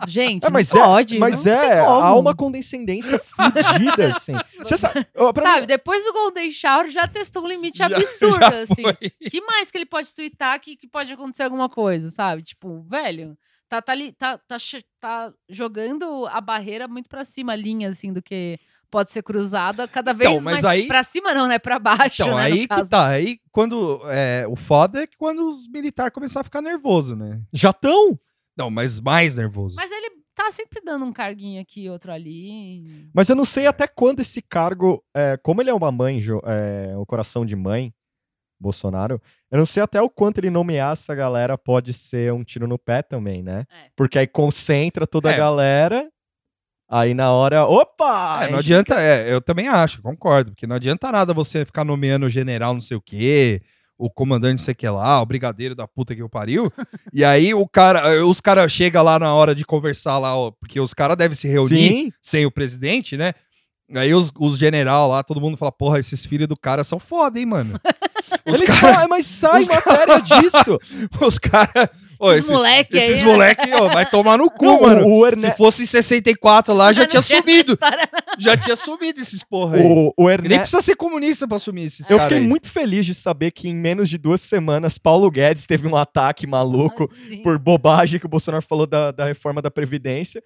[0.08, 1.18] gente, É, mas não é, pode.
[1.18, 4.32] mas não é, há uma condescendência fudida, assim.
[4.58, 5.06] Você sabe,
[5.42, 8.82] Sabe, mim- depois do Golden Shower já testou um limite Já- absurdo, já assim.
[9.30, 12.42] que mais que ele pode twittar que, que pode acontecer alguma coisa, sabe?
[12.42, 13.36] Tipo, velho,
[13.68, 14.56] tá, tá, tá, tá,
[15.00, 18.58] tá jogando a barreira muito pra cima, a linha, assim, do que
[18.90, 20.64] pode ser cruzada cada vez Então, mas mais.
[20.64, 21.58] aí- Pra cima não, né?
[21.58, 23.06] Pra baixo, Então, né, aí que tá.
[23.08, 24.00] Aí, quando.
[24.06, 27.40] É, o foda é que quando os militares começaram a ficar nervoso, né?
[27.52, 28.18] já tão.
[28.56, 29.76] Não, mas mais nervoso.
[29.76, 33.08] Mas ele tá sempre dando um carguinho aqui, outro ali.
[33.14, 36.40] Mas eu não sei até quando esse cargo, é, como ele é uma mãe, Jo-
[36.44, 37.92] é, o coração de mãe,
[38.58, 39.20] Bolsonaro,
[39.50, 42.78] eu não sei até o quanto ele nomear essa galera pode ser um tiro no
[42.78, 43.66] pé também, né?
[43.70, 43.90] É.
[43.94, 45.36] Porque aí concentra toda a É.
[45.36, 46.10] galera,
[46.88, 48.44] aí na hora, opa!
[48.44, 52.26] É, não adianta, é, eu também acho, concordo, porque não adianta nada você ficar nomeando
[52.26, 53.60] o general não sei o quê,
[53.98, 56.70] o comandante não sei o que lá, o brigadeiro da puta que eu pariu,
[57.12, 60.78] e aí o cara, os caras chegam lá na hora de conversar lá, ó, porque
[60.80, 63.32] os caras devem se reunir Sim, sem o presidente, né?
[63.94, 67.38] Aí os, os general lá, todo mundo fala, porra, esses filhos do cara são foda,
[67.38, 67.78] hein, mano?
[68.44, 70.78] Os Eles caras, sa- mas sai matéria disso.
[71.20, 71.88] os caras,
[72.18, 73.26] ô, Esses esses, moleque aí, esses né?
[73.26, 75.06] moleque, ó, vai tomar no cu, Não, mano.
[75.06, 75.50] o, o, Se Erne...
[75.56, 77.78] fosse em 64 lá, já tinha sumido.
[78.38, 79.82] Já tinha sumido esses porra aí.
[79.84, 80.48] o, o Erne...
[80.48, 82.46] Nem precisa ser comunista pra assumir esses Eu fiquei aí.
[82.46, 86.46] muito feliz de saber que em menos de duas semanas Paulo Guedes teve um ataque
[86.46, 87.42] maluco Sim.
[87.42, 90.42] por bobagem que o Bolsonaro falou da, da reforma da Previdência.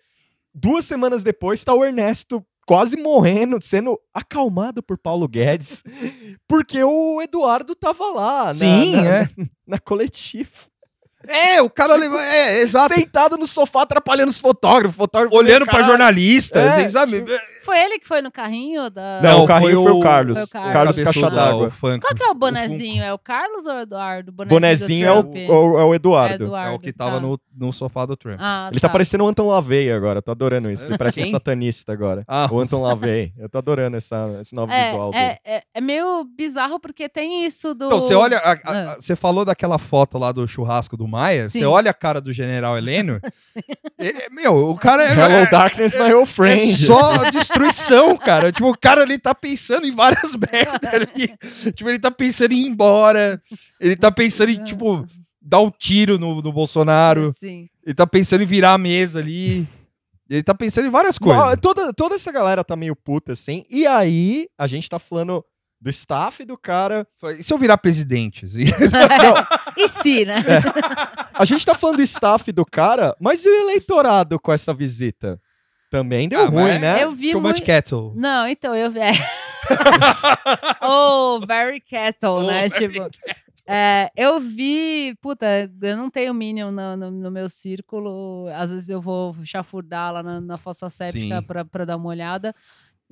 [0.55, 5.83] Duas semanas depois, tá o Ernesto quase morrendo, sendo acalmado por Paulo Guedes,
[6.47, 9.29] porque o Eduardo tava lá na, Sim, na, é.
[9.66, 10.51] na coletiva.
[11.31, 12.20] É, o cara leva.
[12.22, 12.95] É, exato.
[12.95, 14.97] Sentado no sofá atrapalhando os fotógrafos.
[14.97, 15.91] fotógrafo Olhando pra caralho.
[15.91, 17.24] jornalistas, É, assim, sabe?
[17.71, 19.21] Foi ele que foi no carrinho da.
[19.23, 20.35] Não, Não, o carrinho foi foi o, o- Carlos.
[20.39, 20.73] foi o O Carlos.
[20.73, 21.68] Carlos Caixa d'Água.
[21.68, 22.01] o.
[22.01, 23.03] Qual que é o bonezinho?
[23.03, 24.33] É o Carlos ou é o Eduardo?
[24.33, 25.37] Bonezinho Bonezinho do é o, Trump.
[25.51, 26.57] o- é o Eduardo.
[26.57, 27.21] É o que tava tá.
[27.21, 28.39] no, no sofá do Trump.
[28.41, 30.85] Ah, Ele tá parecendo o Anton LaVey agora, eu tô adorando isso.
[30.85, 32.25] Ele parece um satanista agora.
[32.27, 33.33] Ah, O Anton LaVey.
[33.39, 35.23] Eu tô adorando essa, esse novo visual dele.
[35.23, 37.87] É, é, é meio bizarro porque tem isso do.
[37.87, 38.39] Então, você olha.
[38.39, 38.93] a- a- Ah.
[38.93, 41.49] a- você falou daquela foto lá do churrasco do Maia.
[41.49, 43.21] Você olha a cara do general Heleno.
[43.33, 43.61] Sim.
[44.33, 45.12] meu, o cara é.
[45.12, 46.75] Hello, é- Darkness, my old é friend.
[46.77, 47.60] só destruição,
[48.19, 48.53] cara.
[48.53, 51.73] Tipo, o cara ali tá pensando em várias merdas ali.
[51.73, 53.41] Tipo, ele tá pensando em ir embora.
[53.81, 55.07] Ele tá pensando em, tipo,
[55.41, 57.33] dar um tiro no, no Bolsonaro.
[57.33, 57.69] Sim.
[57.85, 59.69] Ele tá pensando em virar a mesa ali.
[60.29, 61.59] Ele tá pensando em várias coisas.
[61.61, 63.65] toda, toda essa galera tá meio puta, assim.
[63.69, 65.45] E aí, a gente tá falando
[65.81, 67.07] do staff do cara.
[67.39, 68.45] E se eu virar presidente?
[68.45, 68.65] assim?
[69.77, 70.43] E se, né?
[71.35, 75.41] A gente tá falando do staff do cara, mas e o eleitorado com essa visita?
[75.91, 77.03] Também deu Ah, ruim, né?
[77.03, 77.66] Eu vi Too much muito.
[77.66, 78.12] cattle.
[78.16, 79.01] Não, então eu vi.
[79.01, 79.11] É.
[80.82, 82.68] oh, very cattle, Oh, né?
[82.68, 83.09] very Tipo.
[83.66, 88.47] é, eu vi, puta, eu não tenho Minion no, no, no meu círculo.
[88.55, 92.55] Às vezes eu vou chafurdar lá na, na fossa séptica pra, pra dar uma olhada.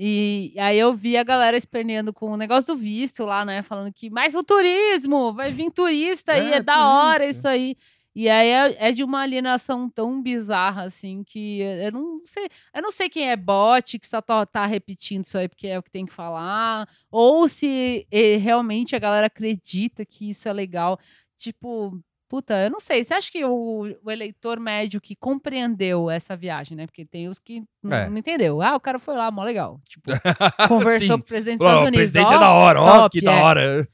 [0.01, 3.63] E aí eu vi a galera esperneando com o negócio do visto lá, né?
[3.65, 7.31] Falando que mais o turismo, vai vir turista aí, É, é, da hora turista.
[7.39, 7.77] isso aí.
[8.21, 12.49] E aí é, é de uma alienação tão bizarra, assim, que eu não sei.
[12.75, 15.79] Eu não sei quem é bot, que só tá, tá repetindo isso aí porque é
[15.79, 16.89] o que tem que falar.
[17.13, 18.09] Ou se
[18.43, 20.99] realmente a galera acredita que isso é legal.
[21.39, 21.97] Tipo,
[22.29, 23.05] puta, eu não sei.
[23.05, 26.87] Você acha que o, o eleitor médio que compreendeu essa viagem, né?
[26.87, 28.11] Porque tem os que não, É.
[28.11, 28.61] não entendeu.
[28.61, 29.81] Ah, o cara foi lá, mó legal.
[29.89, 30.11] Tipo,
[30.67, 32.11] conversou com o presidente dos Estados o Unidos.
[32.11, 33.43] presidente ó, é da hora, ó, top, que da é.
[33.43, 33.81] hora.
[33.81, 33.87] É,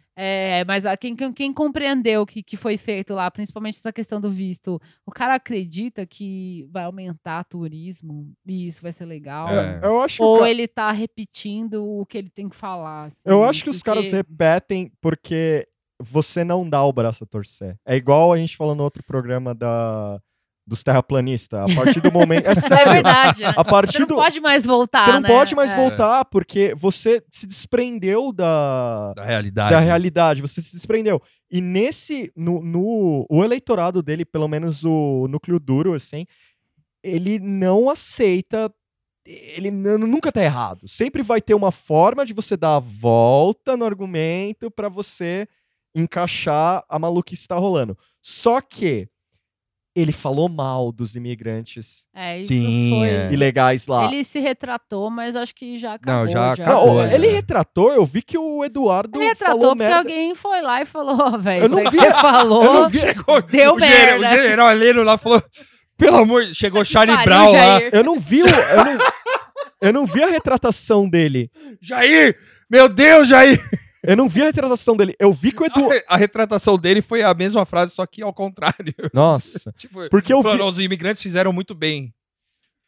[0.67, 4.21] mas a- quem, quem, quem compreendeu o que, que foi feito lá, principalmente essa questão
[4.21, 9.49] do visto, o cara acredita que vai aumentar turismo e isso vai ser legal?
[9.49, 9.81] É.
[9.83, 13.07] Eu acho Ou ca- ele tá repetindo o que ele tem que falar?
[13.07, 15.67] assim, Eu acho que os caras porque- repetem porque
[16.01, 17.77] você não dá o braço a torcer.
[17.87, 20.21] É igual a gente falou no outro programa da,
[20.67, 21.71] dos terraplanistas.
[21.71, 22.47] A partir do momento.
[22.49, 22.93] É É sério.
[22.93, 23.53] verdade, né?
[23.57, 24.15] A partir Você não do.
[24.17, 25.29] pode mais voltar, você não né?
[25.29, 25.77] pode mais É.
[25.77, 29.71] voltar porque você se desprendeu da, Da realidade.
[29.71, 31.21] da realidade, você se desprendeu.
[31.51, 36.27] E nesse, no, no o eleitorado dele, pelo menos o núcleo duro, assim,
[37.03, 38.73] ele não aceita,
[39.27, 40.89] ele nunca tá errado.
[40.89, 45.47] Sempre vai ter uma forma de você dar a volta no argumento pra você
[45.95, 47.97] encaixar a maluquice que tá rolando.
[48.21, 49.09] Só que
[49.97, 53.09] ele falou mal dos imigrantes É, isso Sim, foi...
[53.09, 53.33] é.
[53.33, 54.07] ilegais lá.
[54.07, 56.29] Ele se retratou, mas acho que já acabou.
[56.29, 57.15] já Não, acabou, né?
[57.15, 59.99] ele retratou, eu vi que o Eduardo Ele retratou falou porque merda.
[59.99, 62.65] alguém foi lá e falou, "Ó, velho, Eu isso não aí que vi- você falou...
[62.65, 64.19] eu não vi- Chegou, Deu o, merda.
[64.27, 65.43] o general Heleno lá falou.
[65.97, 67.81] Pelo amor, chegou Charlie pariu, Brown lá.
[67.81, 68.99] Eu não vi o, eu não,
[69.81, 71.49] eu não vi a retratação dele.
[71.81, 72.37] Jair!
[72.69, 73.63] Meu Deus, Jair!
[74.07, 75.15] Eu não vi a retratação dele.
[75.19, 75.91] Eu vi que o Edu.
[75.91, 78.95] A, a retratação dele foi a mesma frase, só que ao contrário.
[79.13, 79.73] Nossa.
[79.79, 80.61] tipo, Porque eu vi.
[80.63, 82.13] os imigrantes fizeram muito bem.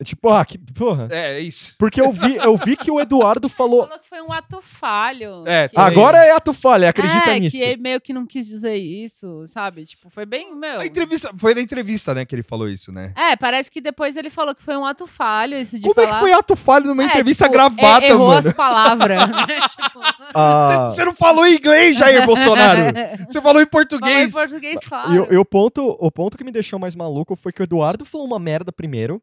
[0.05, 1.09] Tipo, ah, que porra.
[1.11, 1.75] É, é isso.
[1.79, 3.85] Porque eu vi, eu vi que o Eduardo falou.
[3.85, 5.43] Falou que foi um ato falho.
[5.47, 7.57] É, que- Agora é ato falha, acredita é, nisso.
[7.57, 9.87] que ele meio que não quis dizer isso, sabe?
[9.87, 10.81] Tipo, foi bem, meu...
[10.81, 13.15] A entrevista, foi na entrevista, né, que ele falou isso, né?
[13.17, 16.05] É, parece que depois ele falou que foi um ato falho, isso de Como é
[16.05, 16.15] falar...
[16.17, 18.49] que foi ato falho numa É, entrevista tipo, gravada, e- errou mano?
[18.49, 19.47] as palavras, né?
[19.77, 20.01] Tipo,
[20.35, 22.81] Ah, Você não falou inglês, Jair Bolsonaro.
[23.29, 24.33] Você falou em falou em português.
[24.33, 25.15] português, claro.
[25.15, 27.65] e, o- e o, ponto, o ponto que me deixou mais maluco foi que o
[27.65, 29.23] Eduardo falou uma merda primeiro.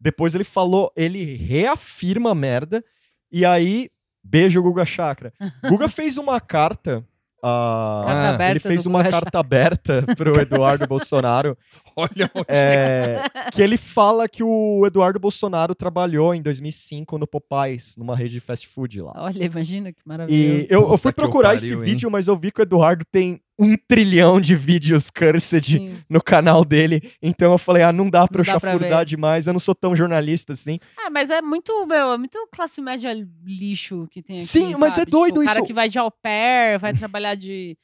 [0.00, 2.84] Depois ele falou, ele reafirma a merda.
[3.30, 3.90] E aí,
[4.22, 5.32] beijo, Guga Chakra.
[5.68, 7.04] Guga fez uma carta.
[7.42, 11.56] Carta aberta ele fez uma Guga carta aberta pro Eduardo Bolsonaro.
[11.94, 18.16] Olha, É, que ele fala que o Eduardo Bolsonaro trabalhou em 2005 no Popeyes, numa
[18.16, 19.12] rede de fast food lá.
[19.16, 20.64] Olha, imagina que maravilhoso.
[20.64, 21.80] E eu, eu fui procurar pariu, esse hein?
[21.80, 25.98] vídeo, mas eu vi que o Eduardo tem um trilhão de vídeos cursed Sim.
[26.08, 27.12] no canal dele.
[27.22, 29.96] Então eu falei, ah, não dá pra Não eu chafurdar demais, eu não sou tão
[29.96, 30.78] jornalista assim.
[30.98, 33.12] Ah, mas é muito, meu, é muito classe média
[33.44, 35.10] lixo que tem aqui, Sim, mas é sabe?
[35.10, 35.66] doido tipo, O cara isso.
[35.66, 37.76] que vai de au pair, vai trabalhar de...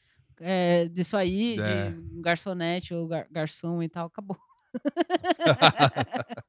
[0.45, 1.91] É, disso aí, É.
[1.91, 4.37] de garçonete ou gar- garçom e tal, acabou.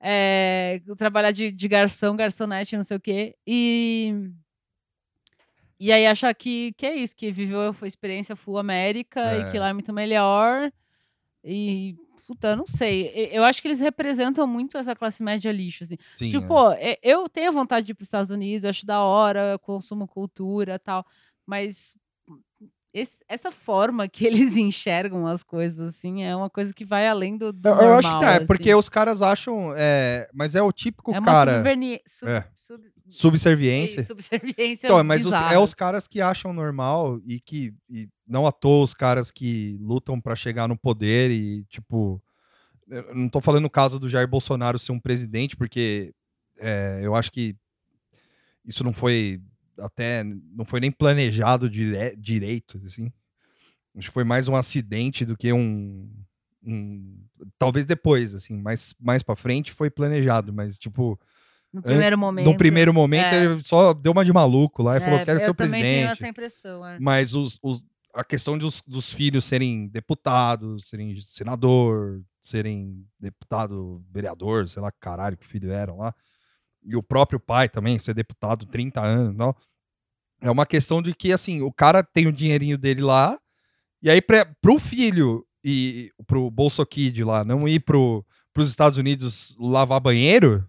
[0.00, 3.34] é, trabalhar de, de garçom, garçonete, não sei o quê.
[3.46, 4.30] E...
[5.84, 9.40] E aí achar que, que é isso, que viveu a experiência full América É.
[9.40, 10.72] e que lá é muito melhor.
[11.44, 11.94] E,
[12.26, 13.10] puta, eu não sei.
[13.30, 15.96] Eu acho que eles representam muito essa classe média lixo, assim.
[16.14, 16.92] Sim, tipo, é.
[16.92, 20.78] é- eu tenho vontade de ir para os Estados Unidos, acho da hora, consumo cultura
[20.78, 21.04] tal,
[21.46, 21.94] mas
[22.94, 24.24] esse- essa forma que
[24.54, 27.94] eles enxergam as coisas, assim, é uma coisa que vai além do, do Eu, eu
[27.94, 28.46] acho que normal, tá, é assim.
[28.46, 29.74] porque os caras acham.
[29.76, 31.56] É, mas é o típico É cara.
[31.56, 32.48] subverni- sub- É.
[32.54, 34.00] sub- Subserviência.
[34.00, 38.46] isso, subserviência Então, mas os, é os caras que acham normal e que e não
[38.46, 42.22] à toa os caras que lutam pra chegar no poder e, tipo.
[43.14, 46.14] Não tô falando no caso do Jair Bolsonaro ser um presidente, porque
[46.58, 47.56] é, eu acho que
[48.64, 49.40] isso não foi
[49.78, 50.22] até.
[50.24, 53.12] não foi nem planejado dire- direito, assim.
[53.96, 56.10] Acho que foi mais um acidente do que um.
[56.62, 57.20] um-
[57.58, 61.18] talvez depois, assim, mais, mais pra frente foi planejado, mas, tipo,
[61.74, 62.46] No primeiro momento.
[62.46, 63.44] no primeiro momento é.
[63.44, 65.70] ele só deu uma de maluco lá e falou: É, quero ser eu o também
[65.72, 65.94] presidente.
[66.00, 66.98] tenho essa impressão, é.
[67.00, 67.84] Mas os, os-
[68.14, 74.98] a questão dos, dos filhos serem deputados, serem senador, serem deputado, vereador, sei lá que
[75.00, 76.14] caralho que filho eram lá,
[76.84, 79.52] e o próprio pai também ser deputado 30 anos, não.
[80.40, 83.36] É uma questão de que assim, o cara tem o dinheirinho dele lá,
[84.00, 88.98] e aí pra, pro filho e pro Bolso Kid lá não ir pro, pros Estados
[88.98, 90.64] Unidos lavar banheiro,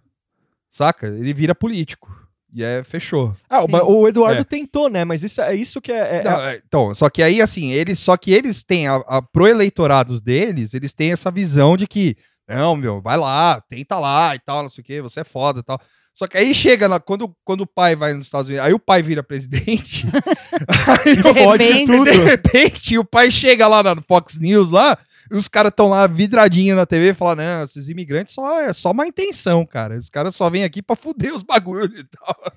[0.76, 1.08] saca?
[1.08, 2.10] Ele vira político.
[2.54, 3.36] E é fechou.
[3.50, 3.76] Ah, o, Sim.
[3.84, 4.44] o Eduardo É.
[4.46, 5.04] tentou, né?
[5.04, 6.18] Mas isso é isso que é.
[6.18, 9.22] é- Não, é, então, só que aí, assim, eles, só que eles têm, a, a,
[9.22, 12.16] pro eleitorado deles, eles têm essa visão de que,
[12.48, 15.60] não, meu, vai lá, tenta lá e tal, não sei o que, você é foda
[15.60, 15.80] e tal.
[16.14, 18.80] Só que aí chega, lá, quando, quando o pai vai nos Estados Unidos, aí o
[18.80, 20.06] pai vira presidente,
[21.06, 22.10] aí De fode repente- tudo.
[22.12, 24.98] De repente, o pai chega lá na Fox News lá,
[25.32, 28.92] os caras estão lá vidradinho na TV e falam, não, esses imigrantes só, é só
[28.92, 29.98] uma intenção, cara.
[29.98, 32.54] Os caras só vêm aqui pra fuder os bagulhos e tal.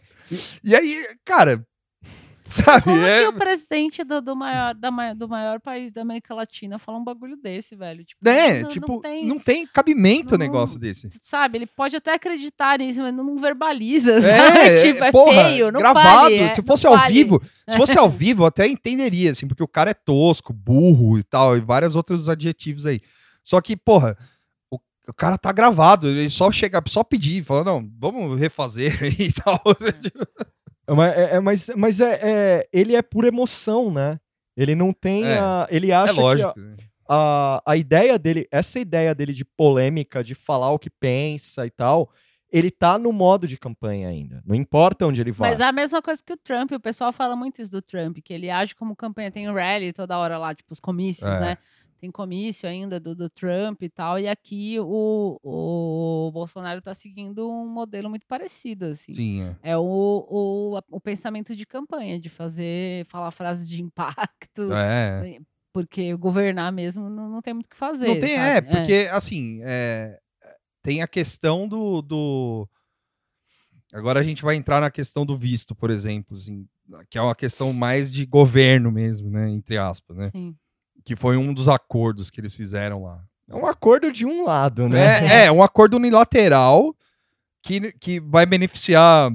[0.62, 1.64] E aí, cara,
[2.50, 2.82] Sabe?
[2.84, 6.78] Como É- que o presidente do, do maior, da do maior país da América Latina
[6.78, 8.04] fala um bagulho desse, velho?
[8.04, 8.62] Tipo, né?
[8.62, 11.08] não, tipo, não tem, não tem cabimento um não- negócio desse.
[11.22, 11.58] sabe?
[11.58, 14.80] Ele pode até acreditar nisso, mas não, verbaliza, É, sabe?
[14.92, 16.08] tipo, é porra, feio, não gravado.
[16.22, 17.12] vale, é, se fosse ao vale.
[17.14, 21.18] vivo, se fosse ao vivo, eu até entenderia, assim, porque o cara é tosco, burro
[21.18, 23.00] e tal, e vários outros adjetivos aí.
[23.44, 24.16] Só que, porra,
[24.70, 29.32] o, o cara tá gravado, ele só chega, só pedir, fala, não, vamos refazer e
[29.32, 29.60] tal.
[29.80, 30.46] É,
[31.04, 34.18] é, é- mas, mas é, é- ele é por emoção, né?
[34.56, 35.38] Ele não tem É.
[35.38, 35.66] a.
[35.70, 36.54] Ele É acha que a- lógico.
[37.08, 41.70] a, a ideia dele, essa ideia dele de polêmica, de falar o que pensa e
[41.70, 42.10] tal,
[42.50, 44.42] ele tá no modo de campanha ainda.
[44.44, 45.50] Não importa onde ele vai.
[45.50, 48.18] Mas é a mesma coisa que o Trump, o pessoal fala muito isso do Trump,
[48.24, 51.40] que ele age como campanha, tem rally toda hora lá, tipo os comícios, É.
[51.40, 51.58] né?
[52.00, 57.50] Tem comício ainda do, do Trump e tal, e aqui o, o Bolsonaro tá seguindo
[57.50, 59.14] um modelo muito parecido, assim.
[59.14, 59.56] Sim, é.
[59.72, 65.40] É o, o, o pensamento de campanha, de fazer, falar frases de impacto, É.
[65.72, 68.06] porque governar mesmo não, não tem muito o que fazer.
[68.06, 68.70] Não tem, é, sabe?
[68.70, 70.20] porque, assim, é,
[70.82, 72.68] tem a questão do, do.
[73.92, 76.64] Agora a gente vai entrar na questão do visto, por exemplo, assim,
[77.10, 79.50] que é uma questão mais de governo mesmo, né?
[79.50, 80.30] Entre aspas, né?
[80.30, 80.56] Sim.
[81.08, 83.24] Que foi um dos acordos que eles fizeram lá.
[83.48, 84.98] É um acordo de um lado, né?
[85.26, 86.94] É, é um acordo unilateral
[87.62, 89.32] que, que vai beneficiar.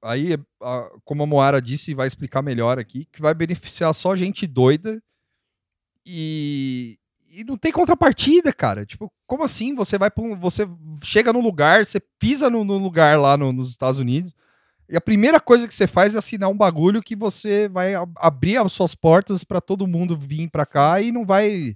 [0.00, 4.46] Aí, a- como a Moara disse, vai explicar melhor aqui, que vai beneficiar só gente
[4.46, 5.02] doida
[6.06, 6.98] e,
[7.32, 8.86] e não tem contrapartida, cara.
[8.86, 9.74] Tipo, como assim?
[9.74, 10.68] Você vai pra um, você
[11.02, 14.32] chega num lugar, você pisa no, no lugar lá no- nos Estados Unidos
[14.90, 18.12] e a primeira coisa que você faz é assinar um bagulho que você vai ab-
[18.16, 21.74] abrir as suas portas pra todo mundo vir pra cá e não vai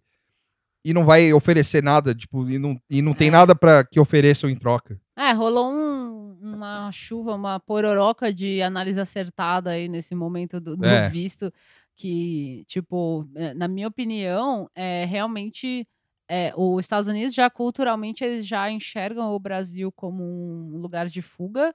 [0.87, 3.31] e não vai oferecer nada, tipo, e não, e não tem É.
[3.31, 5.01] nada para que ofereçam em troca.
[5.17, 10.85] É, rolou um- uma chuva, uma pororoca de análise acertada aí nesse momento do, do
[10.85, 11.09] É.
[11.09, 11.51] visto,
[11.97, 15.87] que, tipo, eh, na minha opinião, é realmente
[16.29, 21.21] é, os Estados Unidos já culturalmente eles já enxergam o Brasil como um lugar de
[21.23, 21.75] fuga,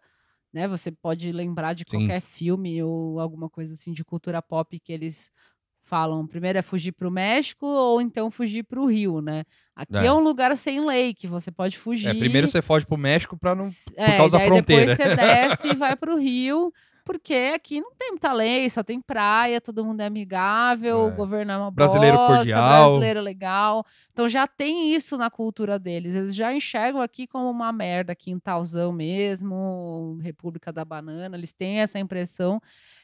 [0.54, 0.68] né?
[0.68, 2.00] Você pode lembrar de Sim.
[2.00, 5.32] qualquer filme ou alguma coisa assim de cultura pop que eles
[5.90, 9.44] falam, primeiro é fugir para o México ou então fugir para o Rio, né?
[9.76, 10.06] Aqui é.
[10.06, 10.14] É.
[10.14, 12.10] um lugar sem lei que você pode fugir.
[12.10, 14.96] É, primeiro você foge pro México para não por causa da fronteira.
[14.96, 16.72] Depois você desce e vai pro Rio,
[17.12, 21.04] porque aqui não tem muita lei, só tem praia, todo mundo é amigável, É.
[21.08, 22.86] o governo é uma Brasileiro bosta, cordial.
[22.92, 23.84] brasileiro legal.
[24.14, 26.14] Então já tem isso na cultura deles.
[26.14, 31.98] Eles já enxergam aqui como uma merda, quintalzão mesmo, República da Banana, eles têm essa
[31.98, 32.62] impressão.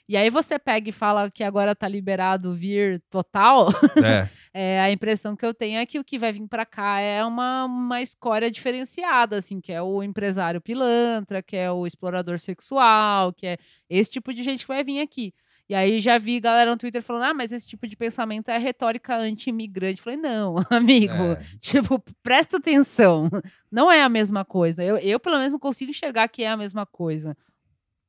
[0.08, 3.70] E aí você pega e fala que agora tá liberado vir total,
[4.04, 7.02] É, é, a impressão que eu tenho é que o que vai vir para cá
[7.02, 12.40] é uma, uma escória diferenciada, assim, que é o empresário pilantra, que é o explorador
[12.40, 13.58] sexual, que é
[13.90, 15.34] esse tipo de gente que vai vir aqui.
[15.68, 18.58] E aí já vi galera no Twitter falando, ah, mas esse tipo de pensamento é
[18.58, 20.02] retórica anti-imigrante.
[20.02, 21.44] Falei, não, amigo, é.
[21.60, 23.30] tipo, presta atenção.
[23.70, 24.82] Não é a mesma coisa.
[24.82, 27.36] Eu, eu, pelo menos, não consigo enxergar que é a mesma coisa.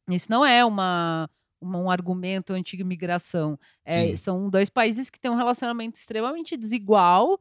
[0.09, 1.28] Isso não é uma, uma-
[1.61, 3.59] um argumento anti-imigração.
[3.85, 7.41] É, são dois países que têm um relacionamento extremamente desigual.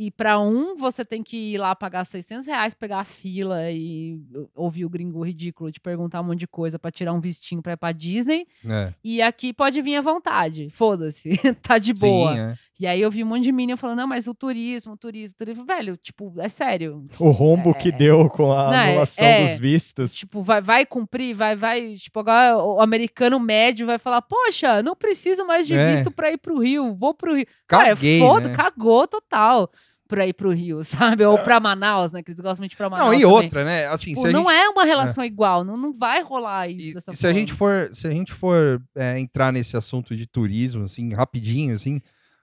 [0.00, 4.20] E para um, você tem que ir lá pagar 600 reais, pegar a fila e
[4.54, 7.72] ouvir o gringo ridículo de perguntar um monte de coisa para tirar um vestinho para
[7.72, 8.46] ir pra Disney.
[8.64, 8.94] é.
[9.02, 10.70] E aqui pode vir à vontade.
[10.70, 11.30] Foda-se.
[11.62, 12.32] tá de boa.
[12.32, 12.54] Sim, é.
[12.80, 15.34] E aí eu vi um monte de menina falando, não, mas o turismo, o turismo,
[15.34, 15.64] o turismo.
[15.64, 17.06] Velho, tipo, é sério.
[17.18, 17.92] O rombo que É.
[17.92, 19.42] deu com a Não, é- anulação é.
[19.42, 20.14] dos vistos.
[20.14, 21.96] Tipo, vai, vai cumprir, vai, vai.
[21.96, 25.90] Tipo, agora o americano médio vai falar: Poxa, não preciso mais de É.
[25.90, 27.46] visto pra ir pro Rio, vou pro Rio.
[27.66, 28.54] Cara, Caguei, foda, né?
[28.54, 29.68] cagou total
[30.06, 30.80] pra ir pro Rio,
[31.18, 31.24] sabe?
[31.24, 32.22] Ou pra Manaus, né?
[32.22, 33.08] Que eles gostam muito de ir pra Manaus.
[33.08, 33.34] Não, e também.
[33.34, 33.86] outra, né?
[33.88, 36.76] Assim, Tipo, se a não gente, é uma relação igual, não, não vai rolar e-
[36.78, 37.40] isso dessa e se a forma.
[37.40, 42.00] gente for, se a gente for é, entrar nesse assunto de turismo, assim, rapidinho, assim,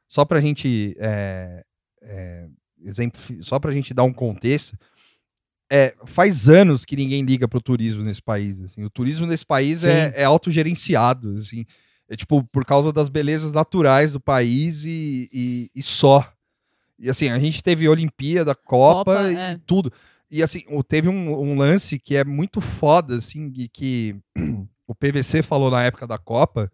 [0.07, 1.63] só pra gente é,
[2.01, 2.47] é,
[2.83, 4.77] exemplifi- só pra gente dar um contexto,
[5.71, 8.83] é, faz anos que ninguém liga pro turismo nesse país, assim.
[8.83, 11.65] O turismo nesse país é, é autogerenciado, assim.
[12.07, 16.31] É tipo, por causa das belezas naturais do país e, e, e só.
[16.99, 19.59] E assim, a gente teve Olimpíada, Copa, Copa, e é.
[19.65, 19.91] tudo.
[20.29, 24.15] E assim, teve um, um lance que é muito foda, assim, que
[24.87, 26.71] o PVC falou na época da Copa,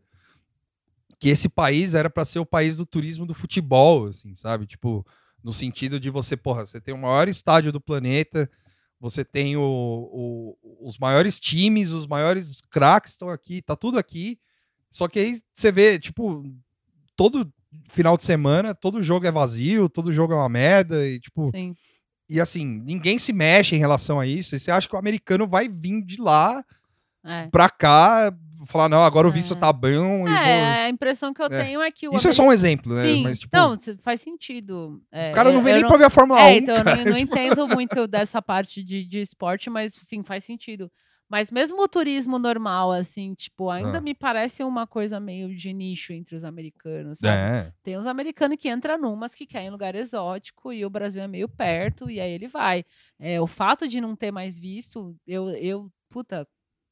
[1.22, 4.66] que esse país era para ser o país do turismo do futebol, assim, sabe?
[4.66, 5.06] Tipo,
[5.44, 8.50] no sentido de você, porra, você tem o maior estádio do planeta,
[9.00, 10.58] você tem o, o-
[10.88, 14.40] os maiores times, os maiores craques estão aqui, tá tudo aqui.
[14.90, 16.44] Só que aí você vê, tipo,
[17.16, 17.54] todo
[17.88, 21.76] final de semana, todo jogo é vazio, todo jogo é uma merda, e tipo, Sim.
[22.28, 24.56] e assim, ninguém se mexe em relação a isso.
[24.56, 26.66] E você acha que o americano vai vir de lá
[27.24, 27.48] É.
[27.48, 28.36] pra cá,
[28.68, 29.58] falar, não, agora o visto É.
[29.58, 29.92] tá bom e
[30.24, 30.28] vou...
[30.30, 31.64] É, a impressão que eu É.
[31.64, 33.02] tenho é que o Isso é só um exemplo, né?
[33.02, 35.02] Sim, Mas, tipo, não, faz sentido.
[35.14, 36.76] os É, caras não eu- vêm eu nem pra ver a Fórmula 1, É, então
[36.76, 36.98] eu cara.
[37.04, 40.92] não, não entendo muito dessa parte de, de esporte, mas sim, faz sentido.
[41.30, 44.02] Mas mesmo o turismo normal, assim, tipo, ainda Ah.
[44.02, 47.38] me parece uma coisa meio de nicho entre os americanos, sabe?
[47.38, 47.72] É.
[47.82, 51.48] Tem os americanos que entram numas que querem lugar exótico e o Brasil é meio
[51.48, 52.84] perto e aí ele vai.
[53.18, 56.46] É, o fato de não ter mais visto, eu, eu, puta,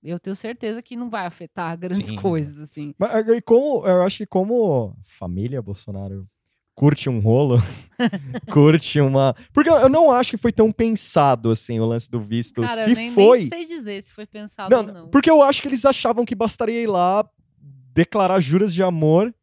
[0.03, 2.15] eu tenho certeza que não vai afetar grandes Sim.
[2.15, 2.93] coisas, assim.
[2.97, 6.27] Mas eh, e como, eu acho que como família Bolsonaro
[6.75, 7.57] curte um rolo,
[8.49, 9.35] curte uma...
[9.51, 12.61] Porque eu não acho que foi tão pensado, assim, o lance do visto.
[12.61, 13.39] Cara, Se eu nem, foi...
[13.39, 15.09] nem sei dizer se foi pensado Não, ou não.
[15.09, 17.27] porque eu acho que eles achavam que bastaria ir lá
[17.93, 19.33] declarar juras de amor.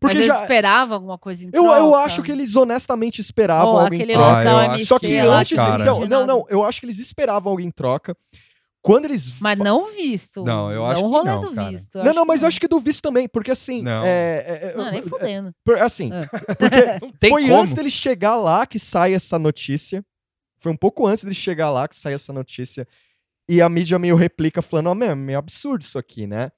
[0.00, 0.32] Porque Mas já...
[0.34, 1.98] eles esperavam alguma coisa em Eu, eu troca?
[1.98, 4.72] acho que eles honestamente esperavam Ou algo em troca.
[4.72, 5.82] Ah, eu Só que antes, cara.
[5.82, 8.16] então, não, não, eu acho que eles esperavam algo em troca.
[8.82, 10.42] Quando eles Mas não visto.
[10.42, 11.70] Não, eu acho não que não, do cara.
[11.70, 11.98] visto.
[12.02, 14.04] Não, não, mas que eu acho que do visto também, porque assim, Não.
[14.04, 15.54] é, é, é, Não, nem é, fudendo.
[15.64, 16.26] por- assim, É.
[16.58, 17.60] porque Não tem foi como.
[17.60, 20.04] antes dele chegar lá que sai essa notícia.
[20.58, 22.86] Foi um pouco antes dele chegar lá que sai essa notícia.
[23.48, 26.50] E a mídia meio replica falando, ó, meu, é meio absurdo isso aqui, né?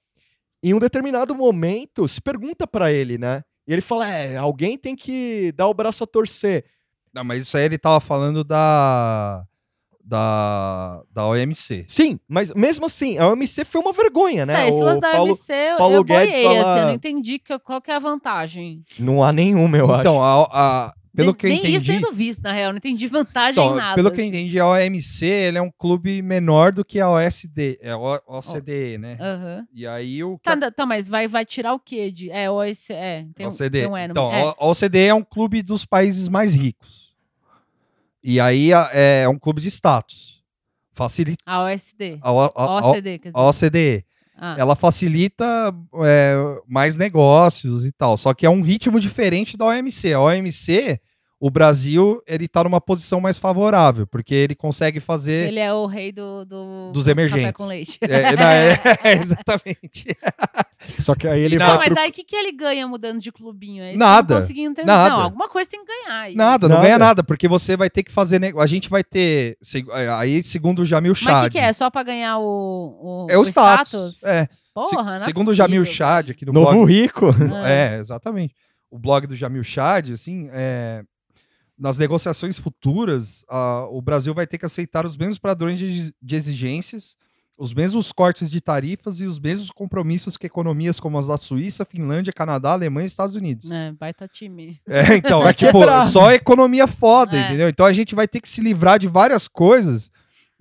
[0.63, 3.43] Em um determinado momento, se pergunta pra ele, né?
[3.67, 6.65] E ele fala, é, alguém tem que dar o braço a torcer.
[7.13, 9.45] Não, mas isso aí ele tava falando da...
[10.07, 11.87] Da, da OMC.
[11.89, 14.65] Sim, mas mesmo assim, a OMC foi uma vergonha, né?
[14.65, 16.87] É, esse lance O da Paulo- OMC, eu- Paulo eu Guedes boiei, fala- assim, eu
[16.87, 18.85] não entendi que, qual que é a vantagem.
[18.99, 20.01] Não há nenhuma, eu acho.
[20.01, 21.77] Então, a, a- pelo nem, que eu nem entendi...
[21.77, 23.95] isso tendo visto, na real, não entendi vantagem Então, em nada.
[23.95, 24.29] pelo que eu assim.
[24.29, 28.21] entendi, a OMC ele é um clube menor do que a OSD, é a O-
[28.27, 29.17] OCDE, né?
[29.21, 29.65] Aham.
[29.73, 32.11] E aí o Tá, tá, tá, mas vai, vai tirar o quê?
[32.11, 33.71] De, é, OIC, é, tem, um- OCDE.
[33.71, 34.43] tem um E no então, é.
[34.59, 37.04] a OCDE é um clube dos países mais ricos.
[38.25, 40.43] E aí a- é um clube de status.
[40.95, 42.19] Facilita A OSD.
[42.23, 43.39] a, a- a- OCD, quer dizer.
[43.39, 44.05] a OCDE.
[44.37, 45.73] Ah, Ela facilita
[46.05, 46.35] é,
[46.67, 48.17] mais negócios e tal.
[48.17, 50.13] Só que é um ritmo diferente da OMC.
[50.13, 50.99] A OMC,
[51.47, 55.49] o Brasil, ele tá numa posição mais favorável, porque ele consegue fazer.
[55.49, 57.53] Ele é o rei do, do Dos café emergentes.
[57.53, 57.99] com leite.
[58.01, 60.07] É, não, é- é, exatamente.
[61.01, 62.03] Só que aí ele Não, Não, vai mas pro...
[62.03, 63.85] aí o que, que ele ganha mudando de clubinho?
[63.85, 64.37] É Nada.
[64.37, 64.87] Não consegui entender.
[64.87, 65.15] Nada.
[65.17, 66.21] Não, alguma coisa tem que ganhar.
[66.23, 66.35] aí.
[66.35, 66.87] Nada, não Nada.
[66.87, 68.39] ganha nada, porque você vai ter que fazer.
[68.39, 69.59] nego- A gente vai ter.
[69.61, 69.85] se-
[70.19, 71.41] Aí, segundo o Jamil Mas Chad.
[71.43, 71.73] o que, que é?
[71.75, 74.23] Só pra ganhar o, o, É o status.
[74.25, 74.49] É.
[74.73, 76.91] Porra, Se- não é segundo o Jamil Chad, aqui no Novo blog.
[76.91, 77.27] rico.
[77.67, 78.55] É, exatamente.
[78.91, 81.03] O blog do Jamil Chad, assim, é,
[81.79, 86.37] nas negociações futuras, a- o Brasil vai ter que aceitar os mesmos padrões de, de
[86.37, 87.17] exigências,
[87.57, 91.85] os mesmos cortes de tarifas e os mesmos compromissos que economias como as da Suíça,
[91.85, 93.71] Finlândia, Canadá, Alemanha e Estados Unidos.
[93.71, 94.81] É, baita time.
[94.89, 96.05] É, então, Vai é tipo, quebrar.
[96.07, 97.47] só economia foda, É.
[97.47, 97.69] entendeu?
[97.69, 100.11] Então a gente vai ter que se livrar de várias coisas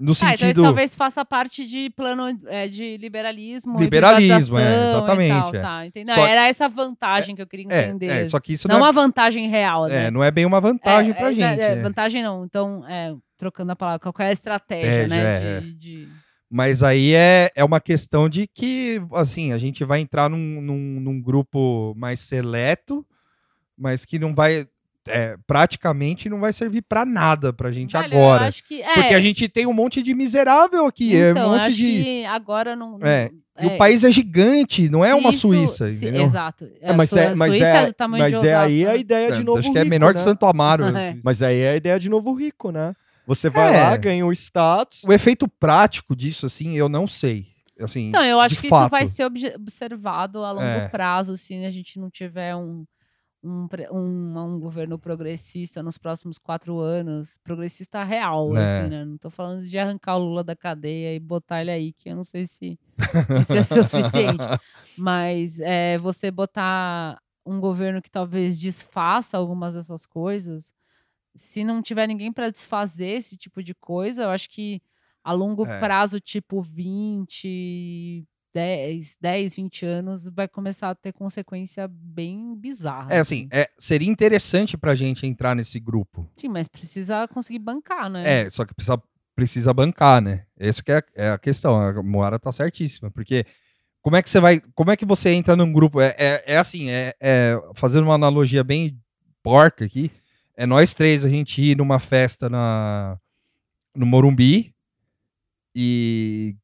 [0.03, 0.61] no Ah, então sentido.
[0.63, 3.79] talvez faça parte de plano é, de liberalismo.
[3.79, 5.59] Liberalismo, é, exatamente, tal, é.
[5.61, 6.13] tá, entendeu?
[6.15, 8.07] Só- Era essa vantagem que eu queria é, entender.
[8.07, 10.05] é, só que isso não não, uma vantagem real, é, né?
[10.07, 11.59] é, não é bem uma vantagem É, pra é, gente.
[11.61, 11.81] é, é.
[11.81, 12.43] Vantagem não.
[12.43, 15.57] Então, é, trocando a palavra, qual é a estratégia, É, né?
[15.57, 15.59] é.
[15.61, 16.07] de- de-
[16.49, 20.99] Mas aí é, é uma questão de que, assim, a gente vai entrar num, num,
[20.99, 23.05] num grupo mais seleto,
[23.77, 24.67] mas que não vai.
[25.07, 28.47] É, praticamente não vai servir pra nada pra gente agora.
[28.47, 31.15] acho que, é, Porque a gente tem um monte de miserável aqui.
[31.15, 32.03] é então, um eu monte acho de.
[32.03, 32.97] que agora não.
[32.97, 33.29] não- É,
[33.61, 36.23] E é, o país é gigante, não é se uma isso- Suíça, se- entendeu?
[36.23, 36.69] Exato.
[36.81, 38.97] É, mas é, mas Suíça é, do tamanho mas de é aí a né?
[38.97, 40.13] ideia de É, novo acho que é rico, menor né?
[40.13, 40.85] que Santo Amaro.
[40.85, 41.09] É.
[41.09, 41.21] assim.
[41.23, 42.93] Mas aí é a ideia de novo rico, né?
[43.27, 43.83] Você vai É.
[43.83, 45.03] lá, ganha o status.
[45.05, 47.47] O efeito prático disso, assim, eu não sei.
[47.81, 48.81] Assim, Então, eu acho que fato.
[48.83, 49.25] isso vai ser
[49.55, 50.87] observado a longo É.
[50.89, 52.85] prazo, se a gente não tiver um,
[53.43, 58.79] um, um, um governo progressista nos próximos quatro anos, progressista real, É.
[58.79, 59.05] assim, né?
[59.05, 62.15] Não tô falando de arrancar o Lula da cadeia e botar ele aí, que eu
[62.15, 62.79] não sei se
[63.39, 64.37] isso ser o suficiente.
[64.97, 70.71] Mas é, você botar um governo que talvez desfaça algumas dessas coisas,
[71.35, 74.81] se não tiver ninguém para desfazer esse tipo de coisa, eu acho que
[75.23, 75.79] a longo É.
[75.79, 83.11] prazo, tipo 20, 10, 10, 20 anos, vai começar a ter consequência bem bizarra.
[83.13, 86.29] É assim, é, seria interessante pra gente entrar nesse grupo.
[86.37, 88.41] Sim, mas precisa conseguir bancar, né?
[88.43, 89.01] É, só que precisa,
[89.35, 90.45] precisa bancar, né?
[90.57, 91.79] Essa que é, a- é a questão.
[91.79, 93.09] A Moara tá certíssima.
[93.09, 93.43] Porque
[94.01, 94.61] como é que você vai.
[94.75, 95.99] Como é que você entra num grupo?
[95.99, 98.99] É, é, é assim, é, é- fazendo uma analogia bem
[99.41, 100.11] porca aqui.
[100.55, 103.17] É nós três a gente ir numa festa na,
[103.95, 104.75] no Morumbi
[105.75, 106.55] e.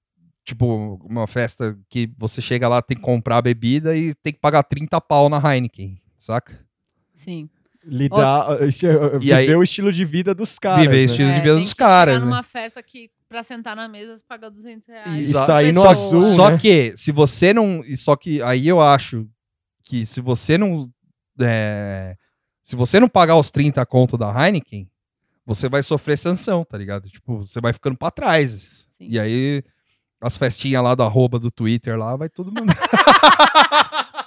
[0.49, 4.39] Tipo, uma festa que você chega lá, tem que comprar a bebida e tem que
[4.39, 6.59] pagar 30 pau na Heineken, saca?
[7.13, 7.47] Sim.
[7.85, 10.81] lidar, E viver aí- o estilo de vida dos caras.
[10.84, 11.03] Viver né?
[11.03, 12.31] estilo de É, vida dos caras, chegar né?
[12.31, 15.15] numa festa que pra sentar na mesa você paga 200 reais.
[15.15, 15.45] E Exato.
[15.45, 16.57] sair no azul, Só né?
[16.57, 17.84] que, se você não.
[17.85, 19.27] e Só que aí eu acho
[19.84, 20.91] que se você não.
[21.39, 22.15] é,
[22.61, 24.89] se você não pagar os 30 conto da Heineken,
[25.45, 27.07] você vai sofrer sanção, tá ligado?
[27.09, 28.85] Tipo, você vai ficando pra trás.
[28.89, 29.07] Sim.
[29.09, 29.63] E aí,
[30.21, 32.73] as festinhas lá da arroba do Twitter lá, vai todo mundo.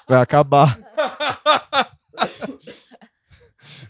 [0.08, 0.78] Vai acabar.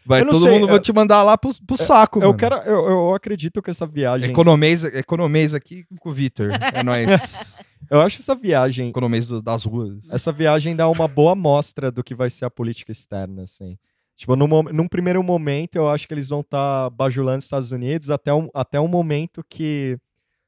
[0.05, 2.19] Vai todo sei, mundo eu- vai te mandar lá pro, pro saco.
[2.19, 2.35] Eu, mano.
[2.37, 4.31] quero, eu, eu acredito que essa viagem.
[4.31, 6.51] Economês, economês aqui com o Vitor.
[6.75, 7.09] É nóis.
[7.91, 8.89] Eu acho essa viagem.
[8.89, 10.09] Economês do- das ruas.
[10.11, 13.77] Essa viagem dá uma boa amostra do que vai ser a política externa, assim.
[14.17, 18.09] Tipo, num, num primeiro momento, eu acho que eles vão estar bajulando os Estados Unidos
[18.09, 19.99] até um, até um momento que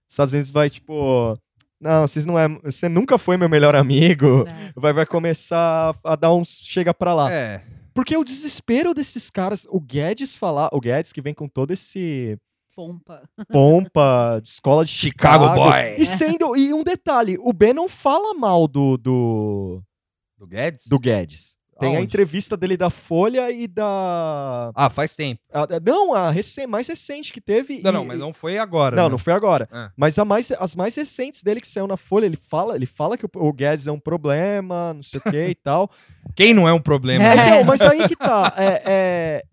[0.08, 1.38] os Estados Unidos vai, tipo.
[1.84, 2.48] Não, vocês não é.
[2.64, 4.48] Você nunca foi meu melhor amigo.
[4.48, 4.72] É.
[4.74, 6.58] Vai, vai começar a dar uns.
[6.62, 7.30] Chega pra lá.
[7.30, 7.62] É.
[7.92, 9.66] Porque o desespero desses caras.
[9.68, 10.70] O Guedes falar.
[10.72, 12.38] O Guedes que vem com todo esse
[12.74, 13.22] Pompa.
[13.52, 15.44] pompa de escola de Chicago.
[15.44, 15.96] Chicago Boy.
[15.98, 16.56] E sendo.
[16.56, 19.82] E um detalhe: o Ben não fala mal do, do,
[20.38, 20.86] Do Guedes?
[20.86, 21.54] do Guedes.
[21.84, 22.06] Tem a Aonde?
[22.06, 24.70] entrevista dele da Folha e da.
[24.74, 25.40] Ah, faz tempo.
[25.52, 26.32] a- não, a
[26.68, 27.80] mais recente que teve.
[27.82, 28.96] Não, e- não, mas não foi agora.
[28.96, 29.08] Não, né?
[29.10, 29.68] não foi agora.
[29.72, 29.90] É.
[29.96, 33.16] Mas a mais, as mais recentes dele que saiu na Folha, ele fala, ele fala
[33.16, 35.90] que o, o Guedes é um problema, não sei o que e tal.
[36.34, 37.24] Quem não é um problema?
[37.24, 37.34] É.
[37.34, 38.52] Então, mas aí que tá.
[38.56, 39.44] é- é,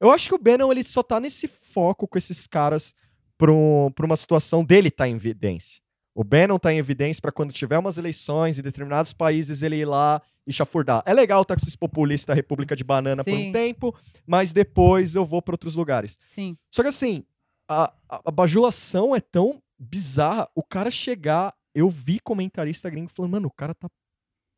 [0.00, 2.94] eu acho que o Bannon ele só tá nesse foco com esses caras
[3.38, 5.80] pra, um- pra uma situação dele tá em evidência.
[6.14, 9.86] O Bannon tá em evidência pra quando tiver umas eleições em determinados países ele ir
[9.86, 11.02] lá e chafurdar.
[11.06, 13.52] É legal estar com esses populistas da República de Banana por um Sim.
[13.52, 13.94] tempo,
[14.26, 16.18] mas depois eu vou pra outros lugares.
[16.26, 16.56] Sim.
[16.70, 17.24] Só que assim,
[17.68, 20.48] a, a, a bajulação é tão bizarra.
[20.54, 21.54] O cara chegar.
[21.74, 23.88] Eu vi comentarista gringo falando, mano, o cara tá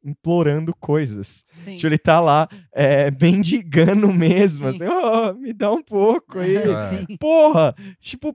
[0.05, 1.44] implorando coisas.
[1.48, 1.77] Sim.
[1.77, 4.73] Tipo, ele tá lá é, mendigando mesmo.
[4.73, 4.85] Sim.
[4.85, 6.56] Assim, "Ó, me dá um pouco aí.
[6.56, 6.89] É.
[6.89, 7.16] Sim.
[7.16, 7.74] Porra!
[8.01, 8.35] Tipo,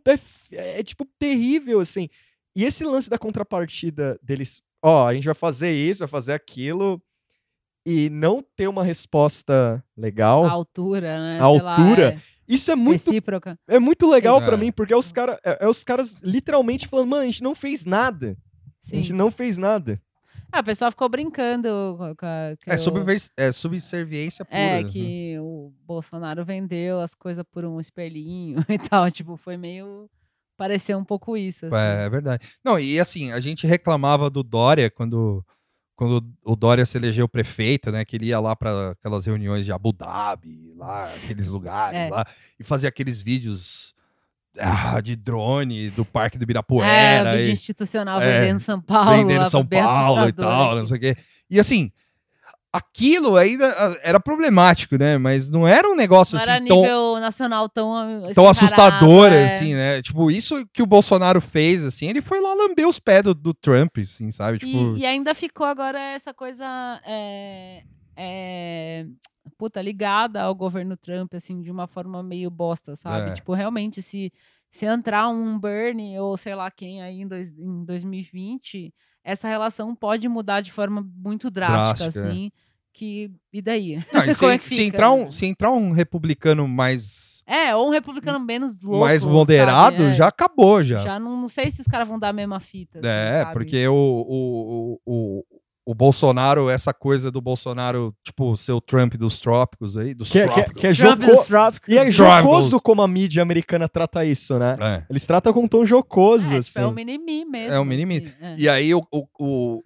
[0.53, 2.07] é, é, tipo terrível, assim.
[2.55, 7.01] E esse lance da contrapartida deles, ó, a gente vai fazer isso, vai fazer aquilo,
[7.85, 10.45] e não ter uma resposta legal.
[10.45, 11.39] A altura, né?
[11.39, 13.57] A sei lá, altura, Isso é é muito recíproca.
[13.67, 14.57] é muito legal pra É.
[14.57, 17.55] mim, porque é os, cara, é, é os caras literalmente falando, mano, a gente não
[17.55, 18.37] fez nada.
[18.91, 19.13] A gente Sim.
[19.13, 20.01] não fez nada.
[20.51, 21.69] Ah, o pessoal ficou brincando
[22.17, 24.57] com, a- que É, o- subvers- é subserviência pura.
[24.57, 24.89] É, né?
[24.89, 29.11] que o Bolsonaro vendeu as coisas por um espelhinho e tal.
[29.11, 30.09] Tipo, foi meio.
[30.57, 31.67] Pareceu um pouco isso.
[31.67, 31.75] Assim.
[31.75, 32.47] É, é verdade.
[32.65, 35.45] Não, e assim, a gente reclamava do Dória quando,
[35.99, 38.05] quando o Dória se elegeu prefeito, né?
[38.05, 42.09] Que ele ia lá para aquelas reuniões de Abu Dhabi, lá, aqueles lugares É.
[42.09, 42.25] lá,
[42.57, 43.93] e fazia aqueles vídeos
[44.57, 47.29] ah, de drone do Parque do É, Ibirapuera.
[47.29, 49.11] o vídeo e institucional é, vendendo São Paulo.
[49.11, 51.17] vendendo São Paulo e tal, não sei o quê.
[51.49, 51.91] E assim,
[52.71, 55.17] aquilo ainda ah, era problemático, né?
[55.17, 59.31] Mas não era um negócio Não assim era tão, nível nacional tão tão escancarado, assustador,
[59.31, 59.45] é.
[59.45, 60.01] assim, né?
[60.01, 63.53] Tipo, isso que o Bolsonaro fez, assim, ele foi lá lamber os pés do, do
[63.53, 64.59] Trump, assim, sabe?
[64.59, 66.65] Tipo, E, e ainda ficou agora essa coisa
[67.05, 67.83] é,
[68.15, 69.05] é,
[69.57, 73.31] puta, ligada ao governo Trump, assim, de uma forma meio bosta, sabe?
[73.31, 73.33] É.
[73.33, 74.31] Tipo, realmente, se,
[74.69, 78.93] se entrar um Bernie ou sei lá quem aí em, dois, em 2020,
[79.29, 82.29] essa relação pode mudar de forma muito drástica, Drástica, é.
[82.29, 82.51] assim.
[82.91, 84.03] Que, e daí?
[84.11, 85.31] não, e se, é que se fica, entrar um, né?
[85.31, 88.99] se entrar um republicano mais, É, ou um republicano menos louco.
[89.05, 90.03] mais moderado?
[90.03, 90.13] É.
[90.13, 90.99] já acabou, já.
[91.01, 92.99] Já não, não sei se os caras vão dar a mesma fita.
[92.99, 93.53] assim, é, sabe?
[93.53, 95.45] porque o, o, o,
[95.91, 100.39] o, Bolsonaro, essa coisa do Bolsonaro, tipo, ser o Trump dos trópicos aí, dos Que,
[100.39, 100.81] é- que, é- trópicos.
[100.81, 101.35] que é Trump joco...
[101.35, 101.89] dos Trópicos.
[101.89, 104.75] E é jocoso como a mídia americana trata isso, né?
[104.79, 105.05] É.
[105.09, 106.69] Eles tratam com um tom jocoso, É, assim.
[106.69, 107.73] tipo, é um mini-me mesmo.
[107.73, 108.17] É um mini-me.
[108.17, 108.55] assim, é.
[108.57, 109.83] E aí, o, o, o-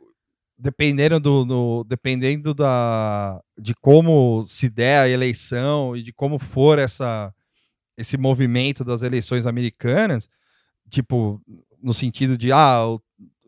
[0.57, 6.79] dependendo do, do- dependendo da de como se der a eleição e de como for
[6.79, 7.33] essa
[7.97, 10.27] esse movimento das eleições americanas,
[10.89, 11.39] tipo
[11.81, 13.01] no sentido de ah o-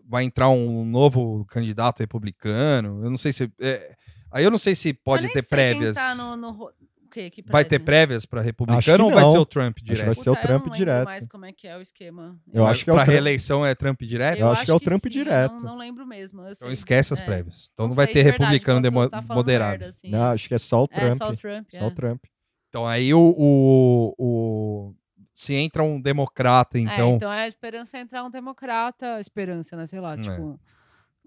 [0.07, 3.95] vai entrar um novo candidato republicano, eu não sei se é,
[4.31, 5.95] aí eu não sei se pode Eu nem ter sei quem prévias.
[5.95, 6.71] Tá no, no ro-
[7.03, 7.29] o quê?
[7.29, 7.85] Que Vai ter prévia?
[8.07, 9.31] prévias para Acho republicano que ou vai não.
[9.31, 10.15] ser o Trump que vai direto?
[10.15, 11.05] ser o Puta, eu Trump não lembro direto.
[11.05, 12.37] mais como é que é o esquema.
[12.53, 14.39] Eu acho que é para reeleição é Trump direto?
[14.39, 15.51] Eu acho que é o Trump sim, eu direto.
[15.53, 16.41] Não, não lembro mesmo.
[16.41, 17.25] eu Então esquece as É.
[17.25, 17.69] prévias.
[17.73, 19.71] Então não, Não vai sei ter de verdade, republicano demo- falando moderado.
[19.71, 20.09] merda, assim.
[20.09, 21.13] Não, acho que é só o É, Trump.
[21.17, 21.67] só o Trump.
[21.71, 21.87] Só é.
[21.87, 22.23] o Trump.
[22.69, 24.95] Então aí o, o, o-
[25.37, 29.75] se entra um democrata, É, então, então é a esperança é entrar um democrata, esperança,
[29.75, 29.85] né?
[29.85, 30.21] Sei lá, É.
[30.21, 30.57] tipo,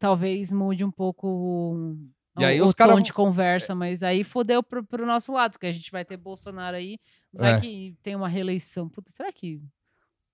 [0.01, 1.97] talvez mude um pouco o,
[2.41, 5.31] E aí o, os o cara tom de conversa, mas aí fodeu pro, pro nosso
[5.33, 6.99] lado, que a gente vai ter Bolsonaro aí,
[7.35, 7.61] vai É.
[7.61, 8.89] que tem uma reeleição.
[8.89, 9.61] Puta, será que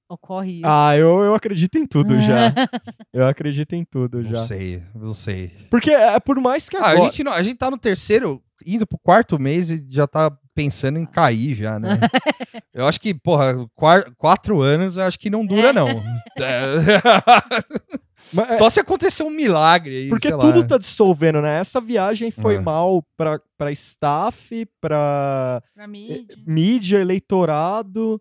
[0.09, 0.66] ocorre isso?
[0.66, 2.52] Ah, eu, eu acredito em tudo já.
[3.12, 4.42] Eu acredito em tudo não já.
[4.44, 5.48] sei, não sei.
[5.70, 7.02] Porque é por mais que Ah, agora...
[7.02, 10.36] a gente não, a gente tá no terceiro, indo pro quarto mês e já tá
[10.55, 11.98] pensando em cair já, né?
[12.72, 13.55] eu acho que, porra,
[14.16, 15.89] quatro anos, eu acho que não dura, não.
[16.39, 16.74] É.
[18.32, 20.40] Mas, é, Só se acontecer um milagre aí, porque sei lá.
[20.40, 21.59] tudo tá dissolvendo, né?
[21.60, 22.60] Essa viagem foi É.
[22.60, 26.35] mal pra, pra staff, pra Pra mídia.
[26.47, 28.20] mídia, eleitorado.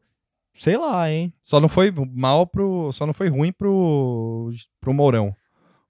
[0.56, 1.34] Sei lá, hein?
[1.42, 2.92] Só não foi mal pro.
[2.92, 4.52] Só não foi ruim pro.
[4.82, 5.34] pro Mourão.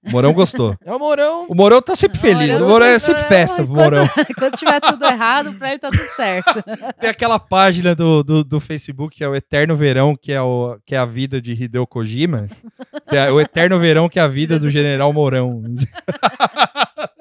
[0.06, 0.76] O Mourão gostou.
[0.84, 1.46] É o Morão.
[1.48, 2.60] O Mourão tá sempre feliz.
[2.60, 4.06] O Mourão é sempre festa pro Mourão.
[4.38, 6.62] Quando tiver tudo errado, pra ele tá tudo certo.
[7.00, 10.78] Tem aquela página do, do, do Facebook que é o Eterno Verão, que é, o,
[10.84, 12.48] que é a vida de Hideo Kojima.
[13.06, 15.62] É o Eterno Verão, que é a vida do General Mourão.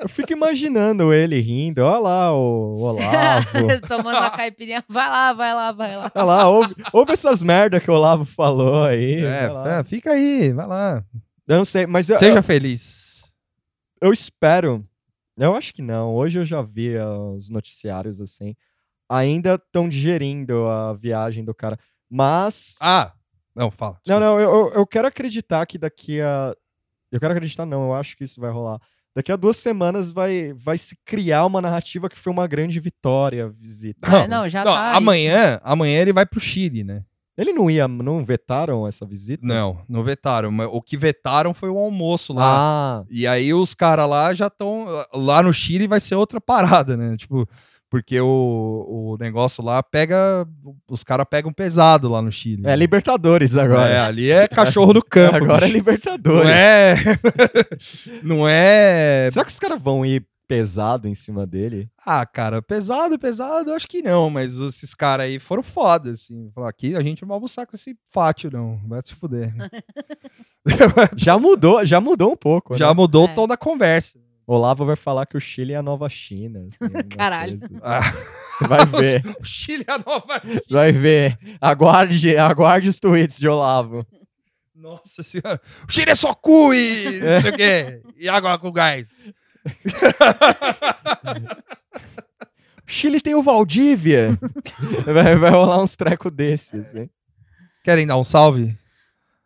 [0.03, 1.81] Eu fico imaginando ele rindo.
[1.81, 3.47] Olha lá o Olavo.
[3.88, 4.84] Tomando a caipirinha.
[4.89, 6.11] Vai lá, vai lá, vai lá.
[6.14, 9.23] Olha lá, ouve, ouve essas merda que o Olavo falou aí.
[9.23, 11.03] É, vai é, fica aí, vai lá.
[11.48, 13.22] Eu não sei, mas eu, Seja feliz.
[14.02, 14.88] eu espero.
[15.38, 16.14] Eu acho que não.
[16.15, 18.56] Hoje eu já vi ah, os noticiários assim.
[19.10, 21.78] Ainda estão digerindo a viagem do cara.
[22.10, 22.76] Mas.
[22.82, 23.11] Ah,
[23.56, 23.99] não, fala.
[24.07, 26.56] não, não, eu, eu- eu quero acreditar que daqui a.
[27.11, 28.80] Eu quero acreditar, não, eu acho que isso vai rolar.
[29.15, 33.45] Daqui a duas semanas vai, vai se criar uma narrativa que foi uma grande vitória
[33.45, 34.10] a visita.
[34.10, 34.88] Não, É, não, já Não, tá.
[34.90, 34.98] isso.
[34.98, 37.03] amanhã, amanhã ele vai pro Chile, né?
[37.38, 39.45] Ele não ia, não vetaram essa visita?
[39.45, 40.51] Não, não vetaram.
[40.51, 42.99] mas O que vetaram foi o almoço lá.
[43.01, 44.85] Ah, E aí os caras lá já estão.
[45.14, 47.18] Lá no Chile vai ser outra parada, né?
[47.18, 47.47] Tipo,
[47.89, 50.47] porque o, o negócio lá pega.
[50.88, 52.64] Os caras pegam pesado lá no Chile.
[52.68, 53.89] é Libertadores agora.
[53.89, 55.35] É, ali é cachorro do campo.
[55.38, 55.69] agora é.
[55.72, 56.43] Libertadores.
[56.43, 56.95] Não é.
[58.23, 59.30] não é.
[59.31, 60.23] Será que os caras vão ir
[60.54, 61.90] pesado em cima dele?
[62.06, 66.52] Ah, cara, pesado, pesado, eu acho que não, mas esses caras aí foram foda, assim.
[66.68, 68.80] Aqui a gente não vai almoçar com esse fátio, não.
[68.88, 69.52] Vai se fuder.
[71.18, 72.76] Já mudou, já mudou um pouco.
[72.76, 72.94] Já né?
[72.94, 73.32] mudou É.
[73.32, 74.18] o tom da conversa.
[74.46, 76.60] Olavo vai falar que o Chile é a nova China.
[76.70, 77.58] assim, alguma Caralho.
[77.60, 77.80] coisa.
[77.82, 78.02] Ah,
[78.60, 80.42] Você vai ver, o Chile é a nova.
[80.70, 81.38] vai ver.
[81.60, 84.06] Aguarde, aguarde os tweets de Olavo.
[84.76, 85.60] Nossa senhora.
[85.88, 88.02] O Chile é só cu e não sei o quê.
[88.18, 89.32] E água com gás.
[89.65, 89.69] O
[92.88, 94.38] Chile tem o Valdívia.
[95.06, 96.94] vai, vai rolar uns trecos desses.
[96.94, 97.10] Hein?
[97.84, 98.77] Querem dar um salve?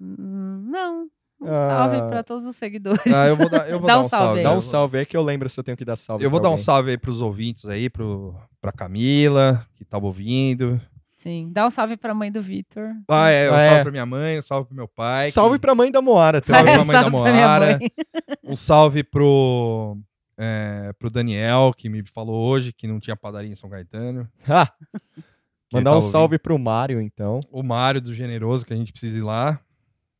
[0.01, 1.07] Hum, Não.
[1.39, 1.53] Um Ah.
[1.55, 3.13] salve pra todos os seguidores.
[3.13, 4.39] Ah, eu vou dar, eu vou dar um um salve salve.
[4.39, 4.43] aí.
[4.43, 6.23] Dá um salve aí que eu lembro se eu tenho que dar salve.
[6.23, 6.63] Eu vou dar um alguém.
[6.65, 10.81] salve aí pros ouvintes aí, pro, pra Camila, que tava ouvindo.
[11.17, 11.49] Sim.
[11.51, 12.91] Dá um salve pra mãe do Vitor.
[13.09, 13.81] Ah, é, um Ah, salve é.
[13.81, 15.31] pra minha mãe, um salve pro meu pai.
[15.31, 16.75] Salve que- pra mãe da Moara Salve também.
[16.75, 17.79] pra mãe da Salve pra minha Moara.
[17.79, 17.91] mãe.
[18.43, 19.97] Um salve pro,
[20.37, 24.29] é, pro Daniel, que me falou hoje que não tinha padaria em São Caetano.
[25.73, 26.11] Mandar tá um ouvindo.
[26.11, 27.39] salve pro Mário, então.
[27.51, 29.59] O Mário do Generoso, que a gente precisa ir lá.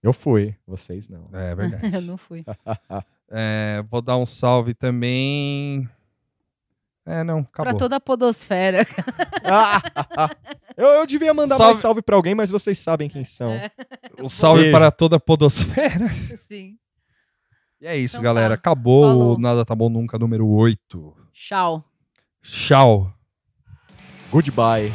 [0.04, 1.30] Eu fui, vocês não.
[1.32, 1.82] É verdade.
[1.96, 2.44] Eu não fui.
[3.30, 5.86] É, vou dar um salve também.
[7.10, 7.80] É, não, Pra acabou.
[7.80, 8.86] toda a podosfera.
[10.76, 13.50] eu, eu devia mandar Salve- mais salve pra alguém, mas vocês sabem quem são.
[13.52, 13.72] É,
[14.22, 14.78] Um salve Beijo.
[14.78, 16.10] para toda a podosfera.
[16.36, 16.76] sim.
[17.80, 18.50] E é isso, Então galera.
[18.50, 18.56] tá.
[18.56, 19.36] Acabou Falou.
[19.36, 21.16] o Nada Tá Bom Nunca número 8.
[21.34, 21.84] Tchau.
[22.44, 23.14] Tchau.
[24.30, 24.92] Goodbye.